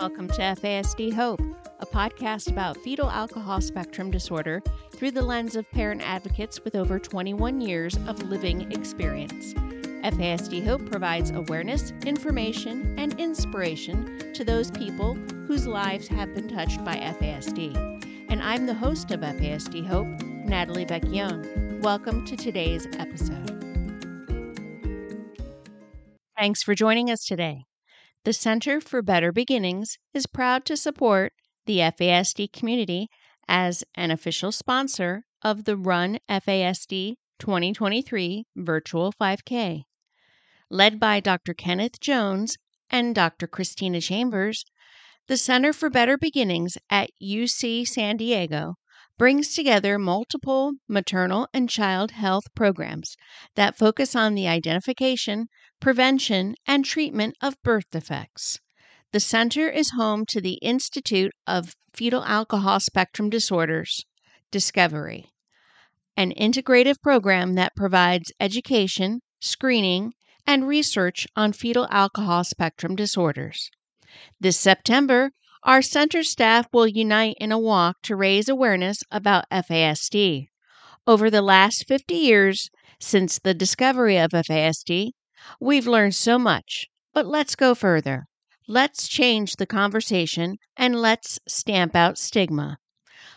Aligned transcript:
Welcome 0.00 0.26
to 0.26 0.40
FASD 0.40 1.12
Hope, 1.12 1.40
a 1.78 1.86
podcast 1.86 2.50
about 2.50 2.76
fetal 2.78 3.08
alcohol 3.08 3.60
spectrum 3.60 4.10
disorder 4.10 4.60
through 4.90 5.12
the 5.12 5.22
lens 5.22 5.54
of 5.54 5.70
parent 5.70 6.02
advocates 6.02 6.62
with 6.64 6.74
over 6.74 6.98
21 6.98 7.60
years 7.60 7.94
of 8.08 8.20
living 8.24 8.72
experience. 8.72 9.54
FASD 9.54 10.64
Hope 10.64 10.84
provides 10.90 11.30
awareness, 11.30 11.92
information, 12.04 12.98
and 12.98 13.18
inspiration 13.20 14.32
to 14.34 14.44
those 14.44 14.72
people 14.72 15.14
whose 15.46 15.64
lives 15.64 16.08
have 16.08 16.34
been 16.34 16.48
touched 16.48 16.84
by 16.84 16.96
FASD. 16.96 18.26
And 18.28 18.42
I'm 18.42 18.66
the 18.66 18.74
host 18.74 19.12
of 19.12 19.20
FASD 19.20 19.86
Hope, 19.86 20.08
Natalie 20.44 20.86
Vecchione. 20.86 21.80
Welcome 21.82 22.26
to 22.26 22.36
today's 22.36 22.88
episode. 22.98 23.52
Thanks 26.36 26.64
for 26.64 26.74
joining 26.74 27.10
us 27.10 27.24
today. 27.24 27.64
The 28.24 28.32
Center 28.32 28.80
for 28.80 29.02
Better 29.02 29.32
Beginnings 29.32 29.98
is 30.14 30.26
proud 30.26 30.64
to 30.64 30.78
support 30.78 31.34
the 31.66 31.80
FASD 31.80 32.54
community 32.54 33.10
as 33.46 33.84
an 33.96 34.10
official 34.10 34.50
sponsor 34.50 35.24
of 35.42 35.64
the 35.64 35.76
Run 35.76 36.18
FASD 36.26 37.16
2023 37.38 38.46
virtual 38.56 39.12
5K. 39.12 39.82
Led 40.70 40.98
by 40.98 41.20
Dr. 41.20 41.52
Kenneth 41.52 42.00
Jones 42.00 42.56
and 42.88 43.14
Dr. 43.14 43.46
Christina 43.46 44.00
Chambers, 44.00 44.64
the 45.26 45.36
Center 45.36 45.74
for 45.74 45.90
Better 45.90 46.16
Beginnings 46.16 46.78
at 46.88 47.10
UC 47.22 47.86
San 47.86 48.16
Diego 48.16 48.76
brings 49.16 49.54
together 49.54 49.98
multiple 49.98 50.72
maternal 50.88 51.48
and 51.54 51.68
child 51.68 52.10
health 52.10 52.44
programs 52.54 53.16
that 53.54 53.76
focus 53.76 54.16
on 54.16 54.34
the 54.34 54.48
identification, 54.48 55.46
prevention, 55.80 56.54
and 56.66 56.84
treatment 56.84 57.36
of 57.40 57.62
birth 57.62 57.84
defects. 57.90 58.58
The 59.12 59.20
center 59.20 59.68
is 59.68 59.90
home 59.90 60.26
to 60.26 60.40
the 60.40 60.54
Institute 60.54 61.32
of 61.46 61.76
Fetal 61.92 62.24
Alcohol 62.24 62.80
Spectrum 62.80 63.30
Disorders, 63.30 64.04
Discovery, 64.50 65.30
an 66.16 66.32
integrative 66.32 67.00
program 67.00 67.54
that 67.54 67.76
provides 67.76 68.32
education, 68.40 69.20
screening, 69.40 70.12
and 70.46 70.66
research 70.66 71.26
on 71.36 71.52
fetal 71.52 71.86
alcohol 71.90 72.44
spectrum 72.44 72.96
disorders. 72.96 73.70
This 74.40 74.58
September, 74.58 75.30
our 75.64 75.80
center 75.80 76.22
staff 76.22 76.66
will 76.74 76.86
unite 76.86 77.36
in 77.40 77.50
a 77.50 77.58
walk 77.58 77.96
to 78.02 78.14
raise 78.14 78.50
awareness 78.50 78.98
about 79.10 79.48
FASD. 79.50 80.48
Over 81.06 81.30
the 81.30 81.40
last 81.40 81.86
50 81.88 82.14
years 82.14 82.68
since 83.00 83.38
the 83.38 83.54
discovery 83.54 84.18
of 84.18 84.32
FASD, 84.32 85.12
we've 85.60 85.86
learned 85.86 86.14
so 86.14 86.38
much, 86.38 86.86
but 87.14 87.26
let's 87.26 87.54
go 87.54 87.74
further. 87.74 88.26
Let's 88.68 89.08
change 89.08 89.56
the 89.56 89.66
conversation 89.66 90.58
and 90.76 91.00
let's 91.00 91.38
stamp 91.48 91.96
out 91.96 92.18
stigma. 92.18 92.76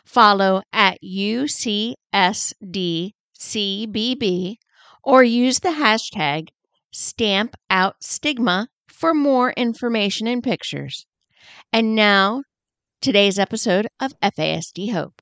Follow 0.05 0.63
at 0.73 0.99
UCSDCBB 1.01 1.95
or 5.03 5.23
use 5.23 5.59
the 5.59 5.69
hashtag 5.69 6.49
stamp 6.91 7.55
out 7.69 7.95
stigma 8.01 8.67
for 8.87 9.13
more 9.13 9.51
information 9.51 10.27
and 10.27 10.43
pictures. 10.43 11.05
And 11.73 11.95
now, 11.95 12.43
today's 13.01 13.37
episode 13.37 13.87
of 13.99 14.13
FASD 14.21 14.93
Hope. 14.93 15.21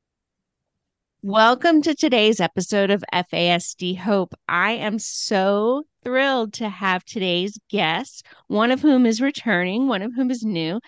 Welcome 1.24 1.82
to 1.82 1.96
today's 1.96 2.40
episode 2.40 2.92
of 2.92 3.04
FASD 3.12 3.98
Hope. 3.98 4.36
I 4.48 4.74
am 4.74 5.00
so 5.00 5.86
thrilled 6.04 6.54
to 6.54 6.70
have 6.70 7.04
today's 7.04 7.58
guests, 7.70 8.22
one 8.48 8.70
of 8.70 8.82
whom 8.82 9.08
is 9.08 9.22
returning, 9.22 9.88
one 9.88 10.04
of 10.04 10.14
whom 10.14 10.30
is 10.30 10.44
new. 10.44 10.80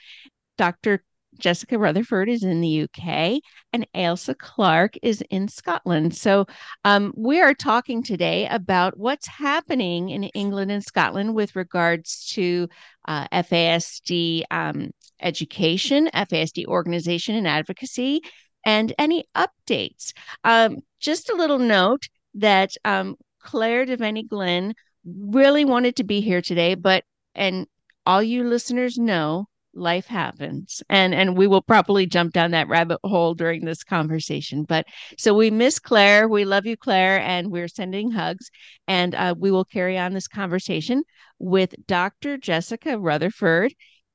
Dr. 0.60 1.04
Jessica 1.38 1.78
Rutherford 1.78 2.30
is 2.30 2.44
in 2.44 2.62
the 2.62 2.84
UK 2.84 3.42
and 3.74 3.88
Ailsa 3.96 4.38
Clarke 4.38 4.98
is 5.02 5.24
in 5.30 5.48
Scotland. 5.48 6.16
So, 6.16 6.46
um, 6.84 7.14
we 7.16 7.42
are 7.42 7.54
talking 7.54 8.04
today 8.04 8.48
about 8.48 8.98
what's 8.98 9.28
happening 9.28 10.10
in 10.10 10.24
England 10.26 10.72
and 10.72 10.84
Scotland 10.84 11.36
with 11.36 11.56
regards 11.56 12.28
to 12.34 12.68
uh, 13.08 13.28
FASD 13.30 14.44
um, 14.52 14.92
education, 15.22 16.10
FASD 16.14 16.66
organization 16.66 17.36
and 17.36 17.48
advocacy, 17.48 18.22
and 18.66 18.94
any 18.98 19.26
updates. 19.36 20.14
Um, 20.44 20.78
just 21.00 21.30
a 21.30 21.36
little 21.36 21.60
note 21.60 22.08
that 22.36 22.72
um, 22.86 23.16
Clare 23.40 23.86
Devanney 23.86 24.28
Glynn 24.28 24.74
really 25.06 25.66
wanted 25.66 25.96
to 25.98 26.04
be 26.04 26.22
here 26.22 26.42
today, 26.42 26.76
but 26.76 27.04
and 27.34 27.68
all 28.06 28.24
you 28.24 28.44
listeners 28.44 28.98
know 28.98 29.48
life 29.78 30.08
happens. 30.08 30.82
And 30.90 31.14
and 31.14 31.38
we 31.38 31.48
will 31.48 31.62
probably 31.62 32.06
jump 32.06 32.34
down 32.34 32.52
that 32.52 32.68
rabbit 32.68 33.00
hole 33.04 33.34
during 33.34 33.66
this 33.66 33.84
conversation. 33.84 34.64
But 34.64 34.86
so 35.18 35.34
we 35.34 35.52
miss 35.52 35.80
clare. 35.80 36.28
We 36.28 36.46
love 36.46 36.66
you 36.66 36.76
clare 36.78 37.20
and 37.20 37.52
we're 37.52 37.68
sending 37.68 38.12
hugs. 38.12 38.50
And 38.88 39.16
uh, 39.16 39.36
we 39.38 39.52
will 39.52 39.66
carry 39.66 39.98
on 39.98 40.14
this 40.14 40.28
conversation 40.28 41.04
with 41.40 41.76
dr 41.86 42.38
jessica 42.40 42.98
rutherford 42.98 43.74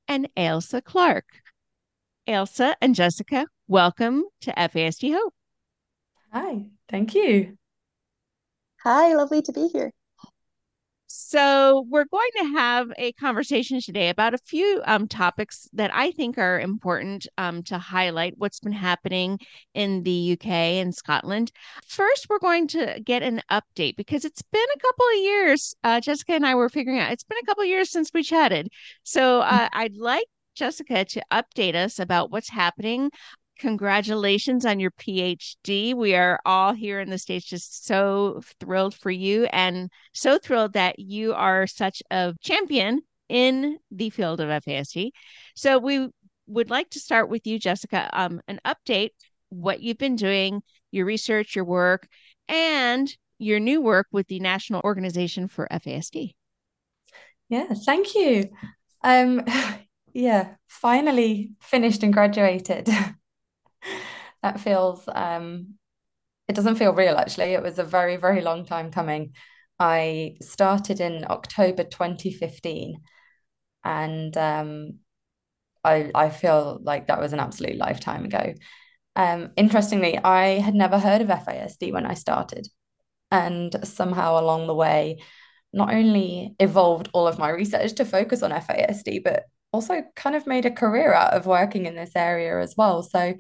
and 0.09 0.29
ailsa 0.37 0.83
clarke. 0.83 1.41
Ailsa 2.27 2.75
and 2.81 2.95
jessica 2.95 3.47
welcome 3.69 4.25
to 4.41 4.53
fasd 4.53 5.13
hope. 5.13 5.35
Hi 6.33 6.67
thank 6.89 7.15
you. 7.15 7.57
Hi 8.83 9.15
lovely 9.15 9.43
to 9.43 9.53
be 9.53 9.69
here 9.69 9.93
so, 11.15 11.85
we're 11.91 12.07
going 12.07 12.31
to 12.39 12.59
have 12.59 12.91
a 12.97 13.13
conversation 13.13 13.83
today 13.83 14.09
about 14.09 14.33
a 14.33 14.39
few 14.39 14.81
um, 14.87 15.07
topics 15.07 15.69
that 15.75 15.91
I 15.93 16.11
think 16.11 16.39
are 16.39 16.59
important 16.59 17.27
um, 17.37 17.63
to 17.65 17.77
highlight 17.77 18.39
what's 18.39 18.61
been 18.61 18.73
happening 18.73 19.39
in 19.75 20.05
the 20.05 20.33
UK 20.33 20.47
and 20.47 20.95
Scotland. 20.95 21.53
First, 21.87 22.31
we're 22.31 22.39
going 22.39 22.67
to 22.69 22.99
get 23.05 23.23
an 23.23 23.43
update 23.51 23.97
because 23.97 24.25
it's 24.25 24.41
been 24.41 24.63
a 24.75 24.81
couple 24.81 25.05
of 25.15 25.23
years. 25.23 25.75
Uh, 25.85 26.01
Jessica 26.01 26.33
and 26.33 26.47
I 26.47 26.55
were 26.55 26.71
figuring 26.71 26.99
out 26.99 27.13
it's 27.13 27.25
been 27.25 27.37
a 27.43 27.47
couple 27.47 27.63
of 27.63 27.69
years 27.69 27.91
since 27.91 28.11
we 28.15 28.23
chatted. 28.23 28.69
So, 29.03 29.41
uh, 29.41 29.69
I'd 29.71 29.97
like 29.99 30.25
Jessica 30.55 31.05
to 31.05 31.23
update 31.31 31.75
us 31.75 31.99
about 31.99 32.31
what's 32.31 32.49
happening 32.49 33.11
congratulations 33.63 34.67
on 34.67 34.81
your 34.81 34.91
PhD. 34.91 35.95
We 35.95 36.17
are 36.17 36.41
all 36.45 36.73
here 36.73 36.99
in 36.99 37.09
the 37.09 37.17
States 37.17 37.47
just 37.47 37.87
so 37.87 38.43
thrilled 38.59 38.93
for 38.93 39.11
you 39.13 39.45
and 39.53 39.89
so 40.13 40.37
thrilled 40.37 40.73
that 40.73 40.99
you 40.99 41.33
are 41.33 41.69
such 41.69 42.03
a 42.11 42.35
champion 42.41 43.03
in 43.29 43.79
the 43.93 44.11
field 44.11 44.41
of 44.41 44.49
FASD. 44.65 45.13
So 45.55 45.79
we 45.79 46.09
would 46.49 46.71
like 46.71 46.91
to 46.91 46.99
start 46.99 47.31
with 47.31 47.47
you, 47.47 47.61
Jessica, 47.61 48.11
um, 48.13 48.41
an 48.49 48.59
update, 48.67 49.11
what 49.51 49.81
you've 49.81 49.97
been 49.97 50.17
doing, 50.17 50.63
your 50.91 51.07
research, 51.07 51.55
your 51.55 51.65
work, 51.65 52.09
and 52.49 53.17
your 53.39 53.61
new 53.61 53.81
work 53.81 54.09
with 54.11 54.27
the 54.27 54.41
National 54.41 54.81
Organization 54.83 55.47
for 55.47 55.69
FASD. 55.71 56.33
Yeah, 57.49 57.73
thank 57.87 58.17
you. 58.17 58.51
Um, 59.05 59.45
yeah, 60.13 60.55
finally 60.67 61.53
finished 61.61 62.03
and 62.03 62.13
graduated. 62.13 62.89
that 64.43 64.61
feels 64.61 65.09
um 65.09 65.75
it 66.49 66.55
doesn't 66.55 66.77
feel 66.77 66.95
real 66.95 67.17
actually. 67.17 67.55
It 67.55 67.63
was 67.63 67.79
a 67.79 67.85
very, 67.85 68.17
very 68.17 68.43
long 68.43 68.67
time 68.67 68.91
coming. 68.91 69.35
I 69.79 70.37
started 70.43 71.01
in 71.01 71.25
October 71.29 71.85
2015 71.85 73.03
and 73.85 74.37
um 74.37 74.99
I 75.85 76.11
I 76.15 76.31
feel 76.31 76.81
like 76.83 77.07
that 77.09 77.21
was 77.21 77.33
an 77.33 77.41
absolute 77.41 77.77
lifetime 77.77 78.25
ago. 78.25 78.55
Um, 79.17 79.51
interestingly, 79.57 80.19
I 80.19 80.59
had 80.61 80.75
never 80.75 80.99
heard 80.99 81.21
of 81.21 81.29
FASD 81.31 81.93
when 81.93 82.07
I 82.07 82.15
started. 82.15 82.69
And 83.31 83.75
somehow 83.87 84.41
along 84.41 84.67
the 84.67 84.75
way, 84.75 85.21
not 85.73 85.93
only 85.95 86.55
evolved 86.61 87.09
all 87.13 87.27
of 87.27 87.39
my 87.39 87.51
research 87.51 87.95
to 87.95 88.05
focus 88.05 88.43
on 88.43 88.53
FASD, 88.53 89.21
but 89.21 89.45
also 89.73 90.03
kind 90.17 90.37
of 90.37 90.47
made 90.47 90.67
a 90.67 90.71
career 90.71 91.15
out 91.15 91.33
of 91.35 91.47
working 91.47 91.87
in 91.87 91.95
this 91.97 92.13
area 92.17 92.61
as 92.61 92.75
well. 92.77 93.03
So 93.03 93.35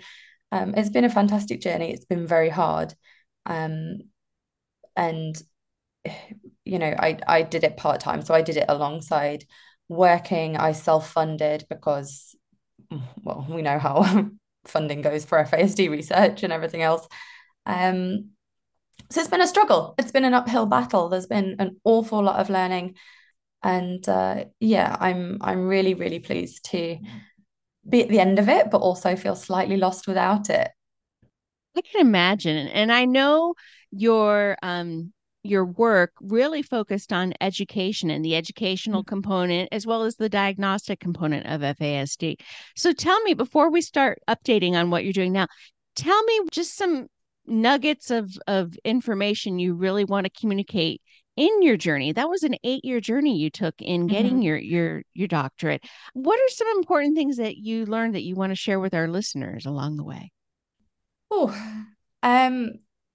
um, 0.52 0.74
it's 0.76 0.90
been 0.90 1.06
a 1.06 1.10
fantastic 1.10 1.62
journey. 1.62 1.92
It's 1.92 2.04
been 2.04 2.26
very 2.26 2.50
hard. 2.50 2.94
Um, 3.46 4.02
and 4.94 5.34
you 6.64 6.78
know, 6.78 6.94
I 6.98 7.18
I 7.26 7.42
did 7.42 7.64
it 7.64 7.78
part 7.78 8.00
time, 8.00 8.22
so 8.22 8.34
I 8.34 8.42
did 8.42 8.58
it 8.58 8.66
alongside 8.68 9.44
working. 9.88 10.56
I 10.58 10.72
self 10.72 11.10
funded 11.10 11.64
because, 11.70 12.36
well, 13.22 13.46
we 13.48 13.62
know 13.62 13.78
how 13.78 14.30
funding 14.66 15.00
goes 15.00 15.24
for 15.24 15.42
FASD 15.42 15.90
research 15.90 16.42
and 16.42 16.52
everything 16.52 16.82
else. 16.82 17.08
Um, 17.64 18.30
so 19.10 19.20
it's 19.20 19.30
been 19.30 19.40
a 19.40 19.46
struggle. 19.46 19.94
It's 19.98 20.12
been 20.12 20.24
an 20.24 20.34
uphill 20.34 20.66
battle. 20.66 21.08
There's 21.08 21.26
been 21.26 21.56
an 21.60 21.80
awful 21.84 22.22
lot 22.22 22.40
of 22.40 22.50
learning, 22.50 22.96
and 23.62 24.06
uh, 24.06 24.44
yeah, 24.60 24.96
I'm 25.00 25.38
I'm 25.40 25.66
really 25.66 25.94
really 25.94 26.18
pleased 26.18 26.66
to 26.72 26.98
be 27.88 28.02
at 28.02 28.08
the 28.08 28.20
end 28.20 28.38
of 28.38 28.48
it, 28.48 28.70
but 28.70 28.78
also 28.78 29.16
feel 29.16 29.34
slightly 29.34 29.76
lost 29.76 30.06
without 30.06 30.50
it. 30.50 30.70
I 31.76 31.80
can 31.80 32.00
imagine. 32.00 32.68
And 32.68 32.92
I 32.92 33.04
know 33.04 33.54
your 33.90 34.56
um 34.62 35.12
your 35.44 35.64
work 35.64 36.12
really 36.20 36.62
focused 36.62 37.12
on 37.12 37.34
education 37.40 38.10
and 38.10 38.24
the 38.24 38.36
educational 38.36 39.02
mm-hmm. 39.02 39.08
component 39.08 39.68
as 39.72 39.86
well 39.86 40.04
as 40.04 40.16
the 40.16 40.28
diagnostic 40.28 41.00
component 41.00 41.46
of 41.46 41.76
FASD. 41.76 42.36
So 42.76 42.92
tell 42.92 43.20
me 43.22 43.34
before 43.34 43.70
we 43.70 43.80
start 43.80 44.20
updating 44.28 44.74
on 44.74 44.90
what 44.90 45.04
you're 45.04 45.12
doing 45.12 45.32
now, 45.32 45.48
tell 45.96 46.22
me 46.24 46.40
just 46.52 46.76
some 46.76 47.06
nuggets 47.46 48.10
of 48.10 48.30
of 48.46 48.76
information 48.84 49.58
you 49.58 49.74
really 49.74 50.04
want 50.04 50.24
to 50.24 50.40
communicate 50.40 51.02
in 51.36 51.62
your 51.62 51.76
journey 51.76 52.12
that 52.12 52.28
was 52.28 52.42
an 52.42 52.54
eight 52.62 52.84
year 52.84 53.00
journey 53.00 53.36
you 53.38 53.50
took 53.50 53.74
in 53.80 54.06
getting 54.06 54.34
mm-hmm. 54.34 54.42
your 54.42 54.58
your 54.58 55.02
your 55.14 55.28
doctorate. 55.28 55.82
What 56.12 56.38
are 56.38 56.48
some 56.48 56.68
important 56.76 57.16
things 57.16 57.38
that 57.38 57.56
you 57.56 57.86
learned 57.86 58.14
that 58.14 58.22
you 58.22 58.34
want 58.34 58.50
to 58.50 58.56
share 58.56 58.80
with 58.80 58.94
our 58.94 59.08
listeners 59.08 59.66
along 59.66 59.96
the 59.96 60.04
way? 60.04 60.32
Oh 61.30 61.54
um 62.22 62.72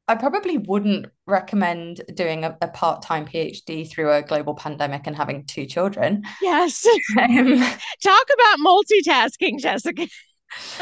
i 0.08 0.16
probably 0.16 0.58
wouldn't 0.58 1.08
recommend 1.26 2.02
doing 2.14 2.44
a, 2.46 2.58
a, 2.62 2.68
part-time 2.68 3.26
phd 3.26 3.90
through 3.90 4.12
a 4.12 4.22
global 4.22 4.56
pandemic 4.56 5.08
and 5.08 5.16
having 5.16 5.46
two 5.46 5.66
children. 5.66 6.24
Yes. 6.42 6.86
Um, 7.18 7.58
talk 8.04 8.28
about 8.34 8.60
multitasking 8.66 9.60
jessica 9.60 10.08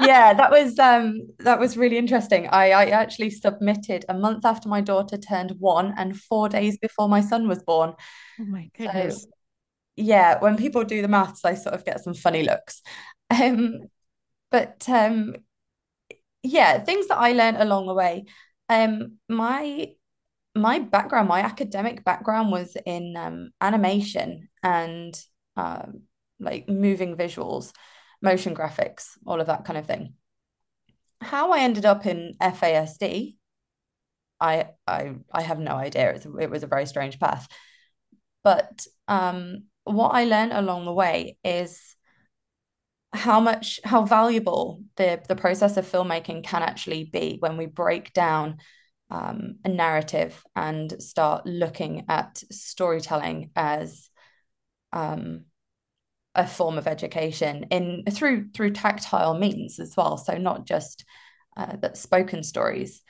yeah, 0.00 0.34
that 0.34 0.50
was 0.50 0.78
um 0.78 1.28
that 1.40 1.58
was 1.58 1.76
really 1.76 1.98
interesting. 1.98 2.46
I 2.48 2.70
I 2.70 2.86
actually 2.86 3.30
submitted 3.30 4.04
a 4.08 4.14
month 4.14 4.44
after 4.44 4.68
my 4.68 4.80
daughter 4.80 5.16
turned 5.18 5.52
one 5.58 5.94
and 5.96 6.18
four 6.18 6.48
days 6.48 6.78
before 6.78 7.08
my 7.08 7.20
son 7.20 7.48
was 7.48 7.62
born. 7.62 7.94
Oh 8.40 8.44
my 8.44 8.70
goodness. 8.76 9.22
So, 9.22 9.30
yeah, 9.96 10.38
when 10.40 10.56
people 10.56 10.84
do 10.84 11.02
the 11.02 11.08
maths, 11.08 11.44
I 11.44 11.54
sort 11.54 11.74
of 11.74 11.84
get 11.84 12.02
some 12.02 12.14
funny 12.14 12.42
looks. 12.42 12.82
Um, 13.30 13.88
but 14.50 14.88
um, 14.88 15.34
yeah, 16.42 16.78
things 16.84 17.08
that 17.08 17.18
I 17.18 17.32
learned 17.32 17.58
along 17.58 17.86
the 17.86 17.94
way. 17.94 18.24
Um, 18.68 19.18
my 19.28 19.88
my 20.54 20.80
background, 20.80 21.28
my 21.28 21.40
academic 21.40 22.04
background 22.04 22.50
was 22.50 22.76
in 22.86 23.16
um, 23.16 23.50
animation 23.60 24.48
and 24.62 25.20
um, 25.56 26.02
like 26.40 26.68
moving 26.68 27.16
visuals 27.16 27.72
motion 28.20 28.54
graphics, 28.54 29.10
all 29.26 29.40
of 29.40 29.46
that 29.46 29.64
kind 29.64 29.78
of 29.78 29.86
thing. 29.86 30.14
How 31.20 31.52
I 31.52 31.60
ended 31.60 31.84
up 31.84 32.06
in 32.06 32.34
FASD, 32.40 33.36
I 34.40 34.68
I 34.86 35.16
I 35.32 35.42
have 35.42 35.58
no 35.58 35.72
idea. 35.72 36.12
It's, 36.12 36.26
it 36.26 36.50
was 36.50 36.62
a 36.62 36.68
very 36.68 36.86
strange 36.86 37.18
path, 37.18 37.48
but 38.44 38.86
um, 39.08 39.64
what 39.84 40.10
I 40.10 40.24
learned 40.24 40.52
along 40.52 40.84
the 40.84 40.92
way 40.92 41.36
is 41.44 41.96
how 43.12 43.40
much 43.40 43.80
how 43.84 44.04
valuable 44.04 44.82
the 44.96 45.20
the 45.28 45.36
process 45.36 45.76
of 45.76 45.90
filmmaking 45.90 46.44
can 46.44 46.62
actually 46.62 47.04
be 47.04 47.36
when 47.40 47.56
we 47.56 47.66
break 47.66 48.12
down 48.12 48.58
um, 49.10 49.56
a 49.64 49.68
narrative 49.68 50.44
and 50.54 51.02
start 51.02 51.46
looking 51.46 52.04
at 52.08 52.42
storytelling 52.50 53.50
as 53.56 54.10
um, 54.92 55.44
a 56.34 56.46
form 56.46 56.78
of 56.78 56.86
education 56.86 57.66
in 57.70 58.04
through 58.10 58.50
through 58.50 58.70
tactile 58.72 59.38
means 59.38 59.78
as 59.78 59.96
well. 59.96 60.16
So 60.16 60.36
not 60.36 60.66
just 60.66 61.04
uh, 61.56 61.76
that 61.76 61.96
spoken 61.96 62.42
stories 62.42 63.02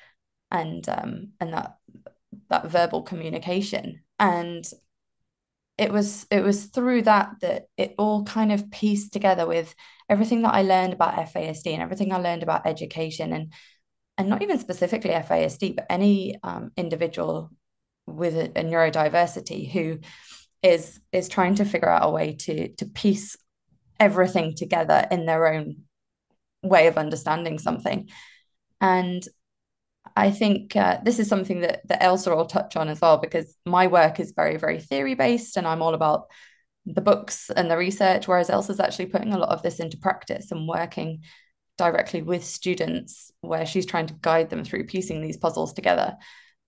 and 0.50 0.88
um, 0.88 1.32
and 1.40 1.52
that 1.52 1.76
that 2.48 2.70
verbal 2.70 3.02
communication. 3.02 4.02
And 4.18 4.64
it 5.76 5.92
was 5.92 6.26
it 6.30 6.42
was 6.42 6.66
through 6.66 7.02
that 7.02 7.30
that 7.40 7.66
it 7.76 7.94
all 7.98 8.24
kind 8.24 8.52
of 8.52 8.70
pieced 8.70 9.12
together 9.12 9.46
with 9.46 9.74
everything 10.08 10.42
that 10.42 10.54
I 10.54 10.62
learned 10.62 10.92
about 10.92 11.14
FASD 11.14 11.72
and 11.72 11.82
everything 11.82 12.12
I 12.12 12.18
learned 12.18 12.42
about 12.42 12.66
education 12.66 13.32
and 13.32 13.52
and 14.16 14.28
not 14.28 14.42
even 14.42 14.58
specifically 14.58 15.10
FASD, 15.10 15.76
but 15.76 15.86
any 15.88 16.40
um, 16.42 16.72
individual 16.76 17.50
with 18.06 18.34
a, 18.34 18.46
a 18.58 18.64
neurodiversity 18.64 19.70
who 19.70 20.00
is 20.62 21.00
is 21.12 21.28
trying 21.28 21.54
to 21.56 21.64
figure 21.64 21.88
out 21.88 22.06
a 22.06 22.10
way 22.10 22.34
to 22.34 22.68
to 22.76 22.86
piece 22.86 23.36
everything 24.00 24.54
together 24.54 25.06
in 25.10 25.26
their 25.26 25.52
own 25.52 25.76
way 26.62 26.86
of 26.86 26.98
understanding 26.98 27.58
something. 27.58 28.08
And 28.80 29.26
i 30.16 30.30
think 30.30 30.74
uh, 30.74 30.98
this 31.04 31.18
is 31.18 31.28
something 31.28 31.60
that 31.60 31.86
that 31.86 32.00
ailsa 32.00 32.34
will 32.34 32.46
touch 32.46 32.76
on 32.76 32.88
as 32.88 33.00
well 33.00 33.18
because 33.18 33.54
my 33.66 33.86
work 33.86 34.18
is 34.18 34.32
very 34.34 34.56
very 34.56 34.80
theory 34.80 35.14
based 35.14 35.56
and 35.58 35.66
i'm 35.66 35.82
all 35.82 35.92
about 35.92 36.28
the 36.86 37.02
books 37.02 37.50
and 37.50 37.70
the 37.70 37.76
research 37.76 38.26
whereas 38.26 38.48
ailsa's 38.48 38.80
actually 38.80 39.06
putting 39.06 39.34
a 39.34 39.38
lot 39.38 39.50
of 39.50 39.62
this 39.62 39.80
into 39.80 39.98
practice 39.98 40.50
and 40.50 40.66
working 40.66 41.20
directly 41.78 42.20
with 42.22 42.44
students 42.44 43.32
where 43.40 43.64
she's 43.64 43.86
trying 43.86 44.06
to 44.06 44.14
guide 44.20 44.50
them 44.50 44.64
through 44.64 44.84
piecing 44.84 45.22
these 45.22 45.36
puzzles 45.38 45.72
together. 45.72 46.16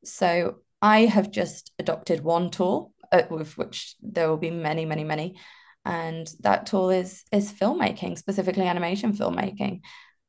So 0.05 0.61
i 0.81 1.01
have 1.01 1.31
just 1.31 1.73
adopted 1.79 2.21
one 2.23 2.51
tool 2.51 2.95
with 3.31 3.57
which 3.59 3.95
there 4.03 4.29
will 4.29 4.37
be 4.37 4.51
many, 4.51 4.85
many, 4.85 5.05
many. 5.05 5.37
And 5.85 6.31
that 6.41 6.67
tool 6.67 6.91
is 6.91 7.25
is 7.33 7.53
filmmaking, 7.53 8.19
specifically 8.19 8.67
animation 8.67 9.13
filmmaking. 9.13 9.81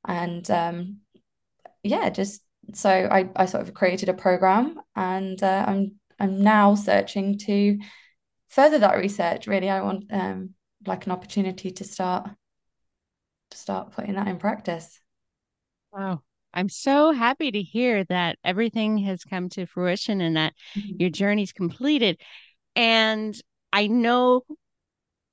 And 0.07 0.50
um, 0.50 0.98
yeah, 1.83 2.10
just 2.10 2.42
so 2.74 2.89
I, 2.89 3.30
I 3.36 3.45
sort 3.45 3.68
of 3.68 3.74
created 3.74 4.10
a 4.10 4.13
program 4.13 4.80
and 4.95 5.42
uh, 5.42 5.66
I'm 5.68 5.95
I'm 6.19 6.42
now 6.42 6.75
searching 6.75 7.38
to 7.39 7.80
further 8.48 8.80
that 8.80 8.98
research. 8.98 9.48
Really, 9.48 9.69
I 9.69 9.81
want 9.81 10.06
um, 10.12 10.51
like 10.86 11.06
an 11.06 11.12
opportunity 11.12 11.72
to 11.72 11.83
start 11.83 12.30
to 13.51 13.57
start 13.57 13.92
putting 13.92 14.16
that 14.16 14.28
in 14.28 14.38
practice. 14.38 15.00
Wow. 15.92 16.22
I'm 16.54 16.69
so 16.69 17.12
happy 17.12 17.51
to 17.51 17.62
hear 17.62 18.04
that 18.06 18.38
everything 18.44 18.98
has 19.00 19.24
come 19.24 19.48
to 19.50 19.66
fruition 19.66 20.19
and 20.22 20.36
that 20.36 20.54
mm-hmm. 20.75 20.95
your 21.00 21.10
journey's 21.10 21.54
completed. 21.54 22.19
And 22.75 23.39
I 23.73 23.88
know 23.88 24.44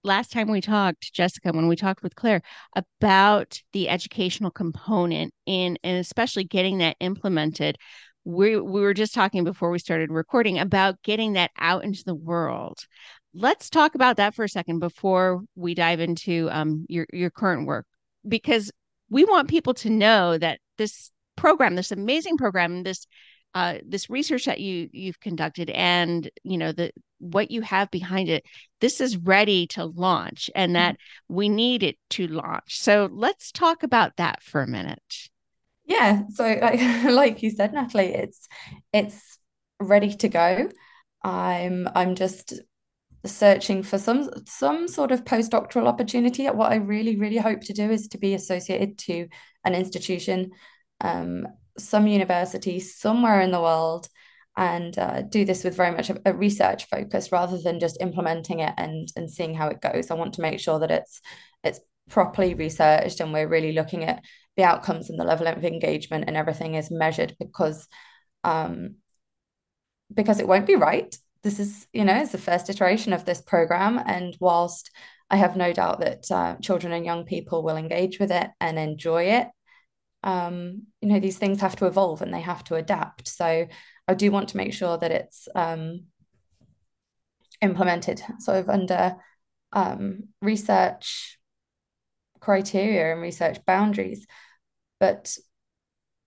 last 0.05 0.33
time 0.33 0.51
we 0.51 0.61
talked, 0.61 1.13
Jessica, 1.13 1.53
when 1.53 1.69
we 1.69 1.77
talked 1.77 2.03
with 2.03 2.15
Clare 2.15 2.43
about 2.77 3.61
the 3.73 3.89
educational 3.89 4.51
component 4.51 5.33
in 5.47 5.79
and 5.83 5.99
especially 5.99 6.45
getting 6.45 6.79
that 6.79 6.97
implemented. 7.01 7.77
We 8.25 8.61
we 8.61 8.81
were 8.81 8.95
just 8.95 9.15
talking 9.15 9.45
before 9.45 9.71
we 9.71 9.79
started 9.79 10.11
recording 10.11 10.59
about 10.59 11.03
getting 11.03 11.33
that 11.35 11.51
out 11.59 11.85
into 11.85 12.03
the 12.05 12.15
world. 12.15 12.79
Let's 13.33 13.71
talk 13.71 13.95
about 13.95 14.17
that 14.17 14.35
for 14.35 14.45
a 14.45 14.49
second 14.49 14.81
before 14.81 15.43
we 15.55 15.75
dive 15.75 16.01
into 16.01 16.49
um, 16.51 16.85
your 16.89 17.07
your 17.13 17.31
current 17.31 17.67
work, 17.67 17.87
because 18.27 18.71
we 19.09 19.25
want 19.25 19.49
people 19.49 19.75
to 19.75 19.91
know 19.91 20.37
that 20.37 20.61
this 20.77 21.11
program, 21.37 21.75
this 21.75 21.93
amazing 21.93 22.37
program, 22.37 22.83
this 22.83 23.07
uh, 23.55 23.79
this 23.87 24.11
research 24.11 24.45
that 24.45 24.61
you 24.61 24.89
you've 24.93 25.21
conducted 25.21 25.71
and 25.71 26.31
you 26.43 26.59
know 26.59 26.73
the 26.73 26.93
what 27.19 27.51
you 27.51 27.63
have 27.63 27.91
behind 27.91 28.29
it 28.29 28.45
this 28.81 29.01
is 29.01 29.17
ready 29.17 29.67
to 29.67 29.85
launch 29.85 30.51
and 30.55 30.77
that 30.77 30.95
mm-hmm. 30.95 31.35
we 31.35 31.49
need 31.49 31.83
it 31.83 31.97
to 32.11 32.29
launch. 32.29 32.81
So 32.81 33.09
let's 33.11 33.51
talk 33.51 33.83
about 33.83 34.17
that 34.17 34.43
for 34.43 34.63
a 34.63 34.69
minute. 34.69 35.29
Yeah 35.85 36.23
so 36.31 36.45
like, 36.61 36.81
like 37.05 37.43
you 37.43 37.51
said 37.51 37.73
natalie 37.73 38.15
it's 38.15 38.49
it's 38.93 39.39
ready 39.81 40.15
to 40.15 40.29
go. 40.29 40.69
I'm 41.25 41.89
i'm 41.95 42.15
just 42.15 42.55
searching 43.27 43.83
for 43.83 43.99
some 43.99 44.31
some 44.47 44.87
sort 44.87 45.11
of 45.11 45.25
postdoctoral 45.25 45.87
opportunity. 45.87 46.47
What 46.47 46.71
i 46.71 46.77
really 46.77 47.17
really 47.17 47.39
hope 47.39 47.63
to 47.63 47.73
do 47.73 47.91
is 47.91 48.09
to 48.09 48.19
be 48.19 48.35
associated 48.35 48.99
to 48.99 49.27
an 49.65 49.75
institution 49.75 50.51
um, 51.01 51.47
some 51.79 52.07
university 52.07 52.81
somewhere 52.81 53.41
in 53.41 53.51
the 53.51 53.61
world 53.61 54.09
and 54.59 54.99
uh, 54.99 55.23
do 55.23 55.45
this 55.45 55.63
with 55.63 55.77
very 55.77 55.93
much 55.93 56.11
a, 56.11 56.35
research 56.35 56.89
focus 56.89 57.31
rather 57.31 57.57
than 57.59 57.79
just 57.79 58.01
implementing 58.01 58.59
it 58.59 58.75
and 58.77 59.09
and 59.15 59.31
seeing 59.31 59.55
how 59.55 59.69
it 59.69 59.81
goes. 59.81 60.11
I 60.11 60.15
want 60.15 60.35
to 60.35 60.43
make 60.43 60.59
sure 60.59 60.81
that 60.81 60.91
it's 60.91 61.21
it's 61.63 61.81
properly 62.11 62.55
researched 62.55 63.21
and 63.21 63.33
we're 63.33 63.49
really 63.49 63.73
looking 63.73 64.05
at 64.05 64.25
the 64.57 64.65
outcomes 64.65 65.11
and 65.11 65.19
the 65.19 65.25
level 65.25 65.47
of 65.47 65.65
engagement 65.65 66.25
and 66.27 66.37
everything 66.37 66.75
is 66.75 66.91
measured 66.91 67.37
because 67.39 67.87
um 68.43 68.97
because 70.13 70.41
it 70.41 70.49
won't 70.49 70.67
be 70.67 70.75
right. 70.75 71.15
This 71.45 71.61
is 71.61 71.87
you 71.93 72.05
know 72.05 72.17
it's 72.17 72.33
the 72.33 72.39
first 72.39 72.69
iteration 72.69 73.13
of 73.13 73.25
this 73.25 73.41
program 73.41 74.03
and 74.05 74.37
whilst 74.41 74.91
I 75.31 75.37
have 75.37 75.57
no 75.57 75.73
doubt 75.73 76.01
that 76.01 76.31
uh, 76.31 76.57
children 76.57 76.93
and 76.93 77.05
young 77.05 77.25
people 77.25 77.63
will 77.63 77.77
engage 77.77 78.19
with 78.19 78.33
it 78.33 78.51
and 78.61 78.79
enjoy 78.79 79.25
it 79.25 79.49
um, 80.23 80.83
you 81.01 81.09
know, 81.09 81.21
these 81.21 81.39
things 81.39 81.61
have 81.61 81.77
to 81.77 81.87
evolve 81.87 82.23
and 82.23 82.33
they 82.33 82.41
have 82.41 82.65
to 82.65 82.75
adapt. 82.75 83.29
So 83.29 83.67
I 84.07 84.15
do 84.15 84.31
want 84.31 84.49
to 84.51 84.57
make 84.57 84.73
sure 84.73 84.99
that 84.99 85.11
it's 85.11 85.49
um, 85.55 86.07
implemented 87.61 88.23
sort 88.39 88.59
of 88.59 88.69
under 88.69 89.17
um, 89.73 90.25
research 90.41 91.39
criteria 92.41 93.13
and 93.13 93.23
research 93.23 93.59
boundaries. 93.67 94.27
But 95.01 95.37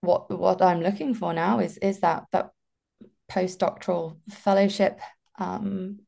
what 0.00 0.30
what 0.30 0.62
I'm 0.62 0.80
looking 0.80 1.14
for 1.14 1.32
now 1.32 1.60
is 1.60 1.78
is 1.78 2.00
that 2.00 2.24
that 2.32 2.50
postdoctoral 3.30 4.18
fellowship 4.30 5.00
um, 5.38 6.00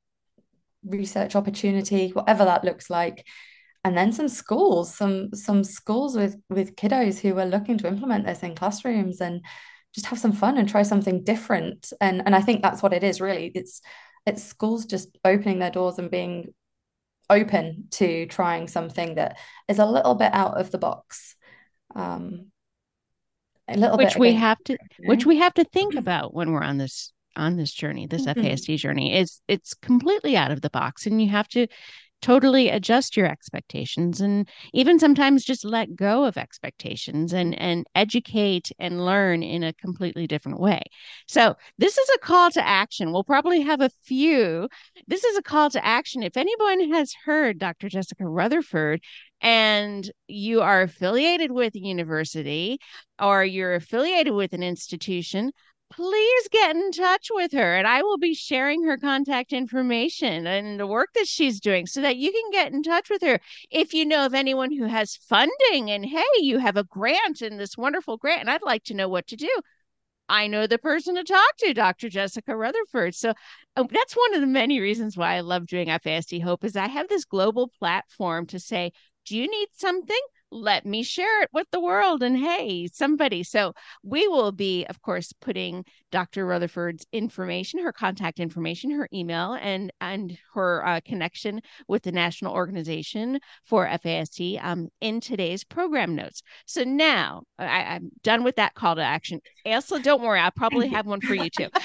research 0.84 1.34
opportunity, 1.34 2.10
whatever 2.10 2.44
that 2.44 2.64
looks 2.64 2.90
like, 2.90 3.26
and 3.84 3.96
then 3.96 4.12
some 4.12 4.28
schools 4.28 4.94
some 4.94 5.32
some 5.34 5.62
schools 5.62 6.16
with 6.16 6.36
with 6.48 6.76
kiddos 6.76 7.20
who 7.20 7.38
are 7.38 7.46
looking 7.46 7.78
to 7.78 7.88
implement 7.88 8.26
this 8.26 8.42
in 8.42 8.54
classrooms 8.54 9.20
and 9.20 9.42
just 9.94 10.06
have 10.06 10.18
some 10.18 10.32
fun 10.32 10.58
and 10.58 10.68
try 10.68 10.82
something 10.82 11.22
different. 11.22 11.92
And 12.00 12.22
and 12.26 12.34
I 12.34 12.40
think 12.40 12.62
that's 12.62 12.82
what 12.82 12.92
it 12.92 13.04
is 13.04 13.20
really. 13.20 13.52
It's 13.54 13.80
it's 14.26 14.42
schools 14.42 14.86
just 14.86 15.16
opening 15.24 15.60
their 15.60 15.70
doors 15.70 15.98
and 15.98 16.10
being 16.10 16.52
open 17.30 17.84
to 17.92 18.26
trying 18.26 18.68
something 18.68 19.14
that 19.14 19.38
is 19.68 19.78
a 19.78 19.86
little 19.86 20.14
bit 20.14 20.34
out 20.34 20.60
of 20.60 20.70
the 20.70 20.78
box. 20.78 21.36
Um, 21.94 22.46
a 23.68 23.78
little 23.78 23.96
bit. 23.96 24.06
which 24.06 24.14
bit 24.14 24.20
we 24.20 24.32
have 24.34 24.58
to 24.64 24.76
which 25.06 25.24
we 25.24 25.38
have 25.38 25.54
to 25.54 25.64
think 25.64 25.94
about 25.94 26.34
when 26.34 26.50
we're 26.50 26.62
on 26.62 26.76
this 26.76 27.12
on 27.36 27.56
this 27.56 27.72
journey 27.72 28.06
this 28.06 28.26
mm-hmm. 28.26 28.40
FASD 28.40 28.76
journey 28.76 29.16
is 29.16 29.40
it's 29.48 29.72
completely 29.72 30.36
out 30.36 30.50
of 30.50 30.60
the 30.60 30.68
box 30.68 31.06
and 31.06 31.22
you 31.22 31.30
have 31.30 31.48
to 31.48 31.66
totally 32.24 32.70
adjust 32.70 33.18
your 33.18 33.26
expectations 33.26 34.18
and 34.18 34.48
even 34.72 34.98
sometimes 34.98 35.44
just 35.44 35.62
let 35.62 35.94
go 35.94 36.24
of 36.24 36.38
expectations 36.38 37.34
and 37.34 37.54
and 37.60 37.86
educate 37.94 38.72
and 38.78 39.04
learn 39.04 39.42
in 39.42 39.62
a 39.62 39.74
completely 39.74 40.26
different 40.26 40.58
way. 40.58 40.80
So 41.28 41.54
this 41.76 41.98
is 41.98 42.08
a 42.14 42.18
call 42.20 42.50
to 42.52 42.66
action. 42.66 43.12
We'll 43.12 43.24
probably 43.24 43.60
have 43.60 43.82
a 43.82 43.90
few. 44.06 44.70
This 45.06 45.22
is 45.22 45.36
a 45.36 45.42
call 45.42 45.68
to 45.68 45.84
action. 45.84 46.22
If 46.22 46.38
anyone 46.38 46.92
has 46.92 47.12
heard 47.26 47.58
dr 47.58 47.90
jessica 47.90 48.26
rutherford 48.26 49.02
and 49.42 50.10
you 50.26 50.62
are 50.62 50.80
affiliated 50.80 51.52
with 51.52 51.74
a 51.74 51.78
university 51.78 52.78
or 53.20 53.44
you're 53.44 53.74
affiliated 53.74 54.32
with 54.32 54.54
an 54.54 54.62
institution 54.62 55.52
please 55.90 56.48
get 56.50 56.74
in 56.74 56.90
touch 56.90 57.28
with 57.32 57.52
her 57.52 57.76
and 57.76 57.86
I 57.86 58.02
will 58.02 58.18
be 58.18 58.34
sharing 58.34 58.82
her 58.84 58.96
contact 58.96 59.52
information 59.52 60.46
and 60.46 60.78
the 60.80 60.86
work 60.86 61.10
that 61.14 61.28
she's 61.28 61.60
doing 61.60 61.86
so 61.86 62.00
that 62.00 62.16
you 62.16 62.32
can 62.32 62.50
get 62.50 62.72
in 62.72 62.82
touch 62.82 63.10
with 63.10 63.22
her. 63.22 63.38
If 63.70 63.94
you 63.94 64.04
know 64.04 64.26
of 64.26 64.34
anyone 64.34 64.72
who 64.72 64.84
has 64.84 65.16
funding 65.16 65.90
and 65.90 66.04
hey, 66.04 66.24
you 66.40 66.58
have 66.58 66.76
a 66.76 66.84
grant 66.84 67.42
and 67.42 67.60
this 67.60 67.76
wonderful 67.76 68.16
grant, 68.16 68.40
and 68.40 68.50
I'd 68.50 68.62
like 68.62 68.84
to 68.84 68.94
know 68.94 69.08
what 69.08 69.26
to 69.28 69.36
do. 69.36 69.60
I 70.28 70.46
know 70.46 70.66
the 70.66 70.78
person 70.78 71.16
to 71.16 71.24
talk 71.24 71.56
to, 71.58 71.74
Dr. 71.74 72.08
Jessica 72.08 72.56
Rutherford. 72.56 73.14
So 73.14 73.34
uh, 73.76 73.84
that's 73.90 74.14
one 74.14 74.34
of 74.34 74.40
the 74.40 74.46
many 74.46 74.80
reasons 74.80 75.16
why 75.16 75.34
I 75.34 75.40
love 75.40 75.66
doing 75.66 75.88
FASD 75.88 76.42
Hope 76.42 76.64
is 76.64 76.76
I 76.76 76.88
have 76.88 77.08
this 77.08 77.24
global 77.24 77.68
platform 77.68 78.46
to 78.46 78.58
say, 78.58 78.92
do 79.26 79.36
you 79.36 79.50
need 79.50 79.68
something? 79.72 80.20
Let 80.54 80.86
me 80.86 81.02
share 81.02 81.42
it 81.42 81.48
with 81.52 81.66
the 81.72 81.80
world 81.80 82.22
and 82.22 82.38
hey 82.38 82.88
somebody. 82.92 83.42
So 83.42 83.74
we 84.02 84.28
will 84.28 84.52
be 84.52 84.84
of 84.86 85.02
course 85.02 85.32
putting 85.32 85.84
dr 86.12 86.46
rutherford's 86.46 87.04
information 87.12 87.82
her 87.82 87.92
contact 87.92 88.38
information 88.38 88.90
her 88.92 89.08
email 89.12 89.54
and 89.60 89.92
and 90.00 90.38
her 90.54 90.86
uh, 90.86 91.00
connection 91.04 91.60
with 91.88 92.04
the 92.04 92.12
national 92.12 92.54
organization 92.54 93.40
for 93.64 93.86
fasd 93.86 94.62
um, 94.62 94.88
in 95.00 95.20
today's 95.20 95.64
program 95.64 96.14
notes. 96.14 96.42
So 96.66 96.84
now 96.84 97.42
I, 97.58 97.96
i'm 97.96 98.10
done 98.22 98.44
with 98.44 98.56
that 98.56 98.74
call 98.74 98.94
to 98.94 99.02
action. 99.02 99.40
Ailsa, 99.66 100.02
don't 100.02 100.22
worry 100.22 100.38
i'll 100.38 100.52
probably 100.52 100.88
have 100.96 101.06
one 101.06 101.20
for 101.20 101.34
you 101.34 101.50
too. 101.50 101.68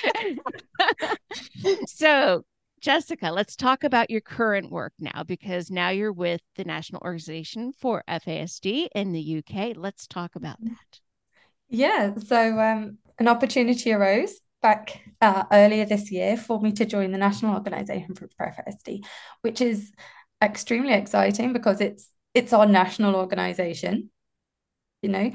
So 1.87 2.43
Jessica, 2.81 3.31
let's 3.31 3.55
talk 3.55 3.83
about 3.83 4.09
your 4.09 4.21
current 4.21 4.71
work 4.71 4.93
now 4.99 5.23
because 5.23 5.69
now 5.69 5.89
you're 5.89 6.13
with 6.13 6.41
the 6.55 6.63
National 6.63 7.01
Organization 7.03 7.73
for 7.73 8.03
FASD 8.07 8.87
in 8.95 9.11
the 9.11 9.43
UK. 9.43 9.73
Let's 9.75 10.07
talk 10.07 10.35
about 10.35 10.61
mm. 10.61 10.69
that. 10.69 10.99
Yeah, 11.67 12.15
so 12.25 12.59
um, 12.59 12.97
an 13.19 13.27
opportunity 13.27 13.91
arose 13.91 14.33
back 14.61 15.01
uh, 15.21 15.43
earlier 15.51 15.85
this 15.85 16.11
year 16.11 16.35
for 16.35 16.59
me 16.59 16.71
to 16.73 16.85
join 16.85 17.11
the 17.11 17.17
National 17.17 17.53
Organization 17.53 18.15
for, 18.15 18.27
for 18.35 18.53
FASD, 18.57 19.05
which 19.41 19.61
is 19.61 19.91
extremely 20.41 20.93
exciting 20.93 21.53
because 21.53 21.81
it's 21.81 22.09
it's 22.33 22.53
our 22.53 22.65
national 22.65 23.15
organization, 23.15 24.09
you 25.01 25.09
know. 25.09 25.31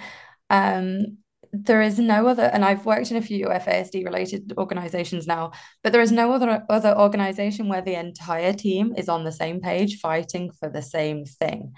Um, 0.50 1.18
there 1.62 1.82
is 1.82 1.98
no 1.98 2.26
other, 2.26 2.44
and 2.44 2.64
I've 2.64 2.84
worked 2.84 3.10
in 3.10 3.16
a 3.16 3.22
few 3.22 3.46
FASD 3.46 4.04
related 4.04 4.52
organizations 4.58 5.26
now, 5.26 5.52
but 5.82 5.92
there 5.92 6.02
is 6.02 6.12
no 6.12 6.32
other 6.32 6.64
other 6.68 6.96
organization 6.98 7.68
where 7.68 7.82
the 7.82 7.94
entire 7.94 8.52
team 8.52 8.94
is 8.96 9.08
on 9.08 9.24
the 9.24 9.32
same 9.32 9.60
page 9.60 10.00
fighting 10.00 10.50
for 10.50 10.68
the 10.68 10.82
same 10.82 11.24
thing. 11.24 11.74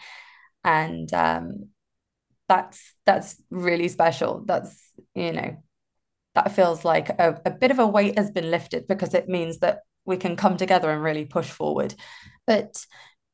And 0.64 1.12
um, 1.12 1.68
that's 2.48 2.94
that's 3.04 3.40
really 3.50 3.88
special. 3.88 4.44
That's, 4.46 4.90
you 5.14 5.32
know, 5.32 5.62
that 6.34 6.52
feels 6.52 6.84
like 6.84 7.10
a, 7.10 7.40
a 7.44 7.50
bit 7.50 7.70
of 7.70 7.78
a 7.78 7.86
weight 7.86 8.18
has 8.18 8.30
been 8.30 8.50
lifted 8.50 8.86
because 8.86 9.14
it 9.14 9.28
means 9.28 9.58
that 9.58 9.80
we 10.04 10.16
can 10.16 10.36
come 10.36 10.56
together 10.56 10.90
and 10.90 11.02
really 11.02 11.24
push 11.24 11.50
forward. 11.50 11.94
But 12.46 12.86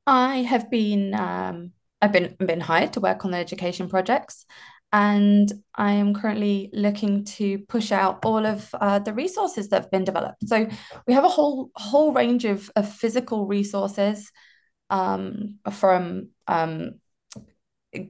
I 0.06 0.38
have 0.38 0.70
been 0.70 1.14
um, 1.14 1.72
I've 2.00 2.12
been 2.12 2.34
been 2.38 2.60
hired 2.60 2.94
to 2.94 3.00
work 3.00 3.24
on 3.24 3.30
the 3.30 3.38
education 3.38 3.88
projects 3.88 4.44
and 4.92 5.50
I 5.74 5.92
am 5.92 6.12
currently 6.12 6.68
looking 6.72 7.24
to 7.24 7.58
push 7.68 7.92
out 7.92 8.24
all 8.24 8.44
of 8.44 8.68
uh, 8.74 8.98
the 8.98 9.14
resources 9.14 9.68
that 9.68 9.82
have 9.82 9.90
been 9.90 10.04
developed. 10.04 10.46
So 10.46 10.68
we 11.06 11.14
have 11.14 11.24
a 11.24 11.28
whole 11.28 11.70
whole 11.74 12.12
range 12.12 12.44
of, 12.44 12.70
of 12.76 12.92
physical 12.92 13.46
resources, 13.46 14.30
um, 14.90 15.58
from 15.70 16.28
um, 16.46 17.00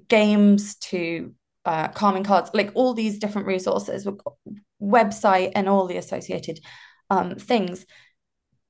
games 0.09 0.75
to 0.77 1.35
uh, 1.65 1.89
calming 1.89 2.25
cards, 2.25 2.51
like 2.53 2.73
all 2.75 2.95
these 2.95 3.19
different 3.19 3.47
resources, 3.47 4.09
website 4.83 5.53
and 5.55 5.69
all 5.69 5.87
the 5.87 5.97
associated 5.97 6.59
um, 7.11 7.37
things, 7.37 7.87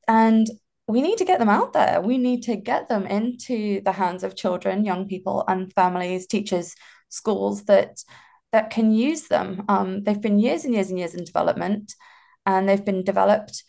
and 0.06 0.46
we 0.86 1.00
need 1.00 1.16
to 1.16 1.24
get 1.24 1.38
them 1.38 1.48
out 1.48 1.72
there. 1.72 2.02
We 2.02 2.18
need 2.18 2.42
to 2.42 2.56
get 2.56 2.88
them 2.88 3.06
into 3.06 3.80
the 3.82 3.92
hands 3.92 4.22
of 4.22 4.36
children, 4.36 4.84
young 4.84 5.08
people, 5.08 5.44
and 5.48 5.72
families, 5.72 6.26
teachers 6.26 6.74
schools 7.12 7.64
that 7.64 8.02
that 8.52 8.70
can 8.70 8.92
use 8.92 9.28
them. 9.28 9.64
Um, 9.68 10.02
they've 10.02 10.20
been 10.20 10.38
years 10.38 10.64
and 10.64 10.74
years 10.74 10.90
and 10.90 10.98
years 10.98 11.14
in 11.14 11.24
development, 11.24 11.94
and 12.44 12.68
they've 12.68 12.84
been 12.84 13.04
developed 13.04 13.64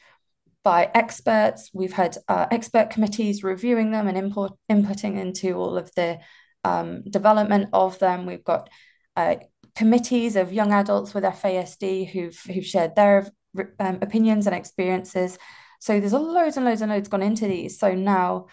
by 0.63 0.89
experts. 0.93 1.69
We've 1.73 1.93
had 1.93 2.17
uh, 2.27 2.47
expert 2.51 2.89
committees 2.89 3.43
reviewing 3.43 3.91
them 3.91 4.07
and 4.07 4.17
input 4.17 4.57
inputting 4.71 5.19
into 5.19 5.55
all 5.55 5.77
of 5.77 5.93
the 5.95 6.19
um, 6.63 7.03
development 7.03 7.69
of 7.73 7.99
them. 7.99 8.25
We've 8.25 8.43
got 8.43 8.69
uh, 9.15 9.35
committees 9.75 10.35
of 10.35 10.53
young 10.53 10.71
adults 10.71 11.13
with 11.13 11.23
FASD 11.23 12.09
who've 12.09 12.39
who've 12.53 12.65
shared 12.65 12.95
their 12.95 13.31
um, 13.79 13.99
opinions 14.01 14.47
and 14.47 14.55
experiences. 14.55 15.37
So 15.79 15.99
there's 15.99 16.13
loads 16.13 16.55
and 16.55 16.65
loads 16.65 16.81
and 16.81 16.91
loads 16.91 17.09
gone 17.09 17.21
into 17.21 17.47
these. 17.47 17.77
So 17.77 17.93
now 17.93 18.47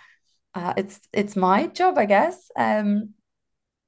uh, 0.55 0.75
it's 0.77 1.01
it's 1.13 1.37
my 1.37 1.69
job, 1.69 1.97
I 1.97 2.07
guess, 2.07 2.51
um, 2.57 3.11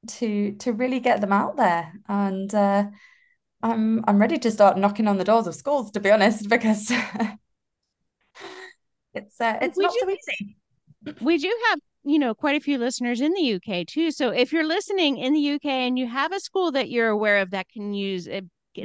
to 0.06 0.52
to 0.52 0.72
really 0.72 1.00
get 1.00 1.20
them 1.20 1.32
out 1.32 1.56
there 1.56 1.92
and 2.08 2.54
uh, 2.54 2.84
I'm 3.62 4.04
I'm 4.06 4.18
ready 4.18 4.38
to 4.38 4.50
start 4.50 4.76
knocking 4.76 5.06
on 5.06 5.18
the 5.18 5.24
doors 5.24 5.46
of 5.46 5.54
schools 5.54 5.90
to 5.92 6.00
be 6.00 6.10
honest 6.10 6.48
because 6.48 6.90
it's 9.14 9.40
uh, 9.40 9.58
it's 9.60 9.78
we 9.78 9.84
not 9.84 9.92
do, 9.92 9.98
so 10.00 10.10
easy. 10.10 10.56
We 11.20 11.38
do 11.38 11.52
have 11.70 11.78
you 12.04 12.18
know 12.18 12.34
quite 12.34 12.56
a 12.56 12.64
few 12.64 12.78
listeners 12.78 13.20
in 13.20 13.32
the 13.32 13.42
UK 13.42 13.86
too. 13.86 14.10
So 14.10 14.30
if 14.30 14.52
you're 14.52 14.66
listening 14.66 15.18
in 15.18 15.32
the 15.32 15.40
UK 15.40 15.66
and 15.66 15.98
you 15.98 16.08
have 16.08 16.32
a 16.32 16.40
school 16.40 16.72
that 16.72 16.90
you're 16.90 17.10
aware 17.10 17.38
of 17.38 17.50
that 17.50 17.68
can 17.68 17.94
use 17.94 18.26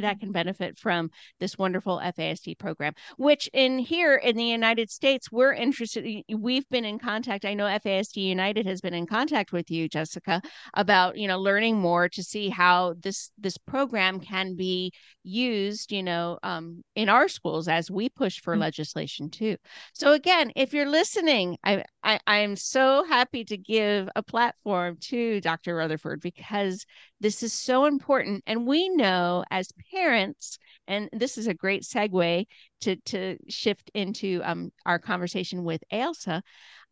that 0.01 0.19
can 0.19 0.31
benefit 0.31 0.77
from 0.77 1.09
this 1.39 1.57
wonderful 1.57 1.99
FASD 2.03 2.57
program, 2.57 2.93
which 3.17 3.49
in 3.53 3.79
here 3.79 4.15
in 4.15 4.35
the 4.35 4.43
United 4.43 4.89
States, 4.89 5.31
we're 5.31 5.53
interested. 5.53 6.23
We've 6.29 6.67
been 6.69 6.85
in 6.85 6.99
contact. 6.99 7.45
I 7.45 7.53
know 7.53 7.65
FASD 7.65 8.17
United 8.17 8.65
has 8.65 8.81
been 8.81 8.93
in 8.93 9.05
contact 9.05 9.51
with 9.51 9.71
you, 9.71 9.87
Jessica, 9.87 10.41
about, 10.73 11.17
you 11.17 11.27
know, 11.27 11.39
learning 11.39 11.77
more 11.77 12.09
to 12.09 12.23
see 12.23 12.49
how 12.49 12.95
this, 12.99 13.31
this 13.37 13.57
program 13.57 14.19
can 14.19 14.55
be 14.55 14.91
used, 15.23 15.91
you 15.91 16.03
know, 16.03 16.39
um, 16.43 16.83
in 16.95 17.09
our 17.09 17.27
schools 17.27 17.67
as 17.67 17.91
we 17.91 18.09
push 18.09 18.39
for 18.41 18.53
mm-hmm. 18.53 18.61
legislation 18.61 19.29
too. 19.29 19.57
So 19.93 20.13
again, 20.13 20.51
if 20.55 20.73
you're 20.73 20.89
listening, 20.89 21.57
I, 21.63 21.83
I, 22.03 22.19
I 22.25 22.37
am 22.39 22.55
so 22.55 23.03
happy 23.05 23.43
to 23.45 23.57
give 23.57 24.09
a 24.15 24.23
platform 24.23 24.97
to 25.01 25.41
Dr. 25.41 25.75
Rutherford 25.75 26.21
because 26.21 26.85
this 27.19 27.43
is 27.43 27.53
so 27.53 27.85
important. 27.85 28.43
And 28.45 28.67
we 28.67 28.89
know 28.89 29.43
as 29.49 29.69
parents, 29.91 30.57
and 30.87 31.09
this 31.11 31.37
is 31.37 31.47
a 31.47 31.53
great 31.53 31.83
segue 31.83 32.45
to, 32.81 32.95
to 32.95 33.37
shift 33.49 33.89
into 33.93 34.41
um, 34.43 34.71
our 34.85 34.99
conversation 34.99 35.63
with 35.63 35.83
Ailsa. 35.91 36.41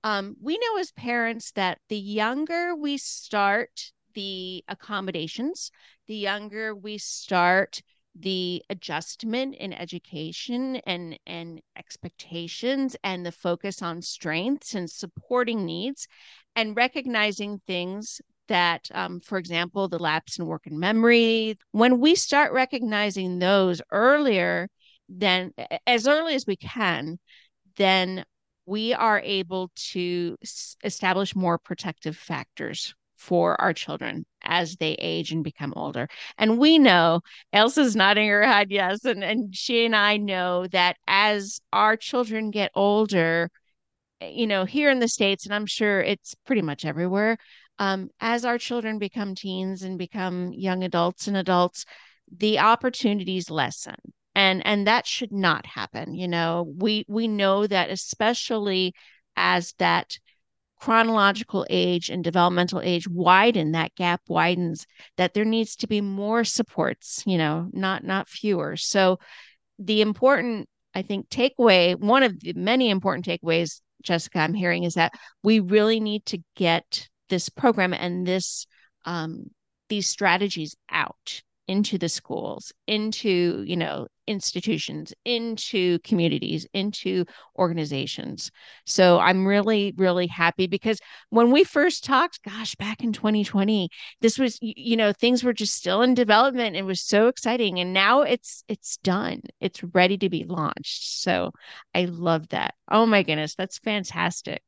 Um, 0.03 0.35
we 0.41 0.57
know 0.57 0.79
as 0.79 0.91
parents 0.91 1.51
that 1.51 1.79
the 1.89 1.97
younger 1.97 2.75
we 2.75 2.97
start 2.97 3.91
the 4.13 4.63
accommodations, 4.67 5.71
the 6.07 6.15
younger 6.15 6.75
we 6.75 6.97
start 6.97 7.81
the 8.17 8.63
adjustment 8.69 9.55
in 9.55 9.73
education 9.73 10.77
and 10.87 11.19
and 11.25 11.61
expectations 11.77 12.95
and 13.03 13.25
the 13.25 13.31
focus 13.31 13.81
on 13.81 14.01
strengths 14.01 14.73
and 14.73 14.89
supporting 14.89 15.65
needs 15.65 16.07
and 16.55 16.77
recognizing 16.77 17.59
things 17.67 18.21
that, 18.47 18.89
um, 18.93 19.19
for 19.19 19.37
example, 19.37 19.87
the 19.87 19.99
lapse 19.99 20.39
in 20.39 20.45
work 20.45 20.67
and 20.67 20.79
memory, 20.79 21.57
when 21.71 21.99
we 21.99 22.15
start 22.15 22.53
recognizing 22.53 23.39
those 23.39 23.81
earlier, 23.91 24.69
then 25.09 25.51
as 25.85 26.07
early 26.07 26.35
as 26.35 26.45
we 26.47 26.55
can, 26.55 27.19
then 27.77 28.25
we 28.65 28.93
are 28.93 29.19
able 29.19 29.71
to 29.75 30.37
establish 30.83 31.35
more 31.35 31.57
protective 31.57 32.17
factors 32.17 32.95
for 33.17 33.59
our 33.61 33.73
children 33.73 34.25
as 34.43 34.75
they 34.75 34.93
age 34.93 35.31
and 35.31 35.43
become 35.43 35.73
older. 35.75 36.07
And 36.37 36.57
we 36.59 36.77
know, 36.77 37.21
Ailsa's 37.53 37.95
nodding 37.95 38.27
her 38.29 38.45
head, 38.45 38.71
yes. 38.71 39.05
And, 39.05 39.23
and 39.23 39.55
she 39.55 39.85
and 39.85 39.95
I 39.95 40.17
know 40.17 40.67
that 40.67 40.97
as 41.07 41.59
our 41.71 41.95
children 41.95 42.51
get 42.51 42.71
older, 42.75 43.49
eh, 44.21 44.29
you 44.29 44.47
know, 44.47 44.65
here 44.65 44.89
in 44.91 44.99
the 44.99 45.07
States, 45.07 45.45
and 45.45 45.53
I'm 45.55 45.65
sure 45.65 46.01
it's 46.01 46.35
pretty 46.45 46.61
much 46.61 46.85
everywhere, 46.85 47.37
um, 47.79 48.09
as 48.19 48.45
our 48.45 48.57
children 48.57 48.99
become 48.99 49.35
teens 49.35 49.83
and 49.83 49.97
become 49.97 50.53
young 50.53 50.83
adults 50.83 51.27
and 51.27 51.37
adults, 51.37 51.85
the 52.35 52.59
opportunities 52.59 53.49
lessen. 53.49 53.95
And 54.33 54.65
and 54.65 54.87
that 54.87 55.07
should 55.07 55.31
not 55.31 55.65
happen. 55.65 56.13
You 56.13 56.27
know, 56.27 56.73
we 56.77 57.05
we 57.07 57.27
know 57.27 57.65
that 57.67 57.89
especially 57.89 58.93
as 59.37 59.73
that 59.79 60.17
chronological 60.79 61.65
age 61.69 62.09
and 62.09 62.23
developmental 62.23 62.81
age 62.81 63.07
widen 63.07 63.71
that 63.71 63.95
gap 63.95 64.21
widens 64.27 64.85
that 65.17 65.33
there 65.33 65.45
needs 65.45 65.75
to 65.75 65.87
be 65.87 66.01
more 66.01 66.43
supports 66.43 67.23
you 67.25 67.37
know 67.37 67.69
not 67.71 68.03
not 68.03 68.27
fewer 68.27 68.75
so 68.75 69.17
the 69.79 70.01
important 70.01 70.67
i 70.93 71.01
think 71.01 71.29
takeaway 71.29 71.97
one 71.97 72.23
of 72.23 72.37
the 72.41 72.53
many 72.53 72.89
important 72.89 73.25
takeaways 73.25 73.79
jessica 74.03 74.39
i'm 74.39 74.53
hearing 74.53 74.83
is 74.83 74.95
that 74.95 75.13
we 75.43 75.59
really 75.59 75.99
need 76.01 76.25
to 76.25 76.37
get 76.55 77.07
this 77.29 77.49
program 77.49 77.93
and 77.93 78.25
this 78.25 78.65
um, 79.05 79.51
these 79.89 80.07
strategies 80.07 80.75
out 80.89 81.41
into 81.67 81.97
the 81.97 82.09
schools 82.09 82.71
into 82.85 83.63
you 83.65 83.75
know 83.75 84.05
institutions 84.27 85.13
into 85.23 85.97
communities 85.99 86.67
into 86.73 87.25
organizations. 87.57 88.51
So 88.85 89.19
i'm 89.19 89.47
really 89.47 89.93
really 89.97 90.27
happy 90.27 90.67
because 90.67 90.99
when 91.29 91.51
we 91.51 91.63
first 91.63 92.03
talked 92.03 92.41
gosh 92.43 92.75
back 92.75 93.03
in 93.03 93.13
2020 93.13 93.89
this 94.21 94.37
was 94.37 94.57
you 94.61 94.95
know 94.95 95.11
things 95.11 95.43
were 95.43 95.53
just 95.53 95.75
still 95.75 96.01
in 96.01 96.13
development. 96.13 96.75
It 96.75 96.83
was 96.83 97.01
so 97.01 97.27
exciting. 97.27 97.79
And 97.79 97.93
now 97.93 98.21
it's 98.21 98.63
it's 98.67 98.97
done. 98.97 99.41
It's 99.59 99.83
ready 99.83 100.17
to 100.19 100.29
be 100.29 100.43
launched. 100.43 101.21
So 101.21 101.51
i 101.95 102.05
love 102.05 102.49
that. 102.49 102.75
Oh 102.91 103.05
my 103.05 103.23
goodness 103.23 103.55
that's 103.55 103.79
fantastic. 103.79 104.61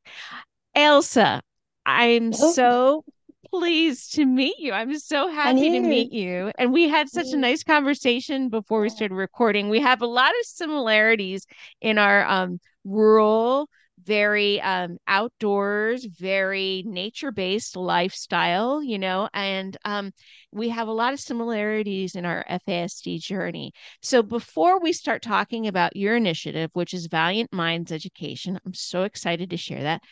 Ailsa 0.76 1.42
i'm 1.88 2.32
oh. 2.34 2.52
so 2.52 3.04
pleased 3.50 4.14
to 4.14 4.26
meet 4.26 4.58
you. 4.58 4.72
I'm 4.72 4.98
so 4.98 5.28
happy 5.28 5.70
to 5.70 5.80
meet 5.80 6.12
you. 6.12 6.52
And 6.58 6.72
we 6.72 6.88
had 6.88 7.08
such 7.08 7.28
a 7.32 7.36
nice 7.36 7.62
conversation 7.62 8.48
before 8.48 8.80
we 8.80 8.88
started 8.88 9.14
recording. 9.14 9.68
We 9.68 9.80
have 9.80 10.02
a 10.02 10.06
lot 10.06 10.30
of 10.30 10.46
similarities 10.46 11.46
in 11.80 11.98
our 11.98 12.26
um, 12.26 12.60
rural, 12.84 13.68
very 14.04 14.60
um, 14.60 14.98
outdoors, 15.06 16.04
very 16.04 16.82
nature 16.86 17.32
based 17.32 17.76
lifestyle, 17.76 18.82
you 18.82 18.98
know, 18.98 19.28
and 19.34 19.76
um, 19.84 20.12
we 20.52 20.68
have 20.68 20.88
a 20.88 20.92
lot 20.92 21.12
of 21.12 21.20
similarities 21.20 22.14
in 22.14 22.24
our 22.24 22.44
FASD 22.66 23.20
journey. 23.20 23.72
So 24.02 24.22
before 24.22 24.80
we 24.80 24.92
start 24.92 25.22
talking 25.22 25.66
about 25.66 25.96
your 25.96 26.16
initiative, 26.16 26.70
which 26.74 26.94
is 26.94 27.06
Valiant 27.06 27.52
Minds 27.52 27.92
Education, 27.92 28.58
I'm 28.64 28.74
so 28.74 29.02
excited 29.02 29.50
to 29.50 29.56
share 29.56 29.82
that. 29.82 30.02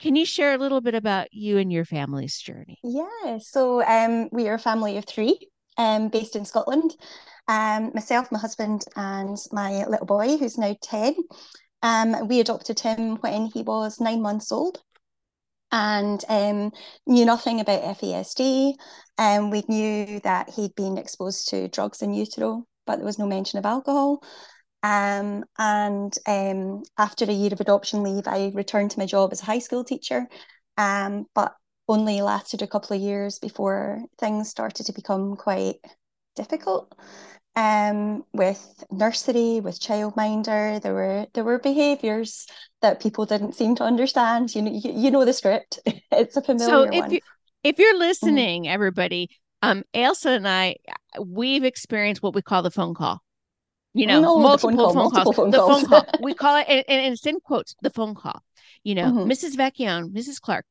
Can 0.00 0.14
you 0.14 0.24
share 0.24 0.54
a 0.54 0.58
little 0.58 0.80
bit 0.80 0.94
about 0.94 1.32
you 1.32 1.58
and 1.58 1.72
your 1.72 1.84
family's 1.84 2.38
journey? 2.38 2.78
Yeah, 2.84 3.38
so 3.40 3.82
um, 3.84 4.28
we 4.30 4.48
are 4.48 4.54
a 4.54 4.58
family 4.58 4.96
of 4.96 5.04
three 5.04 5.48
um, 5.76 6.08
based 6.08 6.36
in 6.36 6.44
Scotland. 6.44 6.94
Um, 7.48 7.90
myself, 7.94 8.30
my 8.30 8.38
husband, 8.38 8.84
and 8.94 9.36
my 9.50 9.84
little 9.86 10.06
boy, 10.06 10.36
who's 10.36 10.58
now 10.58 10.76
10. 10.82 11.16
Um, 11.82 12.28
we 12.28 12.40
adopted 12.40 12.78
him 12.78 13.16
when 13.16 13.46
he 13.46 13.62
was 13.62 14.00
nine 14.00 14.22
months 14.22 14.52
old 14.52 14.82
and 15.72 16.24
um, 16.28 16.72
knew 17.06 17.24
nothing 17.24 17.60
about 17.60 17.98
FASD. 17.98 18.74
Um, 19.18 19.50
we 19.50 19.64
knew 19.68 20.20
that 20.20 20.50
he'd 20.50 20.74
been 20.74 20.98
exposed 20.98 21.48
to 21.48 21.68
drugs 21.68 22.02
in 22.02 22.14
utero, 22.14 22.64
but 22.86 22.96
there 22.96 23.04
was 23.04 23.18
no 23.18 23.26
mention 23.26 23.58
of 23.58 23.66
alcohol. 23.66 24.22
Um, 24.82 25.44
and 25.58 26.16
um, 26.26 26.82
after 26.96 27.24
a 27.24 27.32
year 27.32 27.52
of 27.52 27.60
adoption 27.60 28.02
leave, 28.02 28.28
I 28.28 28.52
returned 28.54 28.92
to 28.92 28.98
my 28.98 29.06
job 29.06 29.32
as 29.32 29.42
a 29.42 29.46
high 29.46 29.58
school 29.58 29.84
teacher, 29.84 30.26
um, 30.76 31.26
but 31.34 31.54
only 31.88 32.20
lasted 32.20 32.62
a 32.62 32.66
couple 32.66 32.94
of 32.94 33.02
years 33.02 33.38
before 33.38 34.02
things 34.18 34.48
started 34.48 34.86
to 34.86 34.92
become 34.92 35.36
quite 35.36 35.76
difficult. 36.36 36.94
Um, 37.56 38.24
with 38.32 38.84
nursery, 38.92 39.58
with 39.58 39.80
childminder, 39.80 40.80
there 40.80 40.94
were 40.94 41.26
there 41.34 41.42
were 41.42 41.58
behaviours 41.58 42.46
that 42.82 43.00
people 43.00 43.26
didn't 43.26 43.56
seem 43.56 43.74
to 43.76 43.84
understand. 43.84 44.54
You 44.54 44.62
know, 44.62 44.70
you, 44.70 44.92
you 44.92 45.10
know 45.10 45.24
the 45.24 45.32
script; 45.32 45.80
it's 46.12 46.36
a 46.36 46.42
familiar 46.42 46.70
so 46.70 46.82
if 46.82 47.00
one. 47.00 47.10
You, 47.10 47.20
if 47.64 47.80
you're 47.80 47.94
mm-hmm. 47.94 47.98
listening, 47.98 48.62
mm-hmm. 48.62 48.72
everybody, 48.72 49.30
um, 49.62 49.82
Ailsa 49.92 50.36
and 50.36 50.46
I, 50.46 50.76
we've 51.20 51.64
experienced 51.64 52.22
what 52.22 52.34
we 52.34 52.42
call 52.42 52.62
the 52.62 52.70
phone 52.70 52.94
call 52.94 53.22
you 53.98 54.06
know, 54.06 54.20
no, 54.20 54.38
multiple, 54.38 54.70
phone, 54.70 54.76
call, 54.76 54.92
phone 54.92 55.02
multiple 55.02 55.32
phone 55.32 55.50
the 55.50 55.58
phone 55.58 55.84
call. 55.86 56.06
we 56.22 56.34
call 56.34 56.56
it, 56.56 56.66
and, 56.68 56.84
and, 56.88 57.12
it's 57.12 57.26
in 57.26 57.40
quotes, 57.40 57.74
the 57.82 57.90
phone 57.90 58.14
call. 58.14 58.42
You 58.84 58.94
know, 58.94 59.06
mm-hmm. 59.06 59.30
Mrs. 59.30 59.56
Vecchione, 59.56 60.12
Mrs. 60.12 60.40
Clarke, 60.40 60.64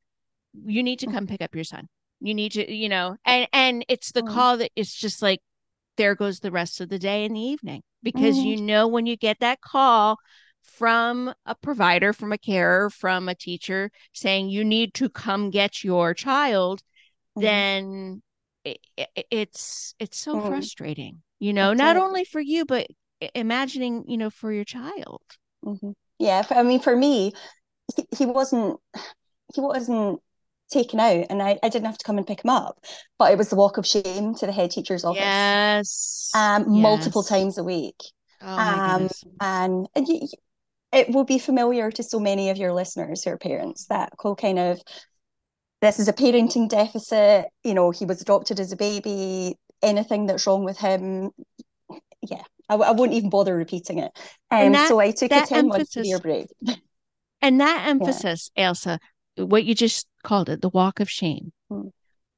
you 0.65 0.81
need 0.81 0.99
to 0.99 1.07
mm. 1.07 1.13
come 1.13 1.27
pick 1.27 1.41
up 1.41 1.53
your 1.53 1.63
son. 1.63 1.87
You 2.21 2.33
need 2.33 2.53
to, 2.53 2.73
you 2.73 2.89
know, 2.89 3.17
and 3.25 3.47
and 3.51 3.85
it's 3.89 4.11
the 4.11 4.21
mm-hmm. 4.21 4.33
call 4.33 4.57
that 4.57 4.71
it's 4.75 4.93
just 4.93 5.21
like 5.21 5.41
there 5.97 6.15
goes 6.15 6.39
the 6.39 6.51
rest 6.51 6.79
of 6.79 6.89
the 6.89 6.99
day 6.99 7.25
and 7.25 7.35
the 7.35 7.41
evening 7.41 7.81
because 8.01 8.37
mm-hmm. 8.37 8.47
you 8.47 8.61
know 8.61 8.87
when 8.87 9.05
you 9.05 9.17
get 9.17 9.39
that 9.41 9.61
call 9.61 10.17
from 10.61 11.33
a 11.45 11.55
provider, 11.55 12.13
from 12.13 12.31
a 12.31 12.37
carer, 12.37 12.89
from 12.89 13.29
a 13.29 13.35
teacher 13.35 13.91
saying 14.13 14.49
you 14.49 14.63
need 14.63 14.93
to 14.93 15.09
come 15.09 15.49
get 15.49 15.83
your 15.83 16.13
child, 16.13 16.81
mm-hmm. 17.37 17.41
then 17.41 18.21
it, 18.63 18.79
it, 18.95 19.25
it's 19.31 19.95
it's 19.99 20.17
so 20.17 20.35
mm. 20.35 20.47
frustrating 20.47 21.21
you 21.39 21.53
know 21.53 21.69
That's 21.69 21.79
not 21.79 21.95
right. 21.95 22.03
only 22.03 22.23
for 22.25 22.41
you 22.41 22.65
but 22.65 22.87
imagining 23.34 24.06
you 24.08 24.17
know 24.17 24.30
for 24.30 24.51
your 24.51 24.65
child. 24.65 25.21
Mm-hmm. 25.65 25.91
yeah 26.19 26.43
i 26.51 26.62
mean 26.62 26.80
for 26.80 26.95
me 26.95 27.34
he, 27.95 28.06
he 28.15 28.25
wasn't 28.25 28.80
he 29.53 29.60
wasn't 29.60 30.21
taken 30.69 30.99
out 30.99 31.25
and 31.30 31.41
I, 31.41 31.58
I 31.63 31.69
didn't 31.69 31.86
have 31.86 31.97
to 31.97 32.06
come 32.06 32.17
and 32.17 32.27
pick 32.27 32.43
him 32.43 32.49
up 32.49 32.77
but 33.17 33.32
it 33.32 33.38
was 33.38 33.49
the 33.49 33.56
walk 33.56 33.77
of 33.77 33.88
shame 33.88 34.36
to 34.36 34.45
the 34.45 34.51
head 34.51 34.71
teacher's 34.71 35.03
office. 35.03 35.21
Yes. 35.21 36.32
Um 36.36 36.62
yes. 36.63 36.84
multiple 36.84 37.23
times 37.23 37.58
a 37.58 37.63
week. 37.63 37.95
Oh 38.41 38.47
um 38.47 39.10
and, 39.41 39.88
and 39.95 40.08
you, 40.08 40.27
it 40.91 41.10
will 41.10 41.23
be 41.23 41.39
familiar 41.39 41.91
to 41.91 42.03
so 42.03 42.19
many 42.19 42.49
of 42.49 42.58
your 42.58 42.73
listeners 42.73 43.23
who 43.23 43.32
are 43.32 43.38
parents 43.38 43.88
that 43.88 44.13
whole 44.19 44.36
kind 44.36 44.60
of 44.60 44.80
this 45.82 45.99
is 45.99 46.08
a 46.08 46.13
parenting 46.13 46.69
deficit 46.69 47.45
you 47.63 47.73
know 47.73 47.91
he 47.91 48.06
was 48.06 48.21
adopted 48.21 48.60
as 48.60 48.71
a 48.71 48.77
baby 48.77 49.56
anything 49.82 50.25
that's 50.25 50.45
wrong 50.45 50.63
with 50.63 50.77
him 50.77 51.30
yeah 52.21 52.43
I, 52.69 52.75
I 52.75 52.91
won't 52.91 53.13
even 53.13 53.30
bother 53.30 53.56
repeating 53.56 53.99
it. 53.99 54.12
Um, 54.51 54.73
that, 54.73 54.89
so 54.89 54.99
I 54.99 55.12
took 55.12 55.32
a 55.32 55.45
10 55.45 55.67
month 55.67 55.93
career 55.93 56.19
break. 56.19 56.47
and 57.41 57.60
that 57.62 57.88
emphasis, 57.88 58.51
yeah. 58.56 58.69
Ailsa, 58.71 58.99
what 59.38 59.63
you 59.63 59.75
just 59.75 60.08
called 60.23 60.49
it, 60.49 60.62
the 60.62 60.69
walk 60.69 60.99
of 60.99 61.10
shame. 61.10 61.51
Mm. 61.71 61.91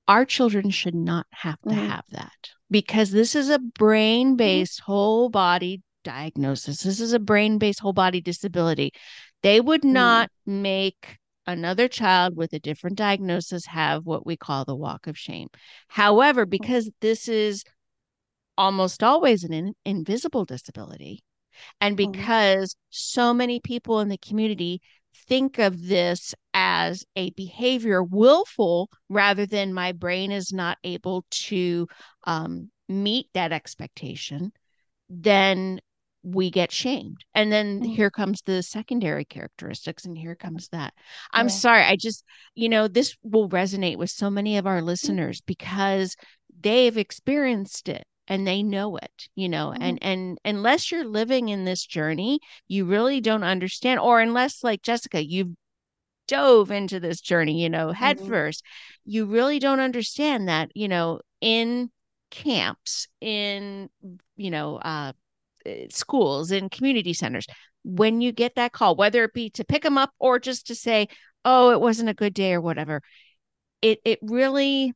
Our 0.08 0.26
children 0.26 0.70
should 0.72 0.96
not 0.96 1.28
have 1.32 1.62
to 1.62 1.70
mm. 1.70 1.88
have 1.88 2.06
that 2.12 2.50
because 2.72 3.12
this 3.12 3.36
is 3.36 3.50
a 3.50 3.60
brain 3.60 4.36
based 4.36 4.82
mm. 4.82 4.84
whole 4.84 5.30
body 5.30 5.82
diagnosis. 6.04 6.82
This 6.82 7.00
is 7.00 7.14
a 7.14 7.20
brain 7.20 7.58
based 7.58 7.80
whole 7.80 7.94
body 7.94 8.22
disability. 8.22 8.92
They 9.44 9.62
would 9.62 9.82
mm. 9.82 9.92
not 9.92 10.32
make 10.46 11.18
another 11.46 11.88
child 11.88 12.36
with 12.36 12.54
a 12.54 12.60
different 12.60 12.98
diagnosis 12.98 13.66
have 13.66 14.06
what 14.06 14.26
we 14.26 14.38
call 14.38 14.66
the 14.66 14.76
walk 14.76 15.08
of 15.08 15.18
shame. 15.18 15.48
However, 15.88 16.46
because 16.46 16.90
this 17.02 17.28
is 17.28 17.64
almost 18.60 19.02
always 19.04 19.44
an 19.46 19.54
in, 19.54 19.74
invisible 19.86 20.44
disability. 20.46 21.24
And 21.80 21.98
mm-hmm. 21.98 22.12
because 22.12 22.74
mm-hmm. 22.74 22.88
so 22.90 23.34
many 23.34 23.60
people 23.62 24.02
in 24.02 24.10
the 24.10 24.18
community 24.18 24.82
think 25.28 25.60
of 25.60 25.88
this 25.88 26.36
as 26.54 27.06
a 27.16 27.32
behavior 27.32 28.04
willful 28.04 28.90
rather 29.08 29.46
than 29.46 29.74
my 29.74 29.94
brain 29.94 30.32
is 30.32 30.52
not 30.52 30.78
able 30.84 31.26
to 31.30 31.88
um, 32.26 32.70
meet 32.90 33.28
that 33.34 33.54
expectation, 33.54 34.52
then 35.10 35.80
we 36.22 36.52
get 36.52 36.70
shamed. 36.70 37.24
And 37.34 37.50
then 37.50 37.80
mm-hmm. 37.80 37.92
here 37.92 38.12
comes 38.12 38.42
the 38.42 38.62
secondary 38.62 39.24
characteristics, 39.24 40.04
and 40.04 40.18
here 40.18 40.36
comes 40.36 40.68
that. 40.70 40.94
I'm 41.32 41.48
yeah. 41.48 41.54
sorry. 41.54 41.84
I 41.84 41.96
just, 41.96 42.26
you 42.56 42.68
know, 42.68 42.90
this 42.90 43.16
will 43.24 43.48
resonate 43.48 43.98
with 43.98 44.10
so 44.10 44.30
many 44.30 44.58
of 44.58 44.68
our 44.68 44.80
mm-hmm. 44.80 44.88
listeners 44.88 45.42
because 45.42 46.18
they've 46.62 46.98
experienced 46.98 47.88
it 47.88 48.04
and 48.30 48.48
they 48.48 48.64
know 48.64 48.96
it 48.96 49.28
you 49.36 49.50
know 49.50 49.72
mm-hmm. 49.72 49.82
and 49.82 50.00
and 50.02 50.38
unless 50.46 50.92
you're 50.92 51.06
living 51.06 51.50
in 51.50 51.66
this 51.66 51.86
journey 51.86 52.40
you 52.68 52.86
really 52.86 53.20
don't 53.20 53.44
understand 53.44 54.00
or 54.00 54.22
unless 54.22 54.64
like 54.64 54.82
jessica 54.82 55.24
you've 55.26 55.50
dove 56.28 56.70
into 56.70 57.00
this 57.00 57.20
journey 57.20 57.62
you 57.62 57.70
know 57.70 57.92
head 57.92 58.20
mm-hmm. 58.20 58.30
first 58.30 58.64
you 59.04 59.26
really 59.26 59.58
don't 59.58 59.80
understand 59.80 60.48
that 60.48 60.70
you 60.76 60.88
know 60.88 61.20
in 61.42 61.90
camps 62.30 63.08
in 63.20 63.90
you 64.38 64.52
know 64.52 64.78
uh 64.78 65.12
eh, 65.66 65.88
schools 65.90 66.52
in 66.52 66.70
community 66.70 67.14
centers 67.14 67.48
when 67.84 68.22
you 68.22 68.32
get 68.32 68.54
that 68.56 68.72
call 68.72 68.96
whether 68.96 69.24
it 69.24 69.34
be 69.34 69.50
to 69.50 69.64
pick 69.64 69.82
them 69.82 69.98
up 69.98 70.12
or 70.20 70.38
just 70.38 70.68
to 70.68 70.76
say 70.76 71.08
oh 71.46 71.72
it 71.72 71.82
wasn't 71.82 72.08
a 72.08 72.14
good 72.14 72.36
day 72.36 72.54
or 72.54 72.62
whatever 72.62 73.02
it 73.82 74.00
it 74.06 74.20
really 74.22 74.94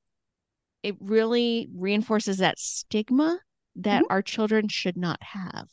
it 0.83 0.95
really 0.99 1.69
reinforces 1.75 2.37
that 2.37 2.59
stigma 2.59 3.39
that 3.77 4.03
Mhm. 4.03 4.07
our 4.09 4.21
children 4.21 4.67
should 4.67 4.97
not 4.97 5.21
have. 5.23 5.69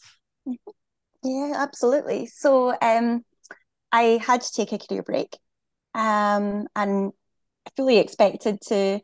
Yeah, 1.23 1.53
absolutely. 1.57 2.27
So 2.27 2.75
um, 2.81 3.25
I 3.93 4.21
had 4.25 4.43
to 4.43 4.53
take 4.53 4.73
a 4.73 4.79
career 4.79 5.03
break, 5.03 5.37
um, 5.95 6.69
and 6.77 7.13
I 7.67 7.71
fully 7.77 7.99
expected 7.99 8.61
to 8.69 9.01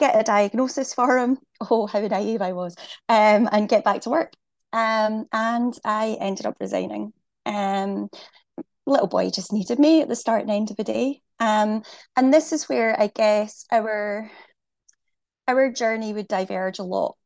get 0.00 0.20
a 0.20 0.24
diagnosis 0.24 0.94
for 0.94 1.18
him. 1.18 1.38
Oh, 1.70 1.86
how 1.86 2.00
naive 2.00 2.42
I 2.42 2.52
was, 2.52 2.76
um, 3.08 3.48
and 3.52 3.68
get 3.68 3.84
back 3.84 4.02
to 4.02 4.10
work. 4.10 4.32
Um, 4.72 5.26
and 5.32 5.74
I 5.84 6.16
ended 6.20 6.46
up 6.46 6.56
resigning. 6.60 7.12
Um, 7.46 8.08
little 8.86 9.06
boy 9.08 9.30
just 9.30 9.52
needed 9.52 9.78
me 9.78 10.02
at 10.02 10.08
the 10.08 10.16
start 10.16 10.42
and 10.42 10.50
end 10.50 10.70
of 10.70 10.76
the 10.76 10.84
day. 10.84 11.22
Um, 11.40 11.82
and 12.16 12.32
this 12.34 12.52
is 12.52 12.68
where 12.68 13.00
I 13.00 13.08
guess 13.08 13.66
our 13.72 14.30
our 15.48 15.70
journey 15.70 16.12
would 16.12 16.28
diverge 16.28 16.78
a 16.78 16.84
lot 16.84 17.16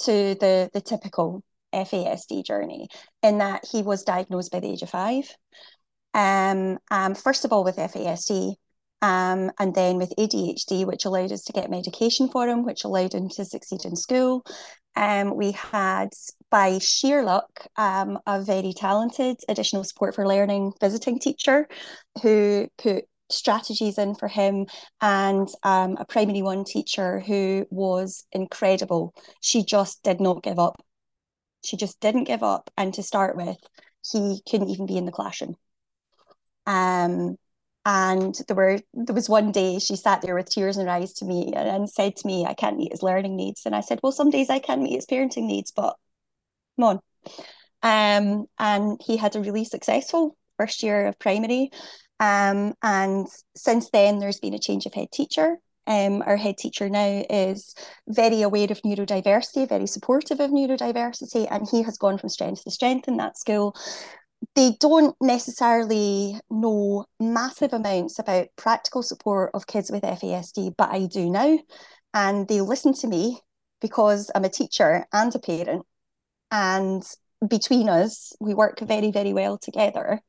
to 0.00 0.34
the 0.34 0.70
the 0.72 0.80
typical 0.80 1.42
FASD 1.72 2.44
journey 2.44 2.88
in 3.22 3.38
that 3.38 3.64
he 3.70 3.82
was 3.82 4.04
diagnosed 4.04 4.52
by 4.52 4.60
the 4.60 4.70
age 4.70 4.82
of 4.82 4.90
five. 4.90 5.24
Um, 6.14 6.78
um, 6.90 7.14
first 7.14 7.44
of 7.44 7.52
all 7.52 7.64
with 7.64 7.76
FASD, 7.76 8.54
um, 9.02 9.50
and 9.58 9.74
then 9.74 9.96
with 9.96 10.14
ADHD, 10.16 10.86
which 10.86 11.04
allowed 11.04 11.32
us 11.32 11.42
to 11.44 11.52
get 11.52 11.70
medication 11.70 12.28
for 12.28 12.46
him, 12.48 12.64
which 12.64 12.84
allowed 12.84 13.14
him 13.14 13.28
to 13.30 13.44
succeed 13.44 13.84
in 13.84 13.96
school. 13.96 14.44
Um, 14.96 15.36
we 15.36 15.50
had, 15.52 16.10
by 16.50 16.78
sheer 16.78 17.24
luck, 17.24 17.66
um, 17.76 18.18
a 18.26 18.40
very 18.42 18.72
talented 18.72 19.38
additional 19.48 19.82
support 19.82 20.14
for 20.14 20.26
learning 20.26 20.72
visiting 20.80 21.18
teacher 21.18 21.68
who 22.22 22.68
put 22.78 23.04
strategies 23.34 23.98
in 23.98 24.14
for 24.14 24.28
him 24.28 24.66
and 25.00 25.48
um, 25.62 25.96
a 25.98 26.04
primary 26.04 26.42
one 26.42 26.64
teacher 26.64 27.20
who 27.20 27.66
was 27.70 28.24
incredible. 28.32 29.14
She 29.40 29.64
just 29.64 30.02
did 30.02 30.20
not 30.20 30.42
give 30.42 30.58
up. 30.58 30.82
She 31.64 31.76
just 31.76 32.00
didn't 32.00 32.24
give 32.24 32.42
up. 32.42 32.70
And 32.76 32.92
to 32.94 33.02
start 33.02 33.36
with, 33.36 33.56
he 34.12 34.40
couldn't 34.48 34.70
even 34.70 34.86
be 34.86 34.96
in 34.96 35.06
the 35.06 35.12
classroom. 35.12 35.56
Um, 36.66 37.36
and 37.86 38.34
there 38.48 38.56
were 38.56 38.80
there 38.94 39.14
was 39.14 39.28
one 39.28 39.52
day 39.52 39.78
she 39.78 39.96
sat 39.96 40.22
there 40.22 40.34
with 40.34 40.48
tears 40.48 40.78
in 40.78 40.86
her 40.86 40.92
eyes 40.92 41.12
to 41.14 41.26
me 41.26 41.52
and, 41.54 41.68
and 41.68 41.90
said 41.90 42.16
to 42.16 42.26
me, 42.26 42.46
I 42.46 42.54
can't 42.54 42.78
meet 42.78 42.92
his 42.92 43.02
learning 43.02 43.36
needs. 43.36 43.66
And 43.66 43.76
I 43.76 43.80
said, 43.80 44.00
Well, 44.02 44.12
some 44.12 44.30
days 44.30 44.48
I 44.48 44.58
can't 44.58 44.82
meet 44.82 44.94
his 44.94 45.06
parenting 45.06 45.46
needs, 45.46 45.70
but 45.70 45.96
come 46.76 46.84
on. 46.84 47.00
Um, 47.82 48.46
and 48.58 48.98
he 49.04 49.18
had 49.18 49.36
a 49.36 49.40
really 49.40 49.64
successful 49.64 50.36
first 50.56 50.82
year 50.82 51.06
of 51.06 51.18
primary. 51.18 51.70
Um, 52.20 52.74
and 52.82 53.26
since 53.56 53.90
then, 53.90 54.18
there's 54.18 54.40
been 54.40 54.54
a 54.54 54.58
change 54.58 54.86
of 54.86 54.94
head 54.94 55.10
teacher. 55.12 55.58
Um, 55.86 56.22
our 56.22 56.36
head 56.36 56.56
teacher 56.56 56.88
now 56.88 57.24
is 57.28 57.74
very 58.08 58.42
aware 58.42 58.70
of 58.70 58.80
neurodiversity, 58.82 59.68
very 59.68 59.86
supportive 59.86 60.40
of 60.40 60.50
neurodiversity, 60.50 61.46
and 61.50 61.68
he 61.68 61.82
has 61.82 61.98
gone 61.98 62.16
from 62.16 62.30
strength 62.30 62.64
to 62.64 62.70
strength 62.70 63.06
in 63.08 63.18
that 63.18 63.36
school. 63.36 63.76
They 64.54 64.76
don't 64.80 65.14
necessarily 65.20 66.38
know 66.50 67.04
massive 67.20 67.72
amounts 67.72 68.18
about 68.18 68.48
practical 68.56 69.02
support 69.02 69.50
of 69.52 69.66
kids 69.66 69.90
with 69.90 70.02
FASD, 70.02 70.74
but 70.76 70.90
I 70.90 71.06
do 71.06 71.30
now. 71.30 71.58
And 72.14 72.46
they 72.48 72.60
listen 72.60 72.94
to 72.94 73.06
me 73.06 73.40
because 73.80 74.30
I'm 74.34 74.44
a 74.44 74.48
teacher 74.48 75.06
and 75.12 75.34
a 75.34 75.38
parent. 75.38 75.84
And 76.50 77.02
between 77.46 77.88
us, 77.88 78.32
we 78.40 78.54
work 78.54 78.80
very, 78.80 79.10
very 79.10 79.32
well 79.32 79.58
together 79.58 80.22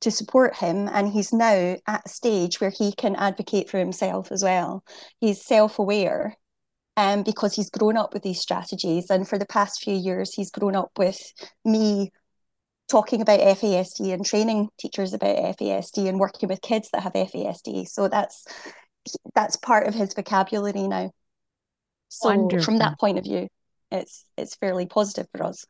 to 0.00 0.10
support 0.10 0.56
him. 0.56 0.88
And 0.88 1.08
he's 1.08 1.32
now 1.32 1.76
at 1.86 2.02
a 2.06 2.08
stage 2.08 2.60
where 2.60 2.70
he 2.70 2.92
can 2.92 3.16
advocate 3.16 3.68
for 3.70 3.78
himself 3.78 4.30
as 4.32 4.42
well. 4.42 4.84
He's 5.20 5.44
self 5.44 5.78
aware 5.78 6.36
um, 6.96 7.22
because 7.22 7.54
he's 7.54 7.70
grown 7.70 7.96
up 7.96 8.12
with 8.12 8.22
these 8.22 8.40
strategies. 8.40 9.10
And 9.10 9.28
for 9.28 9.38
the 9.38 9.46
past 9.46 9.82
few 9.82 9.94
years, 9.94 10.34
he's 10.34 10.50
grown 10.50 10.76
up 10.76 10.90
with 10.96 11.18
me 11.64 12.10
talking 12.88 13.20
about 13.20 13.40
FASD 13.40 14.12
and 14.12 14.24
training 14.24 14.68
teachers 14.78 15.12
about 15.12 15.36
FASD 15.58 16.08
and 16.08 16.18
working 16.18 16.48
with 16.48 16.62
kids 16.62 16.88
that 16.92 17.02
have 17.02 17.12
FASD. 17.12 17.86
So 17.86 18.08
that's 18.08 18.44
that's 19.34 19.56
part 19.56 19.86
of 19.86 19.94
his 19.94 20.14
vocabulary 20.14 20.88
now. 20.88 21.10
So 22.08 22.30
Wonderful. 22.30 22.64
from 22.64 22.78
that 22.78 22.98
point 22.98 23.18
of 23.18 23.24
view, 23.24 23.48
it's 23.90 24.24
it's 24.36 24.56
fairly 24.56 24.86
positive 24.86 25.26
for 25.32 25.44
us. 25.44 25.64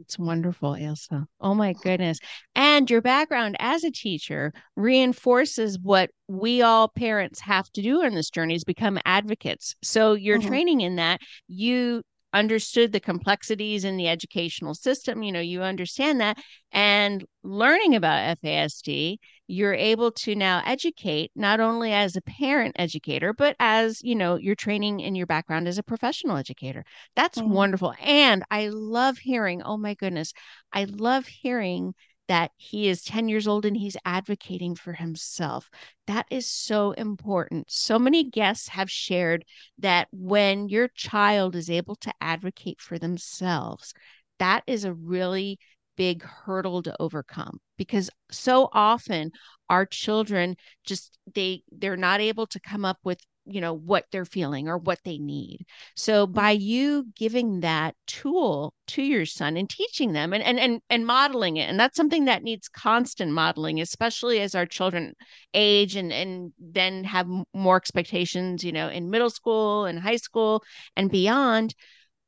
It's 0.00 0.18
wonderful, 0.18 0.74
Ailsa. 0.76 1.26
Oh 1.40 1.54
my 1.54 1.74
goodness. 1.74 2.18
And 2.54 2.90
your 2.90 3.02
background 3.02 3.56
as 3.58 3.84
a 3.84 3.90
teacher 3.90 4.52
reinforces 4.74 5.78
what 5.78 6.10
we 6.26 6.62
all 6.62 6.88
parents 6.88 7.40
have 7.40 7.70
to 7.72 7.82
do 7.82 8.00
in 8.02 8.14
this 8.14 8.30
journey 8.30 8.54
is 8.54 8.64
become 8.64 8.98
advocates. 9.04 9.76
So 9.82 10.14
your 10.14 10.38
Mhm. 10.38 10.46
training 10.46 10.80
in 10.80 10.96
that, 10.96 11.20
you 11.48 12.02
understood 12.32 12.92
the 12.92 13.00
complexities 13.00 13.84
in 13.84 13.96
the 13.96 14.08
educational 14.08 14.74
system, 14.74 15.22
you 15.22 15.32
know, 15.32 15.40
you 15.40 15.62
understand 15.62 16.20
that 16.20 16.38
and 16.72 17.24
learning 17.42 17.94
about 17.96 18.38
FASD, 18.38 19.18
you're 19.48 19.74
able 19.74 20.12
to 20.12 20.34
now 20.34 20.62
educate 20.64 21.32
not 21.34 21.58
only 21.60 21.92
as 21.92 22.14
a 22.16 22.22
parent 22.22 22.76
educator, 22.78 23.32
but 23.32 23.56
as, 23.58 24.00
you 24.02 24.14
know, 24.14 24.36
your 24.36 24.54
training 24.54 25.02
and 25.02 25.16
your 25.16 25.26
background 25.26 25.66
as 25.66 25.78
a 25.78 25.82
professional 25.82 26.36
educator. 26.36 26.84
That's 27.16 27.42
Mhm. 27.42 27.44
wonderful. 27.44 27.94
And 28.00 28.44
I 28.50 28.68
love 28.68 29.18
hearing, 29.18 29.62
oh 29.62 29.76
my 29.76 29.94
goodness, 29.94 30.32
I 30.72 30.84
love 30.84 31.26
hearing 31.26 31.94
that 32.30 32.52
he 32.56 32.88
is 32.88 33.02
10 33.02 33.28
years 33.28 33.48
old 33.48 33.66
and 33.66 33.76
he's 33.76 33.96
advocating 34.04 34.76
for 34.76 34.92
himself. 34.92 35.68
That 36.06 36.26
is 36.30 36.48
so 36.48 36.92
important. 36.92 37.68
So 37.68 37.98
many 37.98 38.22
guests 38.22 38.68
have 38.68 38.88
shared 38.88 39.44
that 39.78 40.06
when 40.12 40.68
your 40.68 40.86
child 40.94 41.56
is 41.56 41.68
able 41.68 41.96
to 41.96 42.14
advocate 42.20 42.80
for 42.80 43.00
themselves, 43.00 43.94
that 44.38 44.62
is 44.68 44.84
a 44.84 44.94
really 44.94 45.58
big 45.96 46.22
hurdle 46.22 46.84
to 46.84 46.94
overcome 47.00 47.58
because 47.76 48.10
so 48.30 48.68
often 48.72 49.32
our 49.68 49.84
children 49.84 50.54
just 50.84 51.18
they 51.34 51.64
they're 51.72 51.96
not 51.96 52.20
able 52.20 52.46
to 52.46 52.60
come 52.60 52.84
up 52.84 52.98
with 53.02 53.20
you 53.50 53.60
know 53.60 53.74
what 53.74 54.04
they're 54.12 54.24
feeling 54.24 54.68
or 54.68 54.78
what 54.78 54.98
they 55.04 55.18
need 55.18 55.64
so 55.96 56.26
by 56.26 56.50
you 56.50 57.06
giving 57.16 57.60
that 57.60 57.94
tool 58.06 58.72
to 58.86 59.02
your 59.02 59.26
son 59.26 59.56
and 59.56 59.68
teaching 59.70 60.12
them 60.12 60.32
and 60.32 60.42
and 60.42 60.58
and, 60.60 60.80
and 60.90 61.06
modeling 61.06 61.56
it 61.56 61.68
and 61.68 61.78
that's 61.78 61.96
something 61.96 62.26
that 62.26 62.42
needs 62.42 62.68
constant 62.68 63.32
modeling 63.32 63.80
especially 63.80 64.40
as 64.40 64.54
our 64.54 64.66
children 64.66 65.14
age 65.54 65.96
and 65.96 66.12
and 66.12 66.52
then 66.58 67.04
have 67.04 67.26
more 67.54 67.76
expectations 67.76 68.62
you 68.64 68.72
know 68.72 68.88
in 68.88 69.10
middle 69.10 69.30
school 69.30 69.84
and 69.84 69.98
high 70.00 70.16
school 70.16 70.62
and 70.96 71.10
beyond 71.10 71.74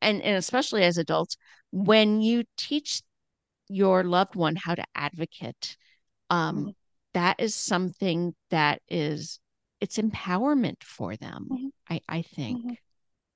and 0.00 0.22
and 0.22 0.36
especially 0.36 0.82
as 0.82 0.98
adults 0.98 1.36
when 1.72 2.20
you 2.20 2.44
teach 2.56 3.02
your 3.68 4.04
loved 4.04 4.34
one 4.36 4.56
how 4.56 4.74
to 4.74 4.84
advocate 4.94 5.76
um 6.30 6.66
Mhm. 6.66 6.74
that 7.14 7.40
is 7.40 7.54
something 7.54 8.34
that 8.50 8.82
is 8.88 9.40
it's 9.82 9.98
empowerment 9.98 10.82
for 10.84 11.16
them 11.16 11.48
Mhm. 11.50 11.70
i 11.90 12.00
i 12.08 12.22
think 12.22 12.62
Mhm. 12.64 12.76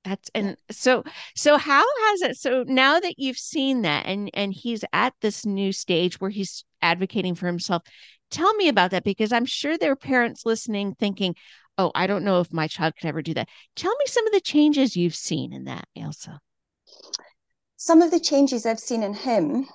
that's 0.03 0.29
and 0.35 0.57
so 0.71 1.03
so 1.35 1.57
how 1.57 1.83
has 2.07 2.21
it 2.21 2.37
so 2.37 2.63
now 2.67 2.99
that 2.99 3.15
you've 3.17 3.37
seen 3.37 3.81
that 3.83 4.05
and 4.05 4.29
and 4.33 4.53
he's 4.53 4.83
at 4.93 5.13
this 5.21 5.45
new 5.45 5.71
stage 5.71 6.19
where 6.21 6.29
he's 6.31 6.63
advocating 6.81 7.35
for 7.35 7.47
himself 7.47 7.83
tell 8.31 8.53
me 8.55 8.69
about 8.69 8.91
that 8.91 9.03
because 9.03 9.31
i'm 9.33 9.45
sure 9.45 9.77
there 9.77 9.91
are 9.91 9.95
parents 9.97 10.45
listening 10.45 10.95
thinking 10.95 11.35
oh 11.77 11.91
i 11.95 12.07
don't 12.07 12.23
know 12.23 12.39
if 12.39 12.53
my 12.53 12.67
child 12.67 12.93
could 12.99 13.07
ever 13.09 13.21
do 13.21 13.33
that 13.33 13.49
tell 13.75 13.95
me 13.97 14.05
some 14.07 14.25
of 14.27 14.33
the 14.33 14.41
changes 14.41 14.95
you've 14.97 15.15
seen 15.15 15.53
in 15.53 15.65
that 15.65 15.85
ailsa 15.97 16.39
Some 17.77 18.01
of 18.01 18.11
the 18.11 18.19
changes 18.19 18.65
I've 18.65 18.79
seen 18.79 19.01
in 19.03 19.13
him, 19.13 19.69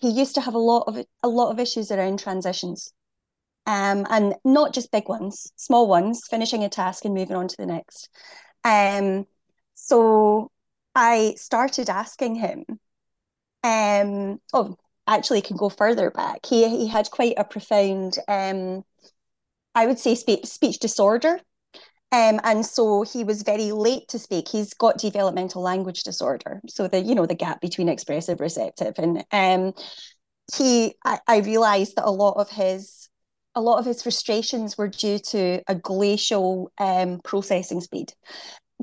he 0.00 0.10
used 0.10 0.34
to 0.36 0.42
have 0.42 0.54
a 0.54 0.58
lot 0.58 0.84
of 0.88 1.06
a 1.22 1.28
lot 1.28 1.50
of 1.52 1.60
issues 1.60 1.90
around 1.92 2.18
transitions. 2.20 2.94
Um, 3.64 4.06
and 4.10 4.34
not 4.44 4.74
just 4.74 4.90
big 4.90 5.08
ones, 5.08 5.52
small 5.56 5.86
ones, 5.86 6.22
finishing 6.28 6.64
a 6.64 6.68
task 6.68 7.04
and 7.04 7.14
moving 7.14 7.36
on 7.36 7.46
to 7.46 7.56
the 7.56 7.66
next. 7.66 8.08
Um, 8.64 9.26
so 9.74 10.50
I 10.94 11.34
started 11.36 11.88
asking 11.88 12.36
him, 12.36 12.64
um, 13.62 14.40
oh, 14.52 14.76
actually 15.06 15.42
can 15.42 15.56
go 15.56 15.68
further 15.68 16.10
back. 16.10 16.46
He 16.46 16.68
he 16.68 16.86
had 16.88 17.10
quite 17.10 17.34
a 17.36 17.44
profound, 17.44 18.18
um, 18.28 18.82
I 19.74 19.86
would 19.86 19.98
say, 19.98 20.14
speech 20.14 20.46
speech 20.46 20.78
disorder. 20.78 21.40
Um, 22.12 22.40
and 22.44 22.64
so 22.66 23.02
he 23.02 23.24
was 23.24 23.42
very 23.42 23.72
late 23.72 24.08
to 24.08 24.18
speak. 24.18 24.46
He's 24.46 24.74
got 24.74 24.98
developmental 24.98 25.62
language 25.62 26.02
disorder, 26.02 26.60
so 26.68 26.86
the 26.86 27.00
you 27.00 27.14
know 27.14 27.26
the 27.26 27.34
gap 27.34 27.60
between 27.60 27.88
expressive 27.88 28.40
receptive, 28.40 28.94
and 28.98 29.24
um, 29.32 29.72
he 30.56 30.94
I, 31.04 31.20
I 31.26 31.38
realized 31.38 31.96
that 31.96 32.04
a 32.04 32.10
lot 32.10 32.36
of 32.36 32.50
his 32.50 33.08
a 33.54 33.60
lot 33.60 33.78
of 33.78 33.84
his 33.84 34.02
frustrations 34.02 34.78
were 34.78 34.88
due 34.88 35.18
to 35.18 35.62
a 35.68 35.74
glacial 35.74 36.72
um, 36.78 37.20
processing 37.22 37.80
speed 37.80 38.12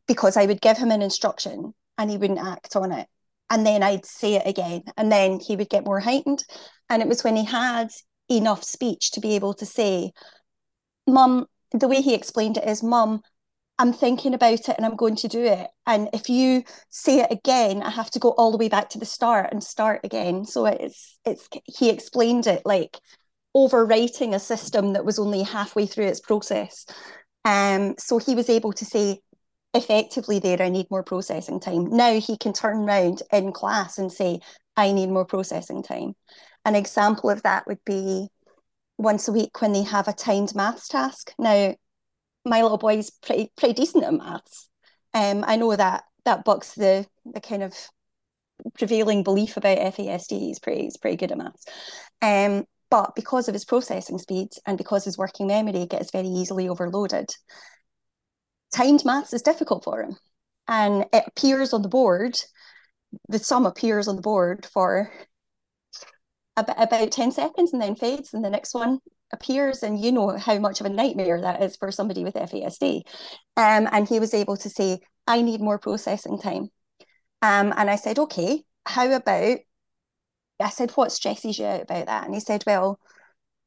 because 0.08 0.38
I 0.38 0.45
would 0.45 0.62
give 0.62 0.77
him 0.77 0.91
an 0.91 1.01
instruction 1.01 1.73
and 1.97 2.10
he 2.10 2.17
wouldn't 2.17 2.39
act 2.39 2.75
on 2.75 2.91
it. 2.91 3.08
And 3.49 3.65
then 3.65 3.82
I'd 3.82 4.05
say 4.05 4.36
it 4.36 4.45
again, 4.45 4.84
and 4.95 5.12
then 5.12 5.39
he 5.39 5.55
would 5.55 5.69
get 5.69 5.84
more 5.84 5.99
heightened. 5.99 6.43
And 6.88 7.01
it 7.01 7.08
was 7.08 7.23
when 7.23 7.36
he 7.36 7.43
had 7.43 7.89
enough 8.29 8.63
speech 8.63 9.12
to 9.12 9.19
be 9.19 9.36
able 9.36 9.55
to 9.55 9.65
say, 9.65 10.12
Mum, 11.08 11.47
the 11.71 11.88
way 11.88 12.01
he 12.01 12.13
explained 12.13 12.58
it 12.58 12.67
is, 12.67 12.84
Mum, 12.84 13.21
I'm 13.79 13.93
thinking 13.93 14.34
about 14.34 14.67
it 14.67 14.75
and 14.77 14.86
I'm 14.86 14.97
going 14.97 15.15
to 15.17 15.27
do 15.29 15.43
it. 15.43 15.67
And 15.88 16.10
if 16.13 16.29
you 16.29 16.63
say 16.89 17.21
it 17.21 17.32
again, 17.32 17.82
I 17.82 17.89
have 17.89 18.12
to 18.12 18.19
go 18.19 18.32
all 18.32 18.51
the 18.51 18.58
way 18.58 18.67
back 18.67 18.89
to 18.89 18.99
the 18.99 19.05
start 19.05 19.51
and 19.51 19.63
start 19.63 20.01
again. 20.03 20.45
So 20.45 20.65
it's 20.65 21.17
it's 21.25 21.47
he 21.63 21.89
explained 21.89 22.45
it 22.45 22.62
like 22.65 22.97
overwriting 23.55 24.33
a 24.33 24.39
system 24.39 24.93
that 24.93 25.05
was 25.05 25.19
only 25.19 25.43
halfway 25.43 25.85
through 25.85 26.05
its 26.05 26.19
process. 26.19 26.85
Um, 27.45 27.95
so 27.97 28.17
he 28.17 28.35
was 28.35 28.49
able 28.49 28.73
to 28.73 28.85
say 28.85 29.19
effectively 29.73 30.39
there, 30.39 30.62
I 30.62 30.69
need 30.69 30.89
more 30.89 31.03
processing 31.03 31.59
time. 31.59 31.85
Now 31.85 32.19
he 32.19 32.38
can 32.38 32.53
turn 32.53 32.77
around 32.77 33.21
in 33.31 33.51
class 33.51 33.97
and 33.97 34.12
say, 34.12 34.39
I 34.75 34.91
need 34.91 35.09
more 35.09 35.25
processing 35.25 35.83
time. 35.83 36.13
An 36.65 36.75
example 36.75 37.29
of 37.29 37.43
that 37.43 37.67
would 37.67 37.83
be 37.85 38.27
once 38.97 39.27
a 39.27 39.31
week 39.31 39.62
when 39.62 39.73
they 39.73 39.83
have 39.83 40.07
a 40.07 40.13
timed 40.13 40.55
maths 40.55 40.88
task. 40.88 41.33
Now, 41.39 41.75
my 42.45 42.62
little 42.62 42.77
boy's 42.77 43.09
pretty 43.09 43.51
pretty 43.57 43.73
decent 43.73 44.03
at 44.03 44.13
maths. 44.13 44.69
Um, 45.13 45.43
I 45.47 45.55
know 45.55 45.75
that 45.75 46.03
that 46.25 46.43
bucks 46.43 46.73
the 46.73 47.05
the 47.25 47.41
kind 47.41 47.63
of 47.63 47.73
prevailing 48.77 49.23
belief 49.23 49.57
about 49.57 49.77
FASD. 49.77 50.39
He's 50.39 50.59
pretty 50.59 50.83
he's 50.83 50.97
pretty 50.97 51.17
good 51.17 51.31
at 51.31 51.38
maths. 51.38 51.65
Um, 52.21 52.65
but 52.89 53.15
because 53.15 53.47
of 53.47 53.54
his 53.54 53.65
processing 53.65 54.17
speed 54.17 54.49
and 54.65 54.78
because 54.78 55.06
his 55.06 55.17
working 55.17 55.47
memory 55.47 55.86
gets 55.86 56.12
very 56.12 56.28
easily 56.28 56.67
overloaded, 56.67 57.30
timed 58.73 59.06
maths 59.06 59.34
is 59.34 59.41
difficult 59.41 59.84
for 59.84 60.02
him. 60.02 60.17
And 60.67 61.06
it 61.13 61.23
appears 61.28 61.73
on 61.73 61.82
the 61.82 61.89
board, 61.89 62.39
the 63.28 63.39
sum 63.39 63.65
appears 63.65 64.08
on 64.08 64.15
the 64.15 64.21
board 64.21 64.67
for 64.71 65.12
about, 66.56 66.82
about 66.82 67.12
10 67.12 67.32
seconds 67.32 67.73
and 67.73 67.82
then 67.82 67.95
fades, 67.95 68.34
and 68.34 68.43
the 68.43 68.49
next 68.49 68.73
one 68.73 68.99
appears 69.32 69.84
and 69.84 69.99
you 69.99 70.12
know 70.12 70.38
how 70.38 70.58
much 70.58 70.80
of 70.80 70.86
a 70.86 70.89
nightmare 70.89 71.41
that 71.41 71.62
is 71.62 71.75
for 71.75 71.91
somebody 71.91 72.23
with 72.23 72.36
FASD. 72.36 73.02
Um, 73.58 73.88
and 73.91 74.08
he 74.08 74.19
was 74.19 74.34
able 74.34 74.58
to 74.58 74.69
say, 74.69 74.99
I 75.28 75.41
need 75.41 75.62
more 75.62 75.78
processing 75.78 76.39
time. 76.39 76.69
Um, 77.41 77.73
and 77.78 77.89
I 77.89 77.95
said, 77.95 78.19
okay, 78.19 78.63
how 78.86 79.12
about, 79.12 79.60
I 80.60 80.69
said, 80.69 80.91
what 80.91 81.12
stresses 81.12 81.58
you 81.58 81.65
out 81.65 81.84
about 81.84 82.08
that? 82.08 82.26
And 82.26 82.34
he 82.34 82.39
said, 82.39 82.63
well, 82.67 83.00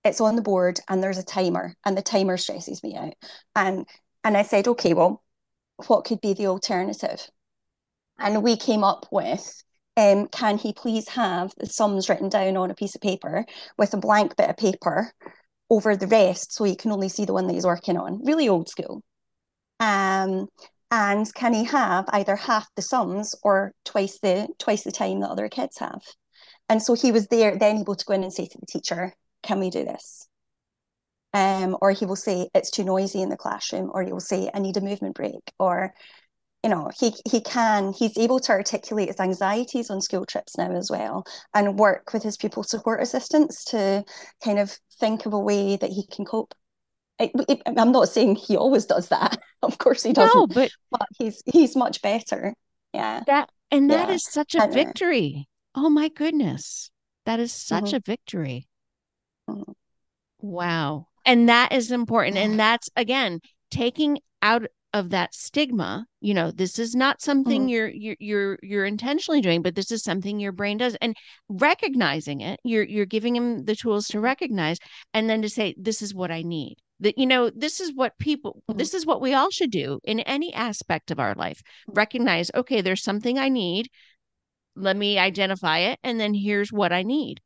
it's 0.04 0.20
on 0.20 0.36
the 0.36 0.42
board 0.42 0.80
and 0.88 1.02
there's 1.02 1.18
a 1.18 1.24
timer 1.24 1.74
and 1.84 1.96
the 1.96 2.02
timer 2.02 2.36
stresses 2.36 2.82
me 2.82 2.96
out. 2.96 3.14
And, 3.54 3.86
and 4.24 4.36
I 4.36 4.42
said, 4.42 4.68
okay, 4.68 4.94
well, 4.94 5.22
what 5.86 6.04
could 6.04 6.20
be 6.20 6.34
the 6.34 6.46
alternative? 6.46 7.26
And 8.18 8.42
we 8.42 8.56
came 8.56 8.84
up 8.84 9.06
with 9.10 9.62
um, 9.96 10.28
can 10.28 10.56
he 10.56 10.72
please 10.72 11.08
have 11.10 11.52
the 11.58 11.66
sums 11.66 12.08
written 12.08 12.28
down 12.28 12.56
on 12.56 12.70
a 12.70 12.74
piece 12.74 12.94
of 12.94 13.00
paper 13.00 13.44
with 13.76 13.92
a 13.92 13.98
blank 13.98 14.36
bit 14.36 14.48
of 14.48 14.56
paper 14.56 15.12
over 15.68 15.96
the 15.96 16.06
rest 16.06 16.52
so 16.52 16.64
you 16.64 16.76
can 16.76 16.92
only 16.92 17.08
see 17.08 17.24
the 17.24 17.32
one 17.32 17.46
that 17.46 17.54
he's 17.54 17.66
working 17.66 17.96
on. 17.96 18.24
Really 18.24 18.48
old 18.48 18.68
school. 18.68 19.02
Um, 19.80 20.46
and 20.90 21.32
can 21.34 21.54
he 21.54 21.64
have 21.64 22.04
either 22.08 22.36
half 22.36 22.68
the 22.76 22.82
sums 22.82 23.34
or 23.42 23.72
twice 23.84 24.18
the 24.20 24.48
twice 24.58 24.84
the 24.84 24.92
time 24.92 25.20
that 25.20 25.30
other 25.30 25.48
kids 25.48 25.78
have? 25.78 26.02
And 26.72 26.82
so 26.82 26.94
he 26.94 27.12
was 27.12 27.26
there 27.26 27.58
then 27.58 27.76
able 27.76 27.94
to 27.94 28.04
go 28.06 28.14
in 28.14 28.22
and 28.22 28.32
say 28.32 28.46
to 28.46 28.58
the 28.58 28.64
teacher, 28.64 29.12
"Can 29.42 29.60
we 29.60 29.68
do 29.68 29.84
this?" 29.84 30.26
Um, 31.34 31.76
or 31.82 31.90
he 31.90 32.06
will 32.06 32.16
say 32.16 32.48
it's 32.54 32.70
too 32.70 32.82
noisy 32.82 33.20
in 33.20 33.28
the 33.28 33.36
classroom, 33.36 33.90
or 33.92 34.02
he 34.02 34.10
will 34.10 34.20
say 34.20 34.50
I 34.54 34.58
need 34.58 34.78
a 34.78 34.80
movement 34.80 35.14
break, 35.14 35.52
or 35.58 35.92
you 36.64 36.70
know 36.70 36.90
he 36.98 37.12
he 37.30 37.42
can 37.42 37.92
he's 37.92 38.16
able 38.16 38.40
to 38.40 38.52
articulate 38.52 39.08
his 39.08 39.20
anxieties 39.20 39.90
on 39.90 40.00
school 40.00 40.24
trips 40.24 40.56
now 40.56 40.72
as 40.72 40.90
well 40.90 41.26
and 41.52 41.78
work 41.78 42.14
with 42.14 42.22
his 42.22 42.38
pupil 42.38 42.62
support 42.62 43.02
assistants 43.02 43.66
to 43.66 44.02
kind 44.42 44.58
of 44.58 44.78
think 44.98 45.26
of 45.26 45.34
a 45.34 45.38
way 45.38 45.76
that 45.76 45.90
he 45.90 46.06
can 46.06 46.24
cope. 46.24 46.54
I, 47.20 47.30
am 47.66 47.92
not 47.92 48.08
saying 48.08 48.36
he 48.36 48.56
always 48.56 48.86
does 48.86 49.08
that 49.10 49.38
of 49.62 49.76
course 49.76 50.02
he 50.02 50.14
doesn't 50.14 50.34
no, 50.34 50.46
but, 50.46 50.70
but 50.90 51.06
he's 51.18 51.42
he's 51.44 51.76
much 51.76 52.00
better. 52.00 52.54
Yeah. 52.94 53.20
That 53.26 53.50
and 53.70 53.90
that 53.90 54.08
yeah. 54.08 54.14
is 54.14 54.24
such 54.24 54.54
a 54.54 54.62
and, 54.62 54.72
victory 54.72 55.48
oh 55.74 55.88
my 55.88 56.08
goodness. 56.08 56.90
That 57.24 57.40
is 57.40 57.52
such 57.52 57.84
mm-hmm. 57.86 57.96
a 57.96 58.00
victory. 58.00 58.68
Mm-hmm. 59.48 59.72
wow. 60.40 61.06
And 61.24 61.48
that 61.48 61.72
is 61.72 61.92
important. 61.92 62.36
And 62.36 62.58
that's 62.58 62.88
again 62.96 63.40
taking 63.70 64.18
out 64.42 64.66
of 64.94 65.10
that 65.10 65.34
stigma 65.34 66.04
you 66.20 66.34
know 66.34 66.50
this 66.50 66.78
is 66.78 66.94
not 66.94 67.22
something 67.22 67.62
mm-hmm. 67.62 67.68
you're, 67.68 67.88
you're 67.88 68.16
you're 68.20 68.58
you're 68.62 68.84
intentionally 68.84 69.40
doing 69.40 69.62
but 69.62 69.74
this 69.74 69.90
is 69.90 70.02
something 70.02 70.38
your 70.38 70.52
brain 70.52 70.76
does. 70.76 70.96
And 71.00 71.16
recognizing 71.48 72.40
it 72.40 72.60
you're 72.62 72.84
you're 72.84 73.06
giving 73.06 73.34
him 73.34 73.64
the 73.64 73.76
tools 73.76 74.06
to 74.08 74.20
recognize 74.20 74.78
and 75.14 75.30
then 75.30 75.42
to 75.42 75.48
say 75.48 75.74
this 75.78 76.02
is 76.02 76.14
what 76.14 76.30
i 76.30 76.42
need. 76.42 76.76
That 77.00 77.18
you 77.18 77.26
know 77.26 77.50
this 77.50 77.80
is 77.80 77.92
what 77.94 78.18
people 78.18 78.62
mm-hmm. 78.68 78.78
this 78.78 78.94
is 78.94 79.06
what 79.06 79.22
we 79.22 79.34
all 79.34 79.50
should 79.50 79.70
do 79.70 79.98
in 80.04 80.20
any 80.20 80.52
aspect 80.52 81.10
of 81.10 81.18
our 81.18 81.34
life. 81.34 81.62
Recognize 81.88 82.50
okay 82.54 82.80
there's 82.80 83.02
something 83.02 83.38
i 83.38 83.48
need 83.48 83.88
let 84.76 84.96
me 84.96 85.18
identify 85.18 85.78
it 85.78 85.98
and 86.02 86.18
then 86.18 86.34
here's 86.34 86.72
what 86.72 86.92
i 86.92 87.02
need 87.02 87.40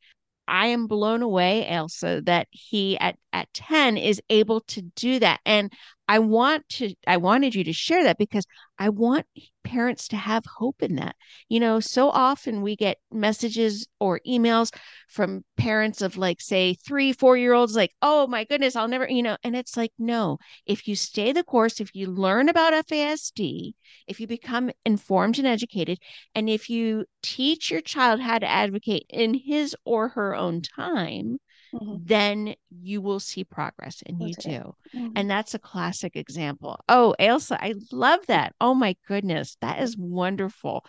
I 0.49 0.69
am 0.69 0.87
blown 0.87 1.23
away, 1.23 1.67
Ailsa, 1.69 2.25
that 2.27 2.49
he 2.51 2.99
at 2.99 3.17
at 3.33 3.53
10 3.53 3.97
is 3.97 4.21
able 4.31 4.61
to 4.63 4.83
do 4.83 5.19
that. 5.19 5.41
And 5.45 5.73
I 6.09 6.19
want 6.21 6.69
to 6.71 6.95
I 7.07 7.17
wanted 7.17 7.55
you 7.55 7.65
to 7.65 7.73
share 7.73 8.05
that 8.05 8.19
because 8.19 8.47
I 8.79 8.89
want 8.91 9.27
parents 9.65 10.09
to 10.09 10.17
have 10.17 10.45
hope 10.47 10.83
in 10.83 10.97
that. 10.97 11.17
You 11.49 11.59
know, 11.61 11.81
so 11.81 12.11
often 12.11 12.63
we 12.63 12.77
get 12.77 12.99
messages 13.11 13.87
or 13.99 14.21
emails 14.27 14.73
from 15.09 15.45
parents 15.57 16.03
of 16.03 16.17
like 16.17 16.41
say 16.41 16.75
3 16.75 17.13
4 17.13 17.37
year 17.37 17.53
olds 17.55 17.75
like, 17.75 17.93
"Oh 18.03 18.27
my 18.27 18.45
goodness, 18.45 18.77
I'll 18.77 18.89
never, 18.89 19.09
you 19.09 19.23
know." 19.23 19.37
And 19.43 19.57
it's 19.57 19.77
like, 19.77 19.93
"No. 19.99 20.39
If 20.67 20.87
you 20.89 20.95
stay 20.97 21.33
the 21.33 21.43
course, 21.45 21.81
if 21.81 21.95
you 21.95 22.07
learn 22.09 22.49
about 22.49 22.73
FASD, 22.75 23.75
if 24.07 24.21
you 24.21 24.27
become 24.27 24.71
informed 24.85 25.39
and 25.39 25.47
educated, 25.47 25.99
and 26.35 26.49
if 26.49 26.71
you 26.71 27.05
teach 27.23 27.71
your 27.71 27.81
child 27.81 28.21
how 28.21 28.39
to 28.39 28.47
advocate 28.47 29.07
in 29.09 29.35
his 29.35 29.75
or 29.85 30.09
her 30.11 30.35
own 30.35 30.63
time, 30.63 31.39
mm-hmm. 31.81 31.97
then 32.05 32.55
you 32.71 33.01
will 33.01 33.21
see 33.21 33.45
progress 33.45 34.03
and 34.07 34.21
you 34.21 34.35
do. 34.35 34.75
Mm-hmm. 34.95 35.09
And 35.17 35.31
that's 35.31 35.55
a 35.55 35.59
classic 35.59 36.17
example. 36.17 36.79
Oh, 36.89 37.15
Ailsa, 37.21 37.57
I 37.61 37.75
love 37.93 38.21
that. 38.27 38.55
Oh 38.61 38.75
my 38.75 38.97
goodness, 39.07 39.57
that 39.61 39.81
is 39.81 39.97
wonderful. 39.97 40.85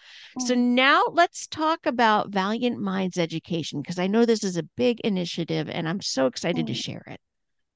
So 0.45 0.56
now 0.56 1.04
let's 1.12 1.47
talk 1.47 1.86
about 1.86 2.30
Valiant 2.30 2.80
Minds 2.80 3.17
Education 3.17 3.82
because 3.82 4.00
I 4.00 4.08
know 4.08 4.26
this 4.26 4.43
is 4.43 4.58
a 4.58 4.63
big 4.63 5.00
initiative 5.02 5.69
and 5.69 5.88
I'm 5.88 6.02
so 6.02 6.26
excited 6.28 6.67
to 6.67 6.73
mm. 6.73 6.84
share 6.84 7.04
it. 7.08 7.19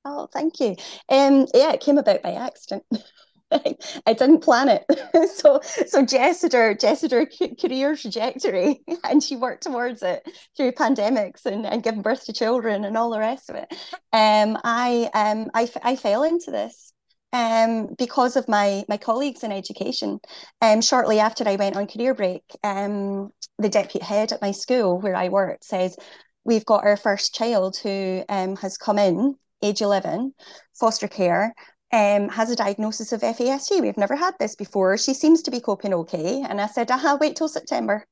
Oh, 0.04 0.28
thank 0.34 0.60
you. 0.60 0.76
Um, 1.10 1.48
yeah, 1.54 1.72
it 1.74 1.82
came 1.82 1.98
about 1.98 2.24
by 2.24 2.34
accident. 2.34 2.84
I 4.06 4.14
didn't 4.14 4.40
plan 4.42 4.70
it. 4.70 4.86
so 5.36 5.60
so 5.64 6.06
Jess 6.06 6.42
had 6.42 6.54
her 6.54 6.74
Jess 6.74 7.02
had 7.02 7.12
her 7.12 7.28
career 7.60 7.96
trajectory 7.96 8.82
and 9.04 9.22
she 9.22 9.36
worked 9.36 9.64
towards 9.64 10.02
it 10.04 10.28
through 10.56 10.72
pandemics 10.74 11.46
and, 11.46 11.66
and 11.66 11.84
giving 11.84 12.02
birth 12.02 12.26
to 12.26 12.34
children 12.34 12.86
and 12.86 12.98
all 12.98 13.10
the 13.10 13.20
rest 13.20 13.50
of 13.50 13.56
it. 13.56 13.74
Um, 14.14 14.58
I 14.64 15.10
um 15.14 15.50
I, 15.54 15.70
I 15.84 15.96
fell 15.96 16.24
into 16.24 16.52
this 16.52 16.94
um 17.34 17.90
because 17.98 18.36
of 18.36 18.48
my 18.48 18.84
my 18.88 18.98
colleagues 18.98 19.44
in 19.44 19.52
education. 19.52 20.20
Um 20.62 20.82
shortly 20.82 21.20
after 21.20 21.48
I 21.48 21.56
went 21.56 21.76
on 21.76 21.88
career 21.88 22.14
break, 22.14 22.44
um 22.64 23.32
the 23.58 23.70
deputy 23.70 24.06
head 24.06 24.32
at 24.32 24.42
my 24.42 24.52
school 24.52 25.00
where 25.00 25.16
I 25.16 25.30
worked 25.30 25.66
says, 25.66 25.98
We've 26.44 26.66
got 26.66 26.86
our 26.86 26.98
first 26.98 27.36
child 27.36 27.78
who 27.78 28.24
um 28.30 28.56
has 28.58 28.78
come 28.78 28.98
in 28.98 29.36
age 29.64 29.82
11, 29.82 30.34
foster 30.74 31.08
care, 31.08 31.54
um, 31.92 32.30
has 32.30 32.50
a 32.50 32.56
diagnosis 32.56 33.12
of 33.12 33.22
FASD. 33.22 33.82
We've 33.82 33.98
never 33.98 34.16
had 34.16 34.36
this 34.40 34.56
before. 34.56 34.98
She 34.98 35.14
seems 35.14 35.42
to 35.44 35.52
be 35.52 35.60
coping 35.60 35.94
okay. 35.94 36.44
And 36.48 36.62
I 36.62 36.68
said, 36.68 36.90
aha, 36.90 37.18
wait 37.20 37.36
till 37.36 37.50
September. 37.50 38.06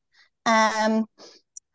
Um, 0.45 1.05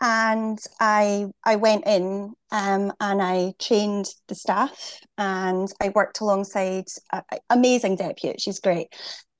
and 0.01 0.59
I 0.81 1.27
I 1.45 1.57
went 1.57 1.87
in 1.87 2.35
um, 2.51 2.93
and 3.01 3.23
I 3.23 3.55
trained 3.59 4.07
the 4.29 4.35
staff 4.35 4.99
and 5.17 5.73
I 5.81 5.90
worked 5.95 6.21
alongside 6.21 6.85
an 7.12 7.23
amazing 7.49 7.97
deputy. 7.97 8.37
She's 8.38 8.61
great. 8.61 8.88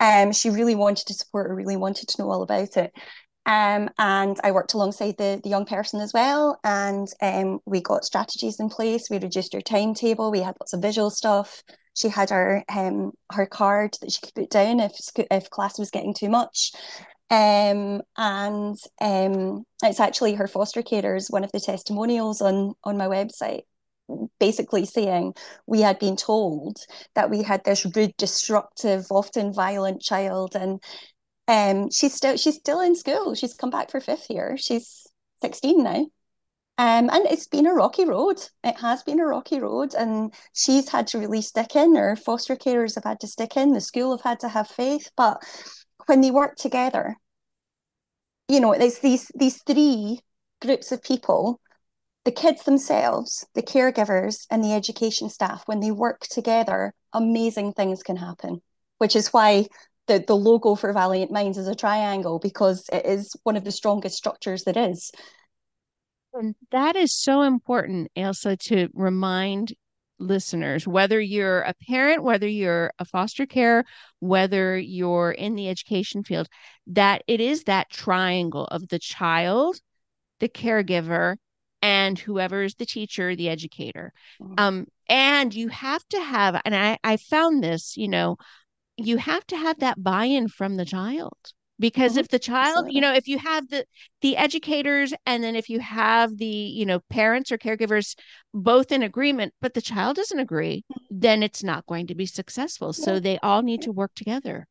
Um, 0.00 0.33
she 0.33 0.50
really 0.50 0.74
wanted 0.74 1.07
to 1.09 1.14
support 1.14 1.48
her, 1.48 1.55
really 1.55 1.77
wanted 1.77 2.09
to 2.09 2.22
know 2.22 2.31
all 2.31 2.42
about 2.42 2.77
it. 2.77 2.92
Um, 3.46 3.90
and 3.98 4.38
I 4.42 4.53
worked 4.53 4.72
alongside 4.72 5.16
the, 5.18 5.38
the 5.42 5.50
young 5.50 5.66
person 5.66 6.00
as 6.00 6.14
well. 6.14 6.59
And 6.64 7.09
um, 7.20 7.61
we 7.66 7.83
got 7.83 8.05
strategies 8.05 8.59
in 8.59 8.70
place. 8.70 9.11
We 9.11 9.18
reduced 9.18 9.53
her 9.53 9.61
timetable. 9.61 10.31
We 10.31 10.40
had 10.40 10.57
lots 10.61 10.72
of 10.72 10.81
visual 10.81 11.11
stuff 11.11 11.62
she 11.94 12.09
had 12.09 12.30
her 12.30 12.64
um, 12.68 13.12
her 13.33 13.46
card 13.46 13.96
that 14.00 14.12
she 14.12 14.20
could 14.20 14.35
put 14.35 14.50
down 14.50 14.80
if 14.80 14.92
if 15.30 15.50
class 15.50 15.78
was 15.78 15.90
getting 15.90 16.14
too 16.14 16.28
much. 16.28 16.72
Um, 17.30 18.02
and 18.16 18.76
um, 19.00 19.64
it's 19.83 19.98
actually 19.98 20.35
her 20.35 20.46
foster 20.46 20.83
carers, 20.83 21.33
one 21.33 21.44
of 21.44 21.52
the 21.52 21.61
testimonials 21.61 22.42
on 22.42 22.74
on 22.85 22.96
my 22.96 23.07
website, 23.07 23.62
basically 24.38 24.85
saying 24.85 25.35
we 25.66 25.80
had 25.80 25.98
been 25.98 26.16
told 26.16 26.78
that 27.14 27.30
we 27.30 27.42
had 27.42 27.64
this 27.64 27.87
rude, 27.96 28.16
destructive, 28.18 29.07
often 29.11 29.52
violent 29.52 30.02
child, 30.02 30.54
and 30.54 30.83
um, 31.48 31.90
she's 31.90 32.14
still 32.14 32.37
she's 32.37 32.57
still 32.57 32.80
in 32.80 32.94
school. 32.94 33.35
She's 33.35 33.54
come 33.54 33.70
back 33.70 33.90
for 33.90 34.00
fifth 34.00 34.26
year. 34.30 34.57
She's 34.59 35.07
sixteen 35.40 35.83
now. 35.83 36.07
Um, 36.76 37.08
and 37.10 37.26
it's 37.26 37.46
been 37.46 37.66
a 37.66 37.74
rocky 37.74 38.04
road. 38.04 38.38
It 38.64 38.78
has 38.80 39.02
been 39.04 39.20
a 39.20 39.26
rocky 39.26 39.60
road, 39.60 39.94
and 39.94 40.34
she's 40.54 40.88
had 40.88 41.06
to 41.08 41.18
really 41.18 41.40
stick 41.40 41.76
in, 41.76 41.96
or 41.96 42.16
foster 42.16 42.56
carers 42.56 42.96
have 42.96 43.04
had 43.04 43.20
to 43.20 43.28
stick 43.28 43.56
in, 43.56 43.72
the 43.72 43.80
school 43.80 44.16
have 44.16 44.24
had 44.24 44.40
to 44.40 44.48
have 44.48 44.68
faith. 44.68 45.10
But 45.16 45.42
when 46.06 46.20
they 46.20 46.32
work 46.32 46.56
together, 46.56 47.16
you 48.48 48.60
know, 48.60 48.72
it's 48.72 48.98
these 48.98 49.30
these 49.37 49.62
three 49.62 50.20
groups 50.60 50.90
of 50.92 51.02
people 51.02 51.60
the 52.24 52.32
kids 52.32 52.64
themselves, 52.64 53.46
the 53.54 53.62
caregivers, 53.62 54.46
and 54.50 54.64
the 54.64 54.72
education 54.72 55.28
staff, 55.28 55.62
when 55.66 55.80
they 55.80 55.90
work 55.90 56.20
together, 56.20 56.94
amazing 57.12 57.72
things 57.72 58.02
can 58.02 58.16
happen, 58.16 58.62
which 58.98 59.14
is 59.14 59.28
why 59.28 59.66
the, 60.06 60.24
the 60.26 60.37
logo 60.37 60.74
for 60.74 60.92
Valiant 60.92 61.30
Minds 61.30 61.58
is 61.58 61.68
a 61.68 61.74
triangle 61.74 62.38
because 62.38 62.88
it 62.92 63.04
is 63.04 63.37
one 63.42 63.56
of 63.56 63.64
the 63.64 63.72
strongest 63.72 64.16
structures 64.16 64.64
there 64.64 64.90
is. 64.90 65.12
And 66.35 66.55
that 66.73 66.97
is 66.97 67.14
so 67.14 67.42
important, 67.42 68.11
Ailsa, 68.16 68.57
to 68.57 68.88
remind 68.92 69.73
listeners, 70.18 70.87
whether 70.87 71.20
you're 71.20 71.61
a 71.61 71.75
parent, 71.88 72.23
whether 72.23 72.49
you're 72.49 72.92
a 72.99 73.05
foster 73.05 73.47
care, 73.47 73.85
whether 74.18 74.77
you're 74.77 75.31
in 75.31 75.55
the 75.55 75.68
education 75.68 76.25
field, 76.25 76.49
that 76.88 77.23
it 77.29 77.40
is 77.40 77.64
that 77.64 77.90
triangle 77.90 78.64
of 78.66 78.88
the 78.88 78.99
child, 78.99 79.81
the 80.40 80.49
caregiver, 80.49 81.37
and 81.83 82.18
whoever 82.18 82.62
is 82.62 82.75
the 82.75 82.87
teacher, 82.87 83.37
the 83.37 83.49
educator. 83.49 84.12
Mm-hmm. 84.40 84.55
Um, 84.59 84.87
and 85.09 85.55
you 85.55 85.68
have 85.68 86.03
to 86.09 86.20
have, 86.20 86.61
and 86.64 86.75
I, 86.75 86.99
I 87.05 87.16
found 87.16 87.62
this, 87.62 87.97
you 87.97 88.09
know, 88.09 88.37
you 88.97 89.18
have 89.18 89.47
to 89.49 89.57
have 89.57 89.81
that 89.81 90.03
buy-in 90.03 90.49
from 90.49 90.77
the 90.77 90.85
child 90.85 91.37
because 91.78 92.12
mm-hmm. 92.12 92.20
if 92.20 92.28
the 92.28 92.38
child 92.38 92.68
Absolutely. 92.68 92.94
you 92.94 93.00
know 93.00 93.12
if 93.12 93.28
you 93.28 93.38
have 93.38 93.68
the 93.68 93.84
the 94.20 94.37
educators 94.37 95.12
and 95.26 95.42
then 95.42 95.56
if 95.56 95.68
you 95.68 95.80
have 95.80 96.37
the 96.37 96.46
you 96.46 96.87
know 96.87 97.00
parents 97.10 97.50
or 97.50 97.58
caregivers 97.58 98.16
both 98.52 98.92
in 98.92 99.02
agreement 99.02 99.52
but 99.60 99.74
the 99.74 99.82
child 99.82 100.16
doesn't 100.16 100.38
agree 100.38 100.84
mm-hmm. 100.92 101.18
then 101.18 101.42
it's 101.42 101.62
not 101.62 101.87
going 101.87 102.06
to 102.06 102.14
be 102.14 102.26
successful 102.26 102.92
so 102.92 103.18
they 103.18 103.38
all 103.38 103.62
need 103.62 103.82
to 103.82 103.92
work 103.92 104.12
together 104.14 104.66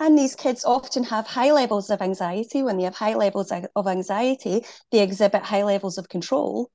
and 0.00 0.16
these 0.16 0.36
kids 0.36 0.64
often 0.64 1.02
have 1.04 1.26
high 1.26 1.50
levels 1.50 1.90
of 1.90 2.00
anxiety. 2.00 2.62
When 2.62 2.76
they 2.76 2.84
have 2.84 2.94
high 2.94 3.14
levels 3.14 3.50
of 3.50 3.86
anxiety, 3.88 4.64
they 4.92 5.00
exhibit 5.00 5.42
high 5.42 5.64
levels 5.64 5.98
of 5.98 6.08
control. 6.08 6.70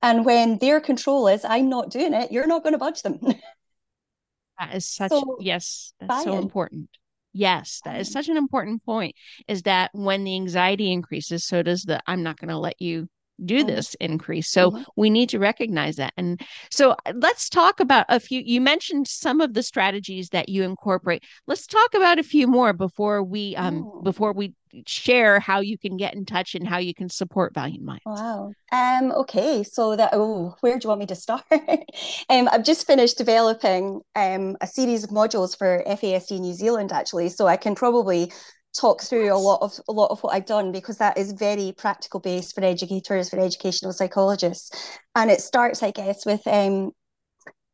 And 0.00 0.24
when 0.24 0.58
their 0.58 0.80
control 0.80 1.26
is, 1.26 1.44
I'm 1.44 1.68
not 1.68 1.90
doing 1.90 2.14
it, 2.14 2.30
you're 2.30 2.46
not 2.46 2.62
going 2.62 2.74
to 2.74 2.78
budge 2.78 3.02
them. 3.02 3.18
that 4.58 4.74
is 4.74 4.86
such, 4.86 5.10
so, 5.10 5.38
yes, 5.40 5.92
that's 5.98 6.22
so 6.22 6.38
important. 6.38 6.88
Yes, 7.32 7.80
that 7.84 8.00
is 8.00 8.08
um 8.08 8.12
such 8.12 8.28
an 8.28 8.36
important 8.36 8.84
point 8.84 9.14
is 9.46 9.62
that 9.62 9.90
when 9.94 10.24
the 10.24 10.34
anxiety 10.34 10.92
increases, 10.92 11.46
so 11.46 11.62
does 11.62 11.82
the 11.84 12.00
I'm 12.06 12.22
not 12.22 12.38
going 12.38 12.48
to 12.48 12.58
let 12.58 12.80
you 12.82 13.08
do 13.44 13.58
mm-hmm. 13.58 13.66
this 13.66 13.94
increase. 13.94 14.50
So 14.50 14.70
mm-hmm. 14.70 14.82
we 14.96 15.10
need 15.10 15.28
to 15.30 15.38
recognize 15.38 15.96
that. 15.96 16.12
And 16.16 16.40
so 16.70 16.92
uh, 17.06 17.12
let's 17.14 17.48
talk 17.48 17.80
about 17.80 18.06
a 18.08 18.20
few. 18.20 18.42
You 18.44 18.60
mentioned 18.60 19.08
some 19.08 19.40
of 19.40 19.54
the 19.54 19.62
strategies 19.62 20.30
that 20.30 20.48
you 20.48 20.62
incorporate. 20.64 21.24
Let's 21.46 21.66
talk 21.66 21.94
about 21.94 22.18
a 22.18 22.22
few 22.22 22.46
more 22.46 22.72
before 22.72 23.22
we 23.22 23.54
um 23.56 23.84
oh. 23.86 24.02
before 24.02 24.32
we 24.32 24.54
share 24.86 25.40
how 25.40 25.60
you 25.60 25.78
can 25.78 25.96
get 25.96 26.14
in 26.14 26.26
touch 26.26 26.54
and 26.54 26.68
how 26.68 26.76
you 26.76 26.92
can 26.92 27.08
support 27.08 27.54
Valiant 27.54 27.82
Minds. 27.82 28.02
Wow. 28.04 28.52
Um 28.72 29.12
okay, 29.12 29.62
so 29.62 29.96
that 29.96 30.10
oh, 30.12 30.54
where 30.60 30.78
do 30.78 30.84
you 30.84 30.88
want 30.88 31.00
me 31.00 31.06
to 31.06 31.14
start? 31.14 31.42
um 31.50 32.48
I've 32.50 32.64
just 32.64 32.86
finished 32.86 33.18
developing 33.18 34.00
um 34.14 34.56
a 34.60 34.66
series 34.66 35.04
of 35.04 35.10
modules 35.10 35.56
for 35.56 35.82
FASD 35.86 36.40
New 36.40 36.54
Zealand 36.54 36.92
actually, 36.92 37.28
so 37.28 37.46
I 37.46 37.56
can 37.56 37.74
probably 37.74 38.32
talk 38.76 39.02
through 39.02 39.32
a 39.32 39.36
lot 39.36 39.60
of 39.62 39.78
a 39.88 39.92
lot 39.92 40.10
of 40.10 40.20
what 40.20 40.34
I've 40.34 40.46
done 40.46 40.72
because 40.72 40.98
that 40.98 41.18
is 41.18 41.32
very 41.32 41.72
practical 41.76 42.20
based 42.20 42.54
for 42.54 42.64
educators, 42.64 43.30
for 43.30 43.38
educational 43.38 43.92
psychologists, 43.92 44.98
and 45.14 45.30
it 45.30 45.40
starts, 45.40 45.82
I 45.82 45.90
guess, 45.90 46.26
with 46.26 46.46
um, 46.46 46.92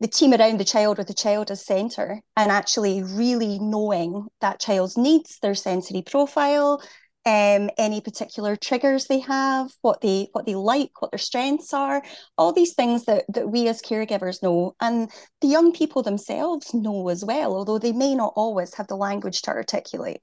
the 0.00 0.08
team 0.08 0.32
around 0.32 0.58
the 0.58 0.64
child 0.64 0.98
with 0.98 1.08
the 1.08 1.14
child 1.14 1.50
as 1.50 1.64
centre, 1.64 2.20
and 2.36 2.50
actually 2.50 3.02
really 3.02 3.58
knowing 3.58 4.26
that 4.40 4.60
child's 4.60 4.96
needs, 4.96 5.38
their 5.40 5.54
sensory 5.54 6.02
profile, 6.02 6.82
um, 7.26 7.70
any 7.78 8.00
particular 8.00 8.54
triggers 8.56 9.06
they 9.06 9.20
have, 9.20 9.72
what 9.82 10.00
they 10.00 10.28
what 10.32 10.46
they 10.46 10.54
like, 10.54 10.90
what 11.00 11.10
their 11.10 11.18
strengths 11.18 11.72
are, 11.72 12.02
all 12.38 12.52
these 12.52 12.74
things 12.74 13.04
that 13.06 13.24
that 13.28 13.48
we 13.50 13.68
as 13.68 13.82
caregivers 13.82 14.42
know, 14.42 14.74
and 14.80 15.10
the 15.40 15.48
young 15.48 15.72
people 15.72 16.02
themselves 16.02 16.74
know 16.74 17.08
as 17.08 17.24
well, 17.24 17.54
although 17.54 17.78
they 17.78 17.92
may 17.92 18.14
not 18.14 18.32
always 18.36 18.74
have 18.74 18.86
the 18.88 18.96
language 18.96 19.42
to 19.42 19.50
articulate 19.50 20.20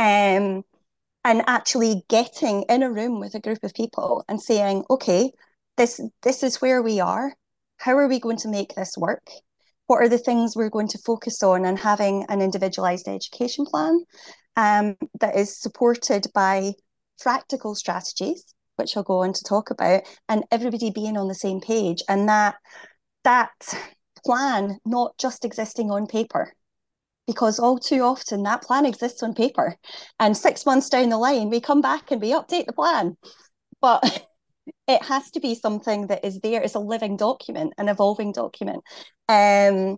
um, 0.00 0.62
and 1.24 1.42
actually 1.46 2.04
getting 2.08 2.62
in 2.70 2.82
a 2.82 2.90
room 2.90 3.20
with 3.20 3.34
a 3.34 3.40
group 3.40 3.62
of 3.62 3.74
people 3.74 4.24
and 4.28 4.40
saying, 4.40 4.84
okay, 4.88 5.30
this 5.76 6.00
this 6.22 6.42
is 6.42 6.62
where 6.62 6.82
we 6.82 7.00
are. 7.00 7.34
How 7.76 7.96
are 7.98 8.08
we 8.08 8.18
going 8.18 8.38
to 8.38 8.48
make 8.48 8.74
this 8.74 8.94
work? 8.96 9.26
What 9.88 9.98
are 9.98 10.08
the 10.08 10.18
things 10.18 10.56
we're 10.56 10.70
going 10.70 10.88
to 10.88 10.98
focus 11.04 11.42
on 11.42 11.66
and 11.66 11.78
having 11.78 12.24
an 12.30 12.40
individualized 12.40 13.08
education 13.08 13.66
plan 13.66 14.04
um, 14.56 14.96
that 15.20 15.36
is 15.36 15.60
supported 15.60 16.26
by 16.34 16.72
practical 17.20 17.74
strategies, 17.74 18.54
which 18.76 18.96
I'll 18.96 19.02
go 19.02 19.22
on 19.22 19.34
to 19.34 19.44
talk 19.44 19.70
about, 19.70 20.02
and 20.30 20.44
everybody 20.50 20.90
being 20.90 21.18
on 21.18 21.28
the 21.28 21.34
same 21.34 21.60
page. 21.60 22.02
And 22.08 22.26
that 22.30 22.54
that 23.24 23.50
plan 24.24 24.78
not 24.86 25.18
just 25.18 25.44
existing 25.44 25.90
on 25.90 26.06
paper 26.06 26.54
because 27.26 27.58
all 27.58 27.78
too 27.78 28.02
often 28.02 28.42
that 28.42 28.62
plan 28.62 28.86
exists 28.86 29.22
on 29.22 29.34
paper. 29.34 29.76
And 30.18 30.36
six 30.36 30.66
months 30.66 30.88
down 30.88 31.08
the 31.10 31.18
line 31.18 31.50
we 31.50 31.60
come 31.60 31.80
back 31.80 32.10
and 32.10 32.20
we 32.20 32.32
update 32.32 32.66
the 32.66 32.72
plan. 32.72 33.16
But 33.80 34.26
it 34.86 35.02
has 35.04 35.30
to 35.32 35.40
be 35.40 35.54
something 35.54 36.08
that 36.08 36.24
is 36.24 36.40
there 36.40 36.62
it's 36.62 36.74
a 36.74 36.80
living 36.80 37.16
document 37.16 37.74
an 37.78 37.88
evolving 37.88 38.32
document. 38.32 38.82
Um, 39.28 39.96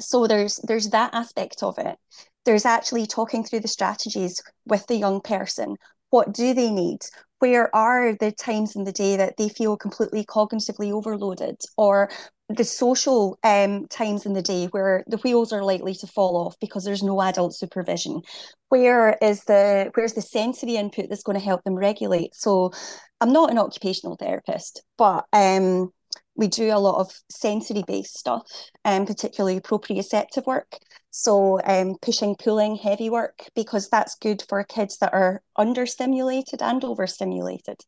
so 0.00 0.26
there's 0.26 0.56
there's 0.66 0.90
that 0.90 1.14
aspect 1.14 1.62
of 1.62 1.78
it. 1.78 1.96
There's 2.44 2.64
actually 2.64 3.06
talking 3.06 3.44
through 3.44 3.60
the 3.60 3.68
strategies 3.68 4.40
with 4.66 4.86
the 4.86 4.96
young 4.96 5.20
person. 5.20 5.76
What 6.10 6.32
do 6.32 6.54
they 6.54 6.70
need? 6.70 7.00
Where 7.40 7.74
are 7.74 8.14
the 8.14 8.32
times 8.32 8.74
in 8.74 8.84
the 8.84 8.92
day 8.92 9.16
that 9.16 9.36
they 9.36 9.48
feel 9.48 9.76
completely 9.76 10.24
cognitively 10.24 10.90
overloaded 10.92 11.60
or 11.76 12.10
the 12.48 12.64
social 12.64 13.38
um, 13.44 13.86
times 13.88 14.24
in 14.24 14.32
the 14.32 14.42
day 14.42 14.66
where 14.66 15.04
the 15.06 15.18
wheels 15.18 15.52
are 15.52 15.62
likely 15.62 15.94
to 15.94 16.06
fall 16.06 16.36
off 16.36 16.56
because 16.60 16.84
there's 16.84 17.02
no 17.02 17.20
adult 17.20 17.54
supervision. 17.54 18.22
Where 18.70 19.18
is 19.20 19.44
the 19.44 19.90
where's 19.94 20.14
the 20.14 20.22
sensory 20.22 20.76
input 20.76 21.06
that's 21.08 21.22
going 21.22 21.38
to 21.38 21.44
help 21.44 21.62
them 21.64 21.74
regulate? 21.74 22.34
So 22.34 22.72
i'm 23.20 23.32
not 23.32 23.50
an 23.50 23.58
occupational 23.58 24.14
therapist 24.14 24.82
but 24.96 25.26
um, 25.32 25.92
we 26.38 26.46
do 26.46 26.70
a 26.70 26.78
lot 26.78 27.00
of 27.00 27.12
sensory 27.28 27.84
based 27.86 28.16
stuff 28.16 28.42
and 28.84 29.02
um, 29.02 29.06
particularly 29.06 29.60
proprioceptive 29.60 30.46
work. 30.46 30.78
So 31.10 31.60
um, 31.64 31.96
pushing 32.00 32.36
pulling 32.36 32.76
heavy 32.76 33.10
work 33.10 33.48
because 33.54 33.88
that's 33.88 34.14
good 34.14 34.44
for 34.48 34.62
kids 34.64 34.98
that 34.98 35.12
are 35.12 35.42
understimulated 35.58 36.62
and 36.62 36.84
overstimulated 36.84 37.80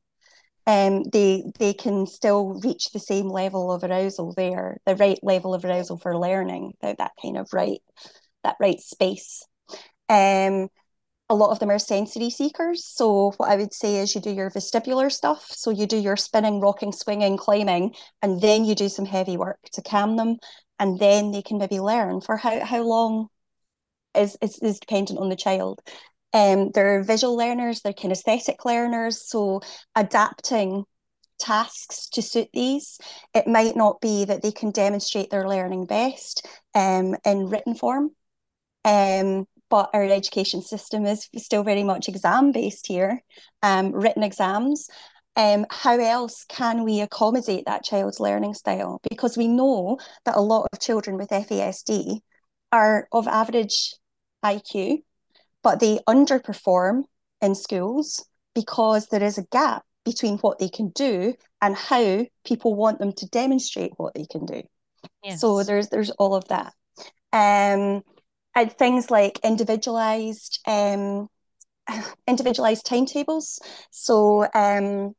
um, 0.66 1.04
they 1.04 1.44
they 1.58 1.72
can 1.72 2.06
still 2.06 2.60
reach 2.62 2.90
the 2.90 2.98
same 3.00 3.28
level 3.28 3.72
of 3.72 3.82
arousal 3.82 4.34
there, 4.34 4.78
the 4.86 4.96
right 4.96 5.18
level 5.22 5.54
of 5.54 5.64
arousal 5.64 5.98
for 5.98 6.16
learning, 6.16 6.72
that, 6.82 6.98
that 6.98 7.12
kind 7.20 7.36
of 7.36 7.48
right, 7.52 7.80
that 8.44 8.56
right 8.60 8.80
space. 8.80 9.46
Um, 10.08 10.68
a 11.28 11.34
lot 11.34 11.50
of 11.50 11.60
them 11.60 11.70
are 11.70 11.78
sensory 11.78 12.28
seekers. 12.28 12.84
So 12.84 13.32
what 13.36 13.50
I 13.50 13.56
would 13.56 13.72
say 13.72 13.96
is 13.98 14.14
you 14.14 14.20
do 14.20 14.32
your 14.32 14.50
vestibular 14.50 15.10
stuff. 15.12 15.46
So 15.48 15.70
you 15.70 15.86
do 15.86 15.96
your 15.96 16.16
spinning, 16.16 16.60
rocking, 16.60 16.92
swinging, 16.92 17.36
climbing, 17.36 17.94
and 18.20 18.40
then 18.40 18.64
you 18.64 18.74
do 18.74 18.88
some 18.88 19.06
heavy 19.06 19.36
work 19.36 19.60
to 19.74 19.82
calm 19.82 20.16
them, 20.16 20.38
and 20.78 20.98
then 20.98 21.30
they 21.30 21.42
can 21.42 21.58
maybe 21.58 21.80
learn 21.80 22.20
for 22.20 22.36
how 22.36 22.64
how 22.64 22.82
long 22.82 23.28
is 24.14 24.36
is, 24.42 24.58
is 24.58 24.80
dependent 24.80 25.20
on 25.20 25.28
the 25.28 25.36
child. 25.36 25.80
Um, 26.32 26.70
they're 26.72 27.02
visual 27.02 27.36
learners, 27.36 27.80
they're 27.80 27.92
kinesthetic 27.92 28.64
learners. 28.64 29.28
So 29.28 29.60
adapting 29.96 30.84
tasks 31.40 32.08
to 32.10 32.22
suit 32.22 32.48
these. 32.52 32.98
It 33.34 33.46
might 33.46 33.74
not 33.74 34.00
be 34.00 34.26
that 34.26 34.42
they 34.42 34.52
can 34.52 34.70
demonstrate 34.70 35.30
their 35.30 35.48
learning 35.48 35.86
best 35.86 36.46
um, 36.74 37.16
in 37.24 37.48
written 37.48 37.74
form. 37.74 38.10
Um, 38.84 39.46
but 39.68 39.90
our 39.94 40.04
education 40.04 40.62
system 40.62 41.06
is 41.06 41.28
still 41.36 41.62
very 41.62 41.84
much 41.84 42.08
exam 42.08 42.52
based 42.52 42.86
here, 42.86 43.22
um, 43.62 43.92
written 43.92 44.22
exams. 44.22 44.88
Um, 45.36 45.64
how 45.70 45.98
else 45.98 46.44
can 46.48 46.84
we 46.84 47.00
accommodate 47.00 47.64
that 47.66 47.84
child's 47.84 48.20
learning 48.20 48.54
style? 48.54 49.00
Because 49.08 49.36
we 49.36 49.46
know 49.46 49.98
that 50.24 50.36
a 50.36 50.40
lot 50.40 50.68
of 50.72 50.80
children 50.80 51.16
with 51.16 51.30
FASD 51.30 52.20
are 52.72 53.08
of 53.12 53.28
average 53.28 53.94
IQ, 54.44 55.02
but 55.62 55.80
they 55.80 55.98
underperform 56.08 57.04
in 57.40 57.54
schools 57.54 58.24
because 58.54 59.06
there 59.08 59.22
is 59.22 59.38
a 59.38 59.46
gap 59.52 59.84
between 60.04 60.38
what 60.38 60.58
they 60.58 60.68
can 60.68 60.90
do 60.90 61.34
and 61.60 61.76
how 61.76 62.24
people 62.44 62.74
want 62.74 62.98
them 62.98 63.12
to 63.12 63.26
demonstrate 63.26 63.92
what 63.96 64.14
they 64.14 64.26
can 64.26 64.46
do. 64.46 64.62
Yes. 65.22 65.40
So 65.40 65.62
there's 65.62 65.88
there's 65.88 66.10
all 66.10 66.34
of 66.34 66.48
that. 66.48 66.72
Um, 67.32 68.02
and 68.54 68.72
things 68.72 69.10
like 69.10 69.38
individualized 69.44 70.60
um, 70.66 71.28
individualized 72.26 72.86
timetables. 72.86 73.60
So 73.90 74.46
um, 74.54 75.14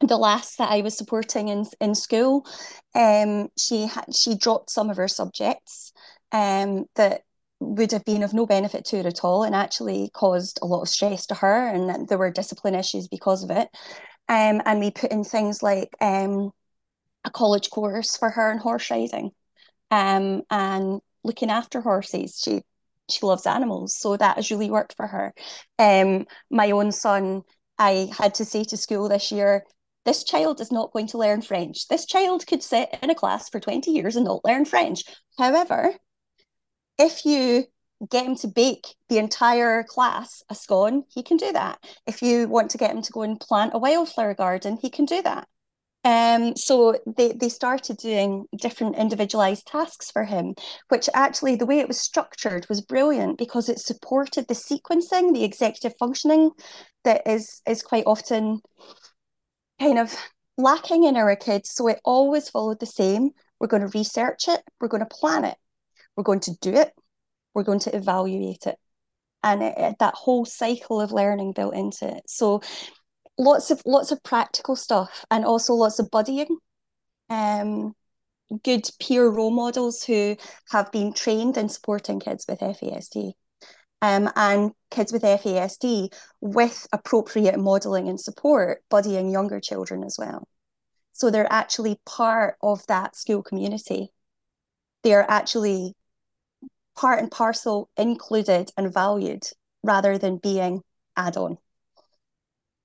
the 0.00 0.16
last 0.16 0.58
that 0.58 0.70
I 0.70 0.80
was 0.80 0.96
supporting 0.96 1.48
in 1.48 1.66
in 1.80 1.94
school, 1.94 2.46
um, 2.94 3.48
she 3.58 3.86
had 3.86 4.14
she 4.14 4.36
dropped 4.36 4.70
some 4.70 4.90
of 4.90 4.96
her 4.96 5.08
subjects 5.08 5.92
um, 6.32 6.86
that 6.96 7.22
would 7.64 7.92
have 7.92 8.04
been 8.04 8.22
of 8.22 8.34
no 8.34 8.46
benefit 8.46 8.84
to 8.86 9.02
her 9.02 9.08
at 9.08 9.24
all 9.24 9.42
and 9.42 9.54
actually 9.54 10.10
caused 10.12 10.58
a 10.62 10.66
lot 10.66 10.82
of 10.82 10.88
stress 10.88 11.26
to 11.26 11.34
her 11.34 11.68
and 11.68 12.08
there 12.08 12.18
were 12.18 12.30
discipline 12.30 12.74
issues 12.74 13.08
because 13.08 13.42
of 13.42 13.50
it. 13.50 13.68
Um, 14.28 14.62
and 14.64 14.80
we 14.80 14.90
put 14.90 15.12
in 15.12 15.24
things 15.24 15.62
like 15.62 15.90
um, 16.00 16.50
a 17.24 17.30
college 17.30 17.70
course 17.70 18.16
for 18.16 18.30
her 18.30 18.50
in 18.50 18.58
horse 18.58 18.90
riding 18.90 19.30
um, 19.90 20.42
and 20.50 21.00
looking 21.22 21.50
after 21.50 21.80
horses. 21.80 22.40
She 22.42 22.62
she 23.10 23.26
loves 23.26 23.46
animals 23.46 23.94
so 23.94 24.16
that 24.16 24.36
has 24.36 24.50
really 24.50 24.70
worked 24.70 24.96
for 24.96 25.06
her. 25.06 25.34
Um, 25.78 26.26
my 26.50 26.70
own 26.70 26.92
son 26.92 27.42
i 27.76 28.08
had 28.16 28.34
to 28.34 28.44
say 28.44 28.62
to 28.62 28.76
school 28.76 29.08
this 29.08 29.32
year 29.32 29.64
this 30.04 30.22
child 30.22 30.60
is 30.60 30.70
not 30.70 30.92
going 30.92 31.06
to 31.08 31.18
learn 31.18 31.40
french. 31.40 31.88
This 31.88 32.04
child 32.04 32.46
could 32.46 32.62
sit 32.62 32.90
in 33.02 33.10
a 33.10 33.14
class 33.14 33.48
for 33.48 33.58
20 33.58 33.90
years 33.90 34.16
and 34.16 34.26
not 34.26 34.44
learn 34.44 34.64
french. 34.64 35.02
However 35.38 35.94
if 36.98 37.24
you 37.24 37.64
get 38.10 38.26
him 38.26 38.36
to 38.36 38.48
bake 38.48 38.94
the 39.08 39.18
entire 39.18 39.82
class 39.84 40.42
a 40.50 40.54
scone, 40.54 41.04
he 41.08 41.22
can 41.22 41.36
do 41.36 41.52
that. 41.52 41.78
If 42.06 42.22
you 42.22 42.48
want 42.48 42.70
to 42.72 42.78
get 42.78 42.90
him 42.90 43.02
to 43.02 43.12
go 43.12 43.22
and 43.22 43.40
plant 43.40 43.72
a 43.74 43.78
wildflower 43.78 44.34
garden, 44.34 44.78
he 44.80 44.90
can 44.90 45.04
do 45.04 45.22
that. 45.22 45.48
Um, 46.04 46.54
so 46.54 46.98
they, 47.16 47.32
they 47.32 47.48
started 47.48 47.96
doing 47.96 48.44
different 48.58 48.96
individualized 48.96 49.66
tasks 49.66 50.10
for 50.10 50.24
him, 50.24 50.54
which 50.90 51.08
actually 51.14 51.56
the 51.56 51.64
way 51.64 51.78
it 51.78 51.88
was 51.88 51.98
structured 51.98 52.66
was 52.68 52.82
brilliant 52.82 53.38
because 53.38 53.70
it 53.70 53.78
supported 53.78 54.46
the 54.46 54.54
sequencing, 54.54 55.32
the 55.32 55.44
executive 55.44 55.96
functioning 55.98 56.50
that 57.04 57.22
is 57.26 57.62
is 57.66 57.82
quite 57.82 58.04
often 58.06 58.60
kind 59.80 59.98
of 59.98 60.14
lacking 60.58 61.04
in 61.04 61.16
our 61.16 61.34
kids. 61.36 61.70
So 61.70 61.88
it 61.88 62.00
always 62.04 62.50
followed 62.50 62.80
the 62.80 62.86
same. 62.86 63.30
We're 63.58 63.68
going 63.68 63.88
to 63.88 63.98
research 63.98 64.46
it, 64.48 64.60
we're 64.80 64.88
going 64.88 65.02
to 65.02 65.06
plan 65.06 65.44
it, 65.46 65.56
we're 66.16 66.24
going 66.24 66.40
to 66.40 66.56
do 66.60 66.74
it, 66.74 66.92
we're 67.54 67.62
going 67.62 67.80
to 67.80 67.96
evaluate 67.96 68.66
it. 68.66 68.76
And 69.42 69.62
it, 69.62 69.74
it, 69.76 69.96
that 70.00 70.14
whole 70.14 70.44
cycle 70.44 71.00
of 71.00 71.12
learning 71.12 71.52
built 71.52 71.74
into 71.74 72.08
it. 72.16 72.22
So 72.26 72.62
lots 73.36 73.70
of 73.70 73.82
lots 73.84 74.12
of 74.12 74.22
practical 74.22 74.76
stuff 74.76 75.24
and 75.30 75.44
also 75.44 75.74
lots 75.74 75.98
of 75.98 76.10
buddying. 76.10 76.48
Um, 77.28 77.94
good 78.62 78.88
peer 79.00 79.28
role 79.28 79.50
models 79.50 80.04
who 80.04 80.36
have 80.70 80.92
been 80.92 81.12
trained 81.12 81.56
in 81.56 81.68
supporting 81.68 82.20
kids 82.20 82.44
with 82.48 82.60
FASD. 82.60 83.32
Um, 84.02 84.30
and 84.36 84.72
kids 84.90 85.12
with 85.12 85.22
FASD 85.22 86.12
with 86.42 86.86
appropriate 86.92 87.58
modelling 87.58 88.08
and 88.08 88.20
support, 88.20 88.82
buddying 88.90 89.32
younger 89.32 89.60
children 89.60 90.04
as 90.04 90.16
well. 90.18 90.46
So 91.12 91.30
they're 91.30 91.50
actually 91.50 92.00
part 92.04 92.56
of 92.62 92.86
that 92.88 93.16
school 93.16 93.42
community. 93.42 94.08
They're 95.04 95.28
actually 95.30 95.94
part 96.96 97.20
and 97.20 97.30
parcel 97.30 97.88
included 97.96 98.70
and 98.76 98.92
valued 98.92 99.44
rather 99.82 100.18
than 100.18 100.38
being 100.38 100.82
add 101.16 101.36
on. 101.36 101.58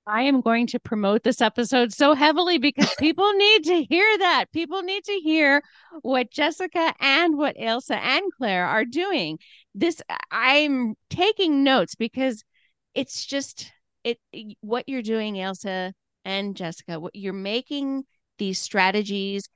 I 0.09 0.23
am 0.23 0.41
going 0.41 0.65
to 0.67 0.79
promote 0.79 1.21
this 1.21 1.39
episode 1.39 1.93
so 1.93 2.15
heavily 2.15 2.57
because 2.57 2.93
people 2.99 3.31
need 3.33 3.63
to 3.65 3.83
hear 3.83 4.17
that. 4.17 4.45
People 4.51 4.81
need 4.81 5.03
to 5.03 5.19
hear 5.23 5.61
what 6.01 6.31
Jessica 6.31 6.93
and 6.99 7.37
what 7.37 7.55
Ailsa 7.57 7.95
and 7.95 8.23
Clare 8.35 8.65
are 8.65 8.85
doing. 8.85 9.37
This 9.75 10.01
I'm 10.31 10.95
taking 11.11 11.63
notes 11.63 11.93
because 11.93 12.43
it's 12.95 13.23
just 13.23 13.71
it 14.03 14.17
what 14.61 14.89
you're 14.89 15.03
doing, 15.03 15.35
Ailsa 15.35 15.93
and 16.25 16.55
Jessica, 16.55 16.99
what 16.99 17.15
you're 17.15 17.31
making 17.31 18.03
these 18.39 18.59
strategies, 18.59 19.47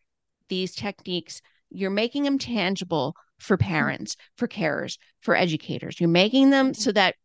these 0.49 0.75
techniques, 0.75 1.41
you're 1.73 1.89
making 1.89 2.23
them 2.23 2.37
tangible 2.37 3.15
for 3.39 3.57
mm-hmm. 3.57 3.67
parents, 3.67 4.15
for 4.37 4.47
carers, 4.47 4.97
for 5.21 5.35
educators. 5.35 5.99
You're 5.99 6.09
making 6.09 6.49
them 6.49 6.71
mm-hmm. 6.71 6.81
so 6.81 6.91
that 6.93 7.15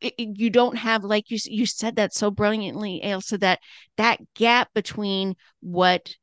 it, 0.00 0.14
you 0.18 0.50
don't 0.50 0.76
have, 0.76 1.04
like 1.04 1.30
you 1.30 1.38
you 1.44 1.66
said 1.66 1.96
that 1.96 2.14
so 2.14 2.30
brilliantly, 2.30 3.00
Ailsa, 3.04 3.38
that 3.40 3.60
that 3.96 4.20
gap 4.34 4.68
between 4.74 5.36
what 5.60 6.14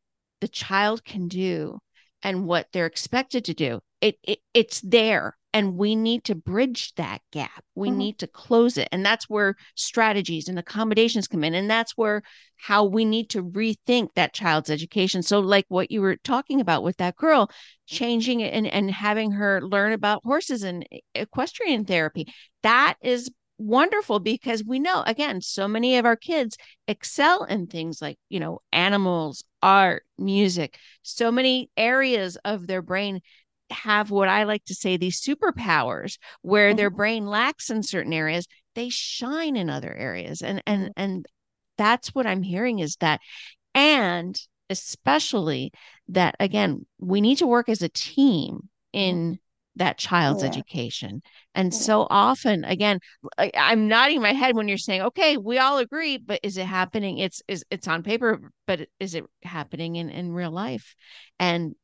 the 0.41 0.47
child 0.47 1.05
can 1.05 1.27
do 1.27 1.79
and 2.23 2.45
what 2.45 2.67
they're 2.73 2.85
expected 2.85 3.45
to 3.45 3.53
do. 3.53 3.79
It, 4.01 4.17
it 4.23 4.39
it's 4.53 4.81
there 4.81 5.37
and 5.53 5.75
we 5.75 5.95
need 5.95 6.23
to 6.25 6.35
bridge 6.35 6.93
that 6.95 7.21
gap. 7.31 7.63
We 7.75 7.89
mm-hmm. 7.89 7.97
need 7.97 8.19
to 8.19 8.27
close 8.27 8.77
it 8.77 8.87
and 8.91 9.05
that's 9.05 9.29
where 9.29 9.55
strategies 9.75 10.47
and 10.47 10.57
accommodations 10.57 11.27
come 11.27 11.43
in 11.43 11.53
and 11.53 11.69
that's 11.69 11.97
where 11.97 12.21
how 12.57 12.85
we 12.85 13.05
need 13.05 13.29
to 13.31 13.43
rethink 13.43 14.09
that 14.15 14.33
child's 14.33 14.69
education. 14.69 15.23
So 15.23 15.39
like 15.39 15.65
what 15.67 15.91
you 15.91 16.01
were 16.01 16.17
talking 16.17 16.61
about 16.61 16.83
with 16.83 16.97
that 16.97 17.15
girl 17.15 17.49
changing 17.87 18.39
it 18.41 18.53
and, 18.53 18.67
and 18.67 18.91
having 18.91 19.31
her 19.31 19.61
learn 19.61 19.93
about 19.93 20.23
horses 20.23 20.63
and 20.63 20.87
equestrian 21.15 21.85
therapy. 21.85 22.27
That 22.63 22.95
is 23.01 23.29
wonderful 23.61 24.19
because 24.19 24.63
we 24.63 24.79
know 24.79 25.03
again 25.05 25.39
so 25.39 25.67
many 25.67 25.97
of 25.97 26.05
our 26.05 26.15
kids 26.15 26.57
excel 26.87 27.43
in 27.43 27.67
things 27.67 28.01
like 28.01 28.17
you 28.27 28.39
know 28.39 28.59
animals 28.71 29.43
art 29.61 30.03
music 30.17 30.79
so 31.03 31.31
many 31.31 31.69
areas 31.77 32.37
of 32.43 32.65
their 32.65 32.81
brain 32.81 33.21
have 33.71 34.11
what 34.11 34.29
I 34.29 34.43
like 34.43 34.63
to 34.65 34.75
say 34.75 34.97
these 34.97 35.21
superpowers 35.21 36.17
where 36.41 36.69
mm-hmm. 36.69 36.77
their 36.77 36.89
brain 36.89 37.25
lacks 37.25 37.69
in 37.69 37.83
certain 37.83 38.13
areas, 38.13 38.47
they 38.75 38.89
shine 38.89 39.55
in 39.55 39.69
other 39.69 39.93
areas. 39.93 40.41
And 40.41 40.61
and 40.65 40.83
mm-hmm. 40.83 40.91
and 40.97 41.25
that's 41.77 42.13
what 42.13 42.27
I'm 42.27 42.43
hearing 42.43 42.79
is 42.79 42.97
that 42.97 43.19
and 43.73 44.39
especially 44.69 45.71
that 46.09 46.35
again, 46.39 46.85
we 46.99 47.21
need 47.21 47.37
to 47.37 47.47
work 47.47 47.69
as 47.69 47.81
a 47.81 47.89
team 47.89 48.53
mm-hmm. 48.53 48.99
in 48.99 49.39
that 49.77 49.97
child's 49.97 50.43
yeah. 50.43 50.49
education. 50.49 51.21
And 51.55 51.71
yeah. 51.71 51.79
so 51.79 52.07
often, 52.09 52.65
again, 52.65 52.99
I, 53.37 53.51
I'm 53.55 53.87
nodding 53.87 54.21
my 54.21 54.33
head 54.33 54.55
when 54.55 54.67
you're 54.67 54.77
saying, 54.77 55.01
okay, 55.01 55.37
we 55.37 55.59
all 55.59 55.77
agree, 55.77 56.17
but 56.17 56.39
is 56.43 56.57
it 56.57 56.65
happening? 56.65 57.19
It's 57.19 57.41
is 57.47 57.63
it's 57.71 57.87
on 57.87 58.03
paper, 58.03 58.51
but 58.67 58.87
is 58.99 59.15
it 59.15 59.23
happening 59.43 59.95
in, 59.95 60.09
in 60.09 60.33
real 60.33 60.51
life? 60.51 60.95
And 61.39 61.75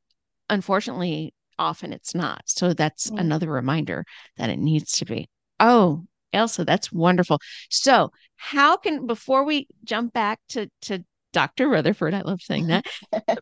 unfortunately, 0.49 1.33
often 1.59 1.93
it's 1.93 2.15
not. 2.15 2.41
So 2.45 2.73
that's 2.73 3.09
mm. 3.09 3.19
another 3.19 3.49
reminder 3.49 4.05
that 4.37 4.49
it 4.49 4.59
needs 4.59 4.91
to 4.93 5.05
be. 5.05 5.29
Oh, 5.59 6.03
Ailsa, 6.33 6.65
that's 6.65 6.91
wonderful. 6.91 7.39
So, 7.69 8.11
how 8.35 8.77
can 8.77 9.07
before 9.07 9.43
we 9.43 9.67
jump 9.83 10.13
back 10.13 10.39
to 10.49 10.69
to 10.83 11.03
Dr. 11.33 11.69
Rutherford, 11.69 12.13
I 12.13 12.21
love 12.21 12.41
saying 12.41 12.67
that. 12.67 12.85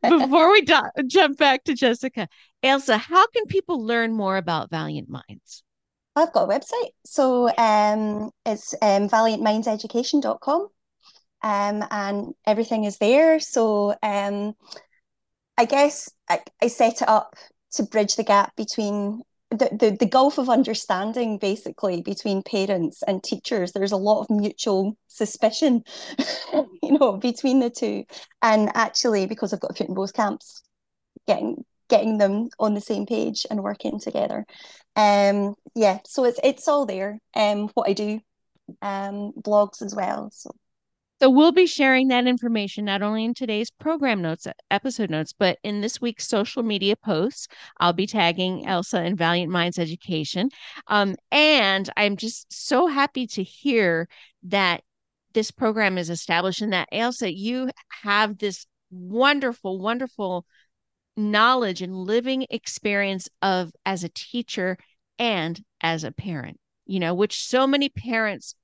before 0.01 0.51
we 0.51 0.61
do- 0.61 0.81
jump 1.07 1.37
back 1.37 1.63
to 1.65 1.73
Jessica, 1.73 2.27
Ailsa, 2.63 2.97
how 2.97 3.27
can 3.27 3.45
people 3.45 3.85
learn 3.85 4.13
more 4.13 4.37
about 4.37 4.69
Valiant 4.69 5.09
Minds? 5.09 5.63
I've 6.15 6.33
got 6.33 6.49
a 6.49 6.59
website. 6.59 6.91
So 7.05 7.49
um, 7.57 8.31
it's 8.45 8.73
um, 8.81 9.09
valiantmindseducation.com 9.09 10.67
um, 11.41 11.85
and 11.91 12.33
everything 12.45 12.85
is 12.85 12.97
there. 12.97 13.39
So 13.39 13.95
um, 14.01 14.53
I 15.57 15.65
guess 15.65 16.09
I, 16.29 16.39
I 16.61 16.67
set 16.67 17.01
it 17.01 17.07
up 17.07 17.35
to 17.75 17.83
bridge 17.83 18.15
the 18.15 18.23
gap 18.23 18.55
between 18.55 19.21
the, 19.51 19.69
the, 19.71 19.97
the 19.99 20.05
gulf 20.05 20.37
of 20.37 20.49
understanding 20.49 21.37
basically 21.37 22.01
between 22.01 22.43
parents 22.43 23.03
and 23.03 23.23
teachers. 23.23 23.71
There's 23.71 23.91
a 23.91 23.97
lot 23.97 24.21
of 24.21 24.29
mutual 24.29 24.97
suspicion 25.07 25.83
you 26.53 26.97
know 26.97 27.17
between 27.17 27.59
the 27.59 27.69
two. 27.69 28.05
And 28.41 28.69
actually 28.73 29.25
because 29.27 29.53
i've 29.53 29.59
got 29.59 29.71
a 29.71 29.73
foot 29.73 29.87
in 29.89 29.95
both 29.95 30.13
camps 30.13 30.63
getting 31.27 31.63
getting 31.87 32.17
them 32.17 32.49
on 32.59 32.73
the 32.73 32.81
same 32.81 33.05
page 33.05 33.45
and 33.49 33.63
working 33.63 33.99
together. 33.99 34.45
Um 34.95 35.55
yeah 35.75 35.99
so 36.05 36.25
it's 36.25 36.39
it's 36.43 36.67
all 36.67 36.85
there. 36.85 37.19
Um 37.35 37.69
what 37.75 37.89
i 37.89 37.93
do 37.93 38.19
um 38.81 39.31
blogs 39.41 39.81
as 39.81 39.95
well. 39.95 40.29
So 40.31 40.51
so 41.21 41.29
we'll 41.29 41.51
be 41.51 41.65
sharing 41.65 42.09
that 42.09 42.27
information 42.27 42.85
not 42.85 43.01
only 43.01 43.23
in 43.23 43.33
today's 43.33 43.71
program 43.71 44.21
notes, 44.21 44.47
episode 44.69 45.09
notes, 45.09 45.33
but 45.37 45.57
in 45.63 45.81
this 45.81 46.01
week's 46.01 46.27
social 46.27 46.61
media 46.61 46.95
posts. 46.95 47.47
I'll 47.79 47.93
be 47.93 48.05
tagging 48.05 48.65
Ailsa 48.65 48.99
and 48.99 49.17
Valiant 49.17 49.51
Minds 49.51 49.79
Education. 49.79 50.49
Um, 50.87 51.15
and 51.31 51.89
I'm 51.95 52.17
just 52.17 52.51
so 52.51 52.87
happy 52.87 53.27
to 53.27 53.43
hear 53.43 54.09
that 54.43 54.83
this 55.33 55.51
program 55.51 55.97
is 55.97 56.09
established 56.09 56.61
and 56.61 56.73
that 56.73 56.89
Ailsa, 56.91 57.33
you 57.33 57.69
have 58.03 58.37
this 58.37 58.65
wonderful, 58.91 59.79
wonderful 59.79 60.45
knowledge 61.15 61.81
and 61.81 61.95
living 61.95 62.45
experience 62.49 63.29
of 63.41 63.71
as 63.85 64.03
a 64.03 64.09
teacher 64.09 64.77
and 65.17 65.63
as 65.79 66.03
a 66.03 66.11
parent, 66.11 66.59
you 66.85 66.99
know, 66.99 67.13
which 67.13 67.43
so 67.43 67.65
many 67.65 67.87
parents 67.87 68.55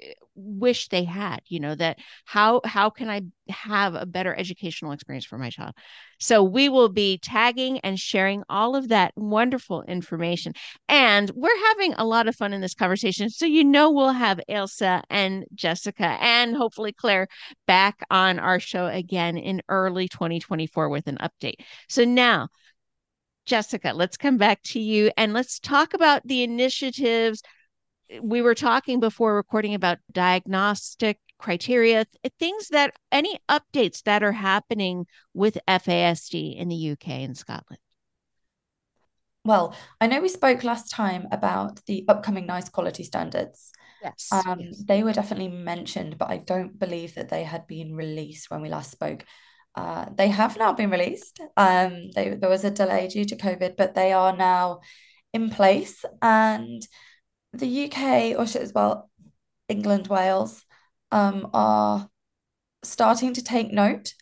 Eh, 0.00 0.12
wish 0.34 0.88
they 0.88 1.04
had 1.04 1.40
you 1.48 1.60
know 1.60 1.74
that 1.74 1.98
how 2.24 2.62
how 2.64 2.88
can 2.88 3.10
i 3.10 3.20
have 3.50 3.94
a 3.94 4.06
better 4.06 4.34
educational 4.34 4.92
experience 4.92 5.24
for 5.24 5.38
my 5.38 5.50
child? 5.50 5.74
So 6.18 6.42
we 6.42 6.68
will 6.68 6.88
be 6.88 7.18
tagging 7.18 7.78
and 7.80 7.98
sharing 7.98 8.42
all 8.48 8.76
of 8.76 8.88
that 8.88 9.12
wonderful 9.16 9.82
information. 9.82 10.52
And 10.88 11.30
we're 11.34 11.66
having 11.68 11.94
a 11.94 12.04
lot 12.04 12.28
of 12.28 12.36
fun 12.36 12.52
in 12.52 12.60
this 12.60 12.74
conversation. 12.74 13.30
So 13.30 13.46
you 13.46 13.64
know 13.64 13.90
we'll 13.90 14.12
have 14.12 14.40
Ailsa 14.48 15.02
and 15.10 15.44
Jessica 15.54 16.16
and 16.20 16.56
hopefully 16.56 16.92
Clare 16.92 17.28
back 17.66 18.04
on 18.10 18.38
our 18.38 18.60
show 18.60 18.86
again 18.86 19.36
in 19.36 19.62
early 19.68 20.08
2024 20.08 20.88
with 20.88 21.06
an 21.06 21.18
update. 21.18 21.64
So 21.88 22.04
now 22.04 22.48
Jessica, 23.46 23.92
let's 23.94 24.16
come 24.16 24.36
back 24.36 24.62
to 24.62 24.80
you 24.80 25.10
and 25.16 25.32
let's 25.32 25.58
talk 25.58 25.94
about 25.94 26.26
the 26.26 26.42
initiatives 26.42 27.42
we 28.22 28.42
were 28.42 28.54
talking 28.54 29.00
before 29.00 29.34
recording 29.34 29.74
about 29.74 29.98
diagnostic 30.12 31.18
criteria, 31.38 32.06
things 32.38 32.68
that 32.68 32.94
any 33.10 33.38
updates 33.48 34.02
that 34.04 34.22
are 34.22 34.32
happening 34.32 35.06
with 35.34 35.58
FASD 35.68 36.56
in 36.56 36.68
the 36.68 36.90
UK 36.90 37.08
and 37.08 37.36
Scotland. 37.36 37.80
Well, 39.44 39.74
I 40.00 40.06
know 40.06 40.20
we 40.20 40.28
spoke 40.28 40.64
last 40.64 40.90
time 40.90 41.26
about 41.32 41.84
the 41.86 42.04
upcoming 42.08 42.46
NICE 42.46 42.68
quality 42.68 43.04
standards. 43.04 43.72
Yes, 44.02 44.28
um, 44.32 44.60
yes. 44.60 44.84
They 44.86 45.02
were 45.02 45.12
definitely 45.12 45.48
mentioned, 45.48 46.18
but 46.18 46.30
I 46.30 46.38
don't 46.38 46.78
believe 46.78 47.14
that 47.14 47.30
they 47.30 47.44
had 47.44 47.66
been 47.66 47.94
released 47.94 48.50
when 48.50 48.60
we 48.60 48.68
last 48.68 48.90
spoke. 48.90 49.24
Uh, 49.74 50.06
they 50.14 50.28
have 50.28 50.58
now 50.58 50.72
been 50.72 50.90
released. 50.90 51.40
Um, 51.56 52.10
they, 52.14 52.30
there 52.30 52.50
was 52.50 52.64
a 52.64 52.70
delay 52.70 53.08
due 53.08 53.24
to 53.24 53.36
COVID, 53.36 53.76
but 53.76 53.94
they 53.94 54.12
are 54.12 54.36
now 54.36 54.80
in 55.32 55.48
place. 55.48 56.04
And 56.20 56.82
the 57.52 57.66
UK, 57.66 58.34
or 58.36 58.42
as 58.42 58.72
well, 58.74 59.10
England, 59.68 60.08
Wales, 60.08 60.64
um, 61.10 61.50
are 61.52 62.08
starting 62.82 63.34
to 63.34 63.42
take 63.42 63.72
note 63.72 64.14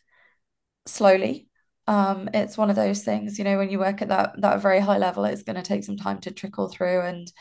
slowly. 0.86 1.48
Um, 1.86 2.28
it's 2.34 2.58
one 2.58 2.70
of 2.70 2.76
those 2.76 3.02
things, 3.02 3.38
you 3.38 3.44
know, 3.44 3.56
when 3.56 3.70
you 3.70 3.78
work 3.78 4.02
at 4.02 4.08
that 4.08 4.40
that 4.42 4.60
very 4.60 4.80
high 4.80 4.98
level, 4.98 5.24
it's 5.24 5.42
going 5.42 5.56
to 5.56 5.62
take 5.62 5.84
some 5.84 5.96
time 5.96 6.20
to 6.20 6.30
trickle 6.30 6.68
through, 6.68 7.00
and 7.00 7.32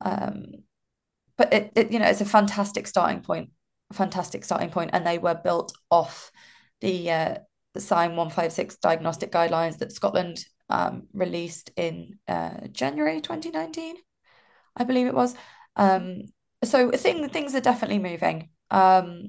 um, 0.00 0.44
but 1.36 1.52
it, 1.52 1.72
it 1.74 1.92
you 1.92 1.98
know 1.98 2.06
it's 2.06 2.20
a 2.20 2.24
fantastic 2.26 2.86
starting 2.86 3.20
point, 3.22 3.50
fantastic 3.92 4.44
starting 4.44 4.70
point, 4.70 4.90
and 4.92 5.06
they 5.06 5.18
were 5.18 5.34
built 5.34 5.72
off 5.90 6.30
the 6.80 7.10
uh, 7.10 7.34
the 7.74 7.80
SIGN 7.80 8.16
156 8.16 8.76
diagnostic 8.76 9.32
guidelines 9.32 9.78
that 9.78 9.92
Scotland 9.92 10.44
um, 10.68 11.08
released 11.12 11.70
in 11.76 12.18
uh, 12.28 12.68
January 12.72 13.20
2019. 13.20 13.96
I 14.76 14.84
believe 14.84 15.06
it 15.06 15.14
was. 15.14 15.34
Um, 15.76 16.22
so 16.64 16.90
thing, 16.90 17.28
things 17.28 17.54
are 17.54 17.60
definitely 17.60 17.98
moving. 17.98 18.50
Um, 18.70 19.28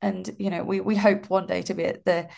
and 0.00 0.28
you 0.38 0.50
know, 0.50 0.64
we 0.64 0.80
we 0.80 0.96
hope 0.96 1.30
one 1.30 1.46
day 1.46 1.62
to 1.62 1.74
be 1.74 1.84
at 1.84 2.04
the, 2.04 2.28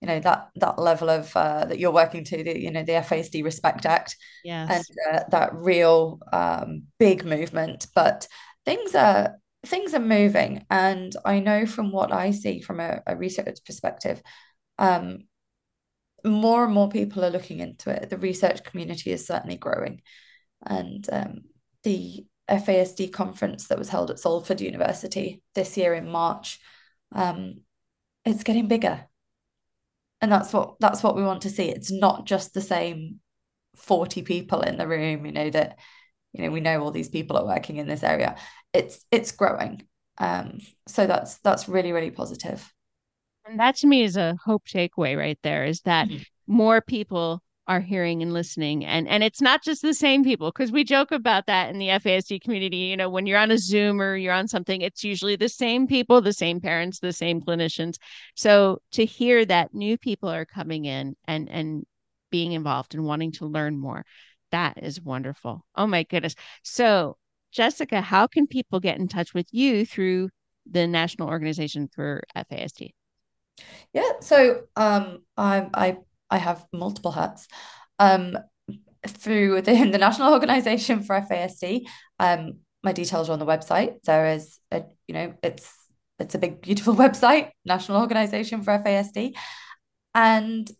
you 0.00 0.08
know, 0.08 0.20
that 0.20 0.50
that 0.56 0.78
level 0.78 1.10
of 1.10 1.34
uh, 1.36 1.66
that 1.66 1.78
you're 1.78 1.92
working 1.92 2.24
to 2.24 2.42
the 2.42 2.58
you 2.58 2.70
know 2.70 2.82
the 2.82 2.92
FASD 2.92 3.44
Respect 3.44 3.86
Act, 3.86 4.16
yes. 4.42 4.70
and 4.70 5.14
uh, 5.14 5.24
that 5.30 5.54
real 5.54 6.20
um, 6.32 6.84
big 6.98 7.24
movement. 7.24 7.86
But 7.94 8.26
things 8.64 8.94
are 8.94 9.36
things 9.66 9.94
are 9.94 10.00
moving, 10.00 10.64
and 10.70 11.14
I 11.24 11.40
know 11.40 11.66
from 11.66 11.92
what 11.92 12.12
I 12.12 12.30
see 12.30 12.60
from 12.60 12.80
a, 12.80 13.02
a 13.06 13.16
research 13.16 13.58
perspective, 13.66 14.22
um, 14.78 15.24
more 16.24 16.64
and 16.64 16.72
more 16.72 16.88
people 16.88 17.24
are 17.24 17.30
looking 17.30 17.60
into 17.60 17.90
it. 17.90 18.08
The 18.08 18.18
research 18.18 18.64
community 18.64 19.12
is 19.12 19.26
certainly 19.26 19.56
growing, 19.56 20.00
and 20.64 21.06
um, 21.12 21.42
the 21.84 22.26
FASD 22.48 23.12
conference 23.12 23.68
that 23.68 23.78
was 23.78 23.88
held 23.88 24.10
at 24.10 24.18
Salford 24.18 24.60
University 24.60 25.42
this 25.54 25.76
year 25.76 25.94
in 25.94 26.10
March, 26.10 26.60
um, 27.12 27.60
it's 28.24 28.42
getting 28.42 28.68
bigger. 28.68 29.06
And 30.20 30.32
that's 30.32 30.52
what 30.52 30.76
that's 30.80 31.02
what 31.02 31.16
we 31.16 31.22
want 31.22 31.42
to 31.42 31.50
see. 31.50 31.68
It's 31.68 31.90
not 31.90 32.26
just 32.26 32.54
the 32.54 32.60
same 32.60 33.20
40 33.76 34.22
people 34.22 34.60
in 34.62 34.78
the 34.78 34.88
room, 34.88 35.26
you 35.26 35.32
know, 35.32 35.50
that, 35.50 35.78
you 36.32 36.44
know, 36.44 36.50
we 36.50 36.60
know 36.60 36.82
all 36.82 36.90
these 36.90 37.08
people 37.08 37.36
are 37.36 37.46
working 37.46 37.76
in 37.76 37.86
this 37.86 38.02
area. 38.02 38.36
It's 38.72 39.04
it's 39.10 39.32
growing. 39.32 39.82
Um, 40.18 40.58
so 40.86 41.06
that's 41.06 41.38
that's 41.38 41.68
really, 41.68 41.92
really 41.92 42.10
positive. 42.10 42.72
And 43.46 43.60
that 43.60 43.76
to 43.76 43.86
me 43.86 44.02
is 44.02 44.16
a 44.16 44.36
hope 44.42 44.64
takeaway 44.66 45.18
right 45.18 45.38
there 45.42 45.64
is 45.64 45.82
that 45.82 46.08
mm-hmm. 46.08 46.22
more 46.46 46.80
people 46.80 47.42
are 47.66 47.80
hearing 47.80 48.22
and 48.22 48.32
listening 48.32 48.84
and 48.84 49.08
and 49.08 49.24
it's 49.24 49.40
not 49.40 49.62
just 49.62 49.80
the 49.80 49.94
same 49.94 50.22
people 50.22 50.50
because 50.50 50.70
we 50.70 50.84
joke 50.84 51.12
about 51.12 51.46
that 51.46 51.70
in 51.70 51.78
the 51.78 51.88
FASD 51.88 52.42
community 52.42 52.76
you 52.76 52.96
know 52.96 53.08
when 53.08 53.26
you're 53.26 53.38
on 53.38 53.50
a 53.50 53.58
zoom 53.58 54.02
or 54.02 54.16
you're 54.16 54.34
on 54.34 54.46
something 54.46 54.82
it's 54.82 55.02
usually 55.02 55.36
the 55.36 55.48
same 55.48 55.86
people 55.86 56.20
the 56.20 56.32
same 56.32 56.60
parents 56.60 57.00
the 57.00 57.12
same 57.12 57.40
clinicians. 57.40 57.96
So 58.34 58.82
to 58.92 59.04
hear 59.06 59.44
that 59.46 59.74
new 59.74 59.96
people 59.96 60.28
are 60.28 60.44
coming 60.44 60.84
in 60.84 61.16
and 61.26 61.48
and 61.48 61.86
being 62.30 62.52
involved 62.52 62.94
and 62.94 63.04
wanting 63.04 63.32
to 63.32 63.46
learn 63.46 63.78
more 63.78 64.04
that 64.50 64.78
is 64.82 65.00
wonderful. 65.00 65.64
Oh 65.74 65.86
my 65.86 66.04
goodness. 66.04 66.34
So 66.62 67.16
Jessica 67.50 68.02
how 68.02 68.26
can 68.26 68.46
people 68.46 68.78
get 68.78 68.98
in 68.98 69.08
touch 69.08 69.32
with 69.32 69.46
you 69.52 69.86
through 69.86 70.28
the 70.70 70.86
National 70.86 71.28
Organization 71.28 71.88
for 71.88 72.24
FASD 72.36 72.90
yeah 73.92 74.12
so 74.20 74.64
um 74.76 75.22
I 75.36 75.68
I 75.72 75.96
I 76.30 76.38
have 76.38 76.64
multiple 76.72 77.12
hats. 77.12 77.48
Um, 77.98 78.38
through 79.06 79.62
the, 79.62 79.72
the 79.92 79.98
National 79.98 80.32
Organization 80.32 81.02
for 81.02 81.20
FASD, 81.20 81.86
um, 82.18 82.58
my 82.82 82.92
details 82.92 83.28
are 83.28 83.32
on 83.32 83.38
the 83.38 83.46
website. 83.46 84.02
There 84.04 84.26
is 84.26 84.58
a, 84.70 84.84
you 85.06 85.14
know, 85.14 85.34
it's 85.42 85.72
it's 86.18 86.34
a 86.34 86.38
big, 86.38 86.60
beautiful 86.60 86.94
website, 87.04 87.50
National 87.64 88.00
Organization 88.00 88.62
for 88.62 88.78
FASD. 88.78 89.34
And 90.14 90.70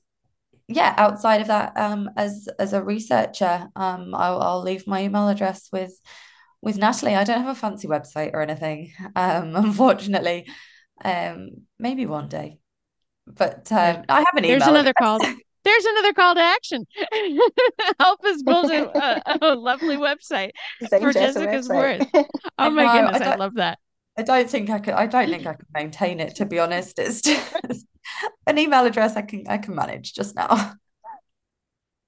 yeah, 0.68 0.94
outside 0.96 1.40
of 1.40 1.48
that, 1.48 1.76
um, 1.76 2.10
as 2.16 2.48
as 2.58 2.72
a 2.72 2.82
researcher, 2.82 3.68
um, 3.76 4.14
I'll, 4.14 4.40
I'll 4.40 4.62
leave 4.62 4.86
my 4.86 5.02
email 5.02 5.28
address 5.28 5.68
with 5.72 5.92
with 6.62 6.78
Natalie. 6.78 7.14
I 7.14 7.24
don't 7.24 7.42
have 7.42 7.56
a 7.56 7.60
fancy 7.60 7.88
website 7.88 8.32
or 8.32 8.42
anything, 8.42 8.92
um, 9.16 9.56
unfortunately. 9.56 10.46
Um, 11.04 11.66
maybe 11.78 12.06
one 12.06 12.28
day 12.28 12.60
but 13.26 13.70
uh, 13.72 14.02
I 14.08 14.18
have 14.18 14.26
an 14.36 14.44
email. 14.44 14.58
There's 14.58 14.68
another 14.68 14.92
call. 14.92 15.18
There's 15.64 15.84
another 15.86 16.12
call 16.12 16.34
to 16.34 16.42
action. 16.42 16.86
Help 17.98 18.22
us 18.24 18.42
build 18.42 18.70
a, 18.70 19.22
a, 19.24 19.38
a 19.40 19.54
lovely 19.54 19.96
website 19.96 20.50
for 20.90 21.10
Jessica's 21.10 21.68
website. 21.68 22.12
worth. 22.12 22.26
Oh 22.58 22.70
my 22.70 22.84
no, 22.84 22.92
goodness, 22.92 23.22
I, 23.22 23.32
I, 23.32 23.36
love 23.36 23.54
that. 23.54 23.78
I 24.16 24.22
don't 24.22 24.48
think 24.48 24.68
I 24.68 24.78
could. 24.78 24.94
I 24.94 25.06
don't 25.06 25.28
think 25.28 25.46
I 25.46 25.54
can 25.54 25.66
maintain 25.72 26.20
it. 26.20 26.36
To 26.36 26.44
be 26.44 26.58
honest, 26.58 26.98
it's 26.98 27.22
just 27.22 27.86
an 28.46 28.58
email 28.58 28.84
address 28.84 29.16
I 29.16 29.22
can 29.22 29.44
I 29.48 29.58
can 29.58 29.74
manage 29.74 30.12
just 30.12 30.36
now. 30.36 30.74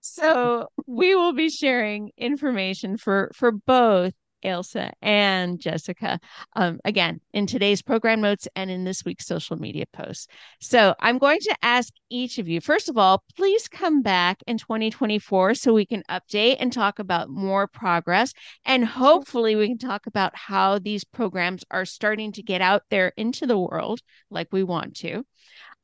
So 0.02 0.68
we 0.86 1.16
will 1.16 1.32
be 1.32 1.48
sharing 1.48 2.10
information 2.16 2.96
for 2.96 3.32
for 3.34 3.50
both 3.50 4.12
Ailsa 4.44 4.92
and 5.02 5.58
Jessica, 5.58 6.20
um, 6.54 6.80
again, 6.84 7.20
in 7.32 7.46
today's 7.46 7.82
program 7.82 8.20
notes 8.20 8.48
and 8.56 8.70
in 8.70 8.84
this 8.84 9.04
week's 9.04 9.26
social 9.26 9.56
media 9.56 9.84
posts. 9.92 10.28
So 10.60 10.94
I'm 11.00 11.18
going 11.18 11.40
to 11.40 11.56
ask 11.62 11.92
each 12.10 12.38
of 12.38 12.48
you, 12.48 12.60
first 12.60 12.88
of 12.88 12.96
all, 12.96 13.22
please 13.36 13.68
come 13.68 14.02
back 14.02 14.42
in 14.46 14.58
2024 14.58 15.54
so 15.54 15.72
we 15.72 15.86
can 15.86 16.02
update 16.10 16.56
and 16.60 16.72
talk 16.72 16.98
about 16.98 17.28
more 17.28 17.66
progress. 17.66 18.32
And 18.64 18.84
hopefully, 18.84 19.56
we 19.56 19.68
can 19.68 19.78
talk 19.78 20.06
about 20.06 20.36
how 20.36 20.78
these 20.78 21.04
programs 21.04 21.64
are 21.70 21.84
starting 21.84 22.32
to 22.32 22.42
get 22.42 22.60
out 22.60 22.82
there 22.90 23.12
into 23.16 23.46
the 23.46 23.58
world 23.58 24.00
like 24.30 24.48
we 24.52 24.62
want 24.62 24.96
to. 24.96 25.24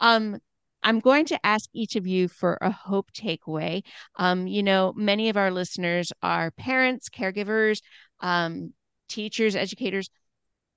Um, 0.00 0.38
I'm 0.82 1.00
going 1.00 1.26
to 1.26 1.46
ask 1.46 1.68
each 1.72 1.96
of 1.96 2.06
you 2.06 2.28
for 2.28 2.58
a 2.60 2.70
hope 2.70 3.12
takeaway. 3.12 3.82
Um, 4.16 4.46
you 4.46 4.62
know, 4.62 4.92
many 4.96 5.28
of 5.28 5.36
our 5.36 5.50
listeners 5.50 6.12
are 6.22 6.50
parents, 6.52 7.08
caregivers, 7.08 7.80
um, 8.20 8.72
teachers, 9.08 9.56
educators. 9.56 10.08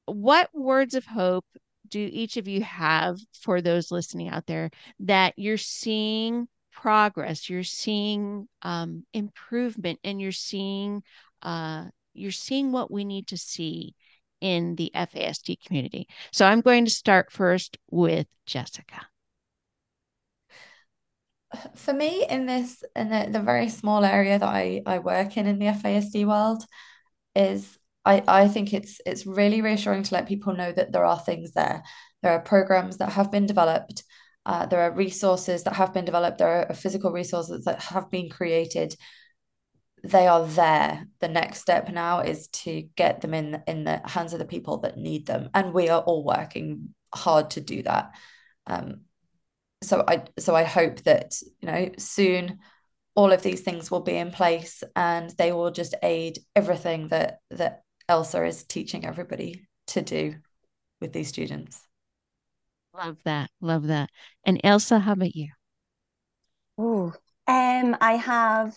What 0.06 0.50
words 0.54 0.94
of 0.94 1.06
hope 1.06 1.46
do 1.88 2.10
each 2.12 2.38
of 2.38 2.48
you 2.48 2.62
have 2.64 3.18
for 3.42 3.62
those 3.62 3.92
listening 3.92 4.30
out 4.30 4.46
there 4.46 4.70
that 5.00 5.34
you're 5.38 5.58
seeing 5.58 6.48
progress, 6.72 7.50
you're 7.50 7.64
seeing 7.64 8.48
um, 8.62 9.06
improvement, 9.14 10.00
and 10.04 10.22
you're 10.22 10.32
seeing 10.32 11.04
uh, 11.42 11.86
you're 12.14 12.32
seeing 12.32 12.72
what 12.72 12.92
we 12.92 13.06
need 13.06 13.28
to 13.28 13.38
see 13.38 13.94
in 14.42 14.76
the 14.76 14.92
FASD 14.96 15.58
community. 15.66 16.08
So 16.32 16.46
I'm 16.46 16.62
going 16.62 16.86
to 16.86 16.92
start 16.92 17.32
first 17.32 17.78
with 17.90 18.28
Jessica. 18.46 19.08
For 21.76 21.94
me, 21.94 22.26
in 22.30 22.46
this 22.46 22.84
in 22.96 23.10
the, 23.10 23.30
the 23.32 23.42
very 23.42 23.70
small 23.70 24.04
area 24.04 24.40
that 24.40 24.48
I, 24.48 24.82
I 24.86 25.00
work 25.00 25.38
in 25.38 25.48
in 25.48 25.60
the 25.60 25.68
FASD 25.68 26.26
world, 26.26 26.66
is 27.36 27.78
I, 28.06 28.24
I 28.28 28.48
think 28.48 28.74
it's 28.74 29.00
it's 29.06 29.26
really 29.26 29.62
reassuring 29.62 30.04
to 30.04 30.14
let 30.16 30.28
people 30.28 30.56
know 30.56 30.72
that 30.72 30.92
there 30.92 31.06
are 31.06 31.20
things 31.20 31.52
there. 31.54 31.84
There 32.24 32.34
are 32.34 32.42
programs 32.42 32.98
that 32.98 33.12
have 33.14 33.32
been 33.32 33.46
developed. 33.46 34.04
Uh, 34.46 34.66
there 34.68 34.82
are 34.82 34.92
resources 34.92 35.64
that 35.64 35.76
have 35.76 35.94
been 35.94 36.06
developed. 36.06 36.38
There 36.40 36.70
are 36.70 36.74
physical 36.76 37.12
resources 37.12 37.66
that 37.66 37.82
have 37.84 38.12
been 38.12 38.30
created. 38.30 38.96
they 40.04 40.28
are 40.28 40.46
there. 40.46 41.08
The 41.20 41.28
next 41.28 41.62
step 41.62 41.90
now 41.90 42.20
is 42.20 42.48
to 42.50 42.84
get 42.96 43.22
them 43.22 43.34
in 43.34 43.64
in 43.68 43.84
the 43.86 44.02
hands 44.06 44.34
of 44.34 44.40
the 44.40 44.46
people 44.46 44.80
that 44.80 44.98
need 44.98 45.26
them, 45.26 45.50
and 45.54 45.74
we 45.74 45.90
are 45.90 46.02
all 46.02 46.24
working 46.24 46.94
hard 47.14 47.52
to 47.52 47.62
do 47.62 47.84
that. 47.84 48.12
Um, 48.68 49.02
so 49.86 50.04
I 50.08 50.24
so 50.40 50.56
I 50.56 50.64
hope 50.64 51.02
that 51.04 51.42
you 51.62 51.68
know 51.68 51.90
soon 51.98 52.60
all 53.16 53.32
of 53.32 53.42
these 53.42 53.62
things 53.62 53.90
will 53.90 54.02
be 54.02 54.18
in 54.18 54.32
place 54.32 54.84
and 54.96 55.30
they 55.38 55.52
will 55.52 55.72
just 55.72 55.96
aid 56.04 56.40
everything 56.56 57.08
that 57.10 57.40
that 57.52 57.84
Ailsa 58.10 58.48
is 58.48 58.64
teaching 58.64 59.06
everybody 59.06 59.68
to 59.88 60.02
do 60.02 60.36
with 61.02 61.14
these 61.14 61.30
students. 61.30 61.82
Love 62.94 63.18
that. 63.26 63.50
Love 63.62 63.88
that. 63.88 64.10
And 64.46 64.62
Ailsa, 64.64 65.00
how 65.02 65.14
about 65.14 65.36
you? 65.36 65.50
Oh, 66.78 67.14
um, 67.48 67.96
I 68.00 68.14
have 68.14 68.74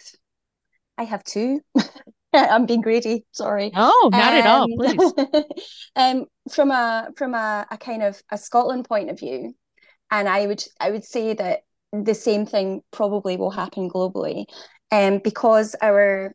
I 0.96 1.04
have 1.04 1.24
two. 1.24 1.60
I'm 2.32 2.66
being 2.66 2.82
greedy, 2.82 3.24
sorry. 3.32 3.72
Oh, 3.74 4.10
not 4.12 4.34
um, 4.34 4.38
at 4.38 4.46
all, 4.46 4.62
um, 4.62 4.70
please. 4.76 5.44
um, 5.96 6.26
from 6.50 6.70
a 6.70 7.08
from 7.16 7.34
a, 7.34 7.66
a 7.70 7.78
kind 7.78 8.02
of 8.02 8.20
a 8.30 8.36
Scotland 8.38 8.86
point 8.86 9.10
of 9.10 9.18
view, 9.18 9.54
and 10.10 10.28
I 10.28 10.46
would 10.46 10.62
I 10.80 10.90
would 10.90 11.04
say 11.04 11.34
that 11.34 11.60
the 11.92 12.14
same 12.14 12.46
thing 12.46 12.82
probably 12.90 13.36
will 13.36 13.50
happen 13.50 13.90
globally, 13.90 14.46
um, 14.90 15.18
because 15.18 15.74
our 15.80 16.34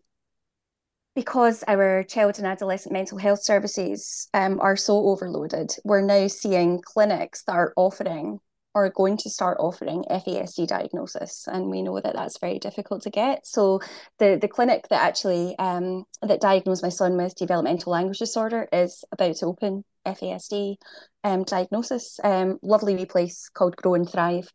because 1.15 1.63
our 1.67 2.03
child 2.03 2.39
and 2.39 2.47
adolescent 2.47 2.91
mental 2.91 3.19
health 3.19 3.43
services 3.43 4.27
um, 4.33 4.59
are 4.59 4.75
so 4.75 5.07
overloaded, 5.09 5.71
we're 5.83 6.01
now 6.01 6.27
seeing 6.27 6.81
clinics 6.81 7.43
that 7.43 7.53
are 7.53 7.73
offering 7.75 8.39
or 8.75 8.89
going 8.89 9.17
to 9.17 9.29
start 9.29 9.57
offering 9.59 10.03
FASD 10.09 10.67
diagnosis, 10.67 11.47
and 11.47 11.69
we 11.69 11.81
know 11.81 11.99
that 11.99 12.15
that's 12.15 12.39
very 12.39 12.59
difficult 12.59 13.03
to 13.03 13.09
get. 13.09 13.45
So 13.45 13.79
the 14.19 14.37
the 14.41 14.47
clinic 14.47 14.87
that 14.89 15.01
actually 15.01 15.55
um, 15.59 16.05
that 16.21 16.41
diagnosed 16.41 16.83
my 16.83 16.89
son 16.89 17.17
with 17.17 17.35
developmental 17.35 17.91
language 17.91 18.19
disorder 18.19 18.67
is 18.71 19.03
about 19.11 19.35
to 19.37 19.45
open 19.45 19.83
FASD 20.05 20.75
um, 21.23 21.43
diagnosis. 21.43 22.19
Um, 22.23 22.59
lovely 22.61 22.95
wee 22.95 23.05
place 23.05 23.49
called 23.53 23.75
Grow 23.75 23.95
and 23.95 24.09
Thrive. 24.09 24.51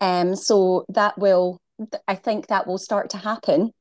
Um, 0.00 0.34
so 0.34 0.86
that 0.88 1.18
will, 1.18 1.60
I 2.08 2.14
think 2.14 2.46
that 2.46 2.66
will 2.66 2.78
start 2.78 3.10
to 3.10 3.18
happen 3.18 3.72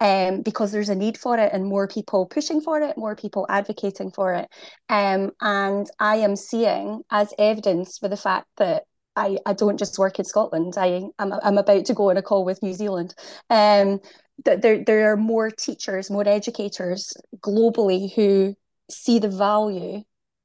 um, 0.00 0.42
because 0.42 0.72
there's 0.72 0.88
a 0.88 0.94
need 0.94 1.16
for 1.18 1.38
it 1.38 1.52
and 1.52 1.64
more 1.64 1.88
people 1.88 2.26
pushing 2.26 2.60
for 2.60 2.80
it, 2.80 2.96
more 2.96 3.16
people 3.16 3.46
advocating 3.48 4.10
for 4.10 4.34
it. 4.34 4.48
Um, 4.88 5.32
and 5.40 5.86
I 5.98 6.16
am 6.16 6.36
seeing 6.36 7.02
as 7.10 7.34
evidence 7.38 7.98
for 7.98 8.08
the 8.08 8.16
fact 8.16 8.46
that 8.58 8.84
I, 9.16 9.38
I 9.46 9.54
don't 9.54 9.78
just 9.78 9.98
work 9.98 10.18
in 10.18 10.24
Scotland. 10.24 10.74
I 10.76 11.02
I'm, 11.18 11.32
I'm 11.42 11.58
about 11.58 11.86
to 11.86 11.94
go 11.94 12.10
on 12.10 12.16
a 12.16 12.22
call 12.22 12.44
with 12.44 12.62
New 12.62 12.74
Zealand. 12.74 13.14
Um, 13.50 14.00
that 14.44 14.60
there 14.62 14.84
there 14.84 15.12
are 15.12 15.16
more 15.16 15.50
teachers, 15.50 16.10
more 16.10 16.28
educators 16.28 17.14
globally 17.38 18.14
who 18.14 18.54
see 18.90 19.18
the 19.18 19.30
value 19.30 20.02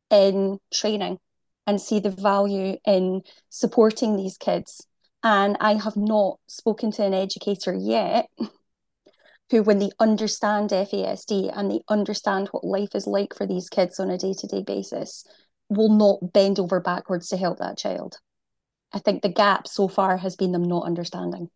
in 0.09 0.59
training 0.74 1.19
and 1.67 1.80
see 1.80 1.99
the 1.99 2.09
value 2.09 2.78
in 2.86 3.22
supporting 3.49 4.15
these 4.15 4.38
kids. 4.38 4.88
And 5.24 5.57
I 5.59 5.76
have 5.76 5.95
not 5.95 6.39
spoken 6.47 6.91
to 6.93 7.03
an 7.03 7.13
educator 7.13 7.74
yet 7.74 8.28
who, 9.51 9.61
when 9.61 9.80
they 9.80 9.91
understand 9.99 10.72
FASD 10.72 11.51
and 11.55 11.69
they 11.69 11.82
understand 11.89 12.47
what 12.49 12.63
life 12.63 12.95
is 12.95 13.05
like 13.05 13.36
for 13.36 13.45
these 13.45 13.69
kids 13.69 13.99
on 13.99 14.09
a 14.09 14.17
day 14.17 14.34
to 14.34 14.47
day 14.47 14.63
basis, 14.63 15.26
will 15.69 15.89
not 15.89 16.34
bend 16.34 16.59
over 16.59 16.80
backwards 16.80 17.28
to 17.30 17.38
help 17.38 17.59
that 17.59 17.78
child. 17.78 18.17
I 18.94 19.00
think 19.00 19.22
the 19.22 19.30
gap 19.30 19.68
so 19.68 19.88
far 19.88 20.18
has 20.18 20.36
been 20.36 20.52
them 20.52 20.64
not 20.64 20.86
understanding. 20.86 21.50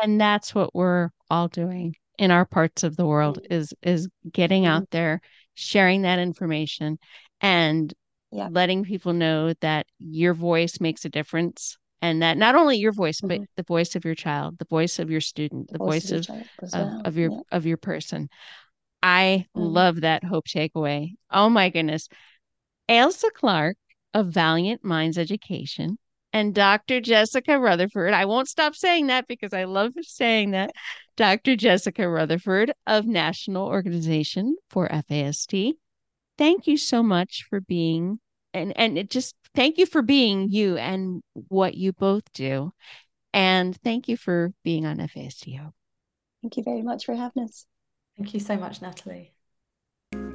And 0.00 0.20
that's 0.20 0.54
what 0.54 0.74
we're 0.74 1.10
all 1.30 1.48
doing 1.48 1.94
in 2.18 2.30
our 2.30 2.44
parts 2.44 2.82
of 2.82 2.96
the 2.96 3.06
world 3.06 3.38
mm-hmm. 3.42 3.52
is 3.52 3.74
is 3.82 4.08
getting 4.30 4.62
mm-hmm. 4.62 4.72
out 4.72 4.90
there, 4.90 5.20
sharing 5.54 6.02
that 6.02 6.18
information 6.18 6.98
and 7.40 7.92
yeah. 8.30 8.48
letting 8.50 8.84
people 8.84 9.12
know 9.12 9.52
that 9.60 9.86
your 9.98 10.34
voice 10.34 10.80
makes 10.80 11.04
a 11.04 11.10
difference 11.10 11.76
and 12.00 12.22
that 12.22 12.36
not 12.36 12.54
only 12.54 12.78
your 12.78 12.92
voice 12.92 13.20
mm-hmm. 13.20 13.40
but 13.40 13.48
the 13.56 13.62
voice 13.62 13.94
of 13.94 14.04
your 14.04 14.14
child 14.14 14.58
the 14.58 14.64
voice 14.64 14.98
of 14.98 15.10
your 15.10 15.20
student 15.20 15.68
the, 15.68 15.74
the 15.74 15.78
voice, 15.78 16.10
voice, 16.10 16.28
of, 16.28 16.36
of, 16.36 16.72
well. 16.72 17.02
of, 17.04 17.16
your 17.16 17.30
yeah. 17.30 17.40
of 17.52 17.66
your 17.66 17.76
person 17.76 18.28
i 19.02 19.46
mm-hmm. 19.56 19.66
love 19.66 20.00
that 20.00 20.24
hope 20.24 20.46
takeaway 20.46 21.12
oh 21.30 21.48
my 21.48 21.68
goodness 21.68 22.08
ailsa 22.88 23.30
clarke 23.34 23.76
of 24.14 24.28
Valiant 24.28 24.84
Minds 24.84 25.18
Education 25.18 25.98
and 26.32 26.54
Dr. 26.54 27.00
Jessica 27.00 27.58
Rutherford. 27.58 28.14
I 28.14 28.24
won't 28.24 28.48
stop 28.48 28.74
saying 28.74 29.08
that 29.08 29.26
because 29.26 29.52
I 29.52 29.64
love 29.64 29.92
saying 30.00 30.52
that. 30.52 30.70
Dr. 31.16 31.56
Jessica 31.56 32.08
Rutherford 32.08 32.72
of 32.86 33.06
National 33.06 33.66
Organization 33.66 34.56
for 34.70 34.88
FASD. 34.88 35.74
Thank 36.38 36.66
you 36.66 36.78
so 36.78 37.02
much 37.02 37.44
for 37.50 37.60
being 37.60 38.18
and 38.54 38.76
and 38.76 38.98
it 38.98 39.10
just 39.10 39.34
thank 39.54 39.78
you 39.78 39.86
for 39.86 40.02
being 40.02 40.48
you 40.48 40.76
and 40.76 41.22
what 41.48 41.74
you 41.74 41.92
both 41.92 42.24
do. 42.32 42.72
And 43.32 43.76
thank 43.82 44.08
you 44.08 44.16
for 44.16 44.52
being 44.62 44.84
on 44.86 44.98
FASD 44.98 45.58
Hope. 45.58 45.74
Thank 46.42 46.56
you 46.56 46.62
very 46.62 46.82
much 46.82 47.06
for 47.06 47.14
having 47.14 47.44
us. 47.44 47.66
Thank 48.16 48.34
you 48.34 48.40
so 48.40 48.56
much, 48.56 48.82
Natalie. 48.82 49.32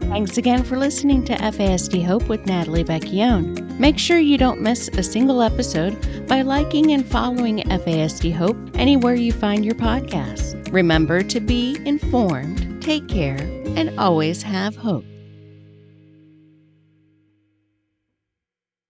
Thanks 0.09 0.37
again 0.37 0.63
for 0.63 0.77
listening 0.77 1.25
to 1.25 1.35
FASD 1.35 2.03
Hope 2.03 2.29
with 2.29 2.45
Natalie 2.45 2.83
Vecchione. 2.83 3.77
Make 3.77 3.99
sure 3.99 4.17
you 4.17 4.37
don't 4.37 4.61
miss 4.61 4.87
a 4.87 5.03
single 5.03 5.41
episode 5.41 6.27
by 6.27 6.41
liking 6.41 6.93
and 6.93 7.05
following 7.05 7.59
FASD 7.59 8.33
Hope 8.33 8.57
anywhere 8.73 9.15
you 9.15 9.33
find 9.33 9.65
your 9.65 9.75
podcasts. 9.75 10.55
Remember 10.71 11.21
to 11.23 11.39
be 11.41 11.77
informed, 11.85 12.81
take 12.81 13.07
care, 13.09 13.37
and 13.75 13.99
always 13.99 14.41
have 14.41 14.77
hope. 14.77 15.03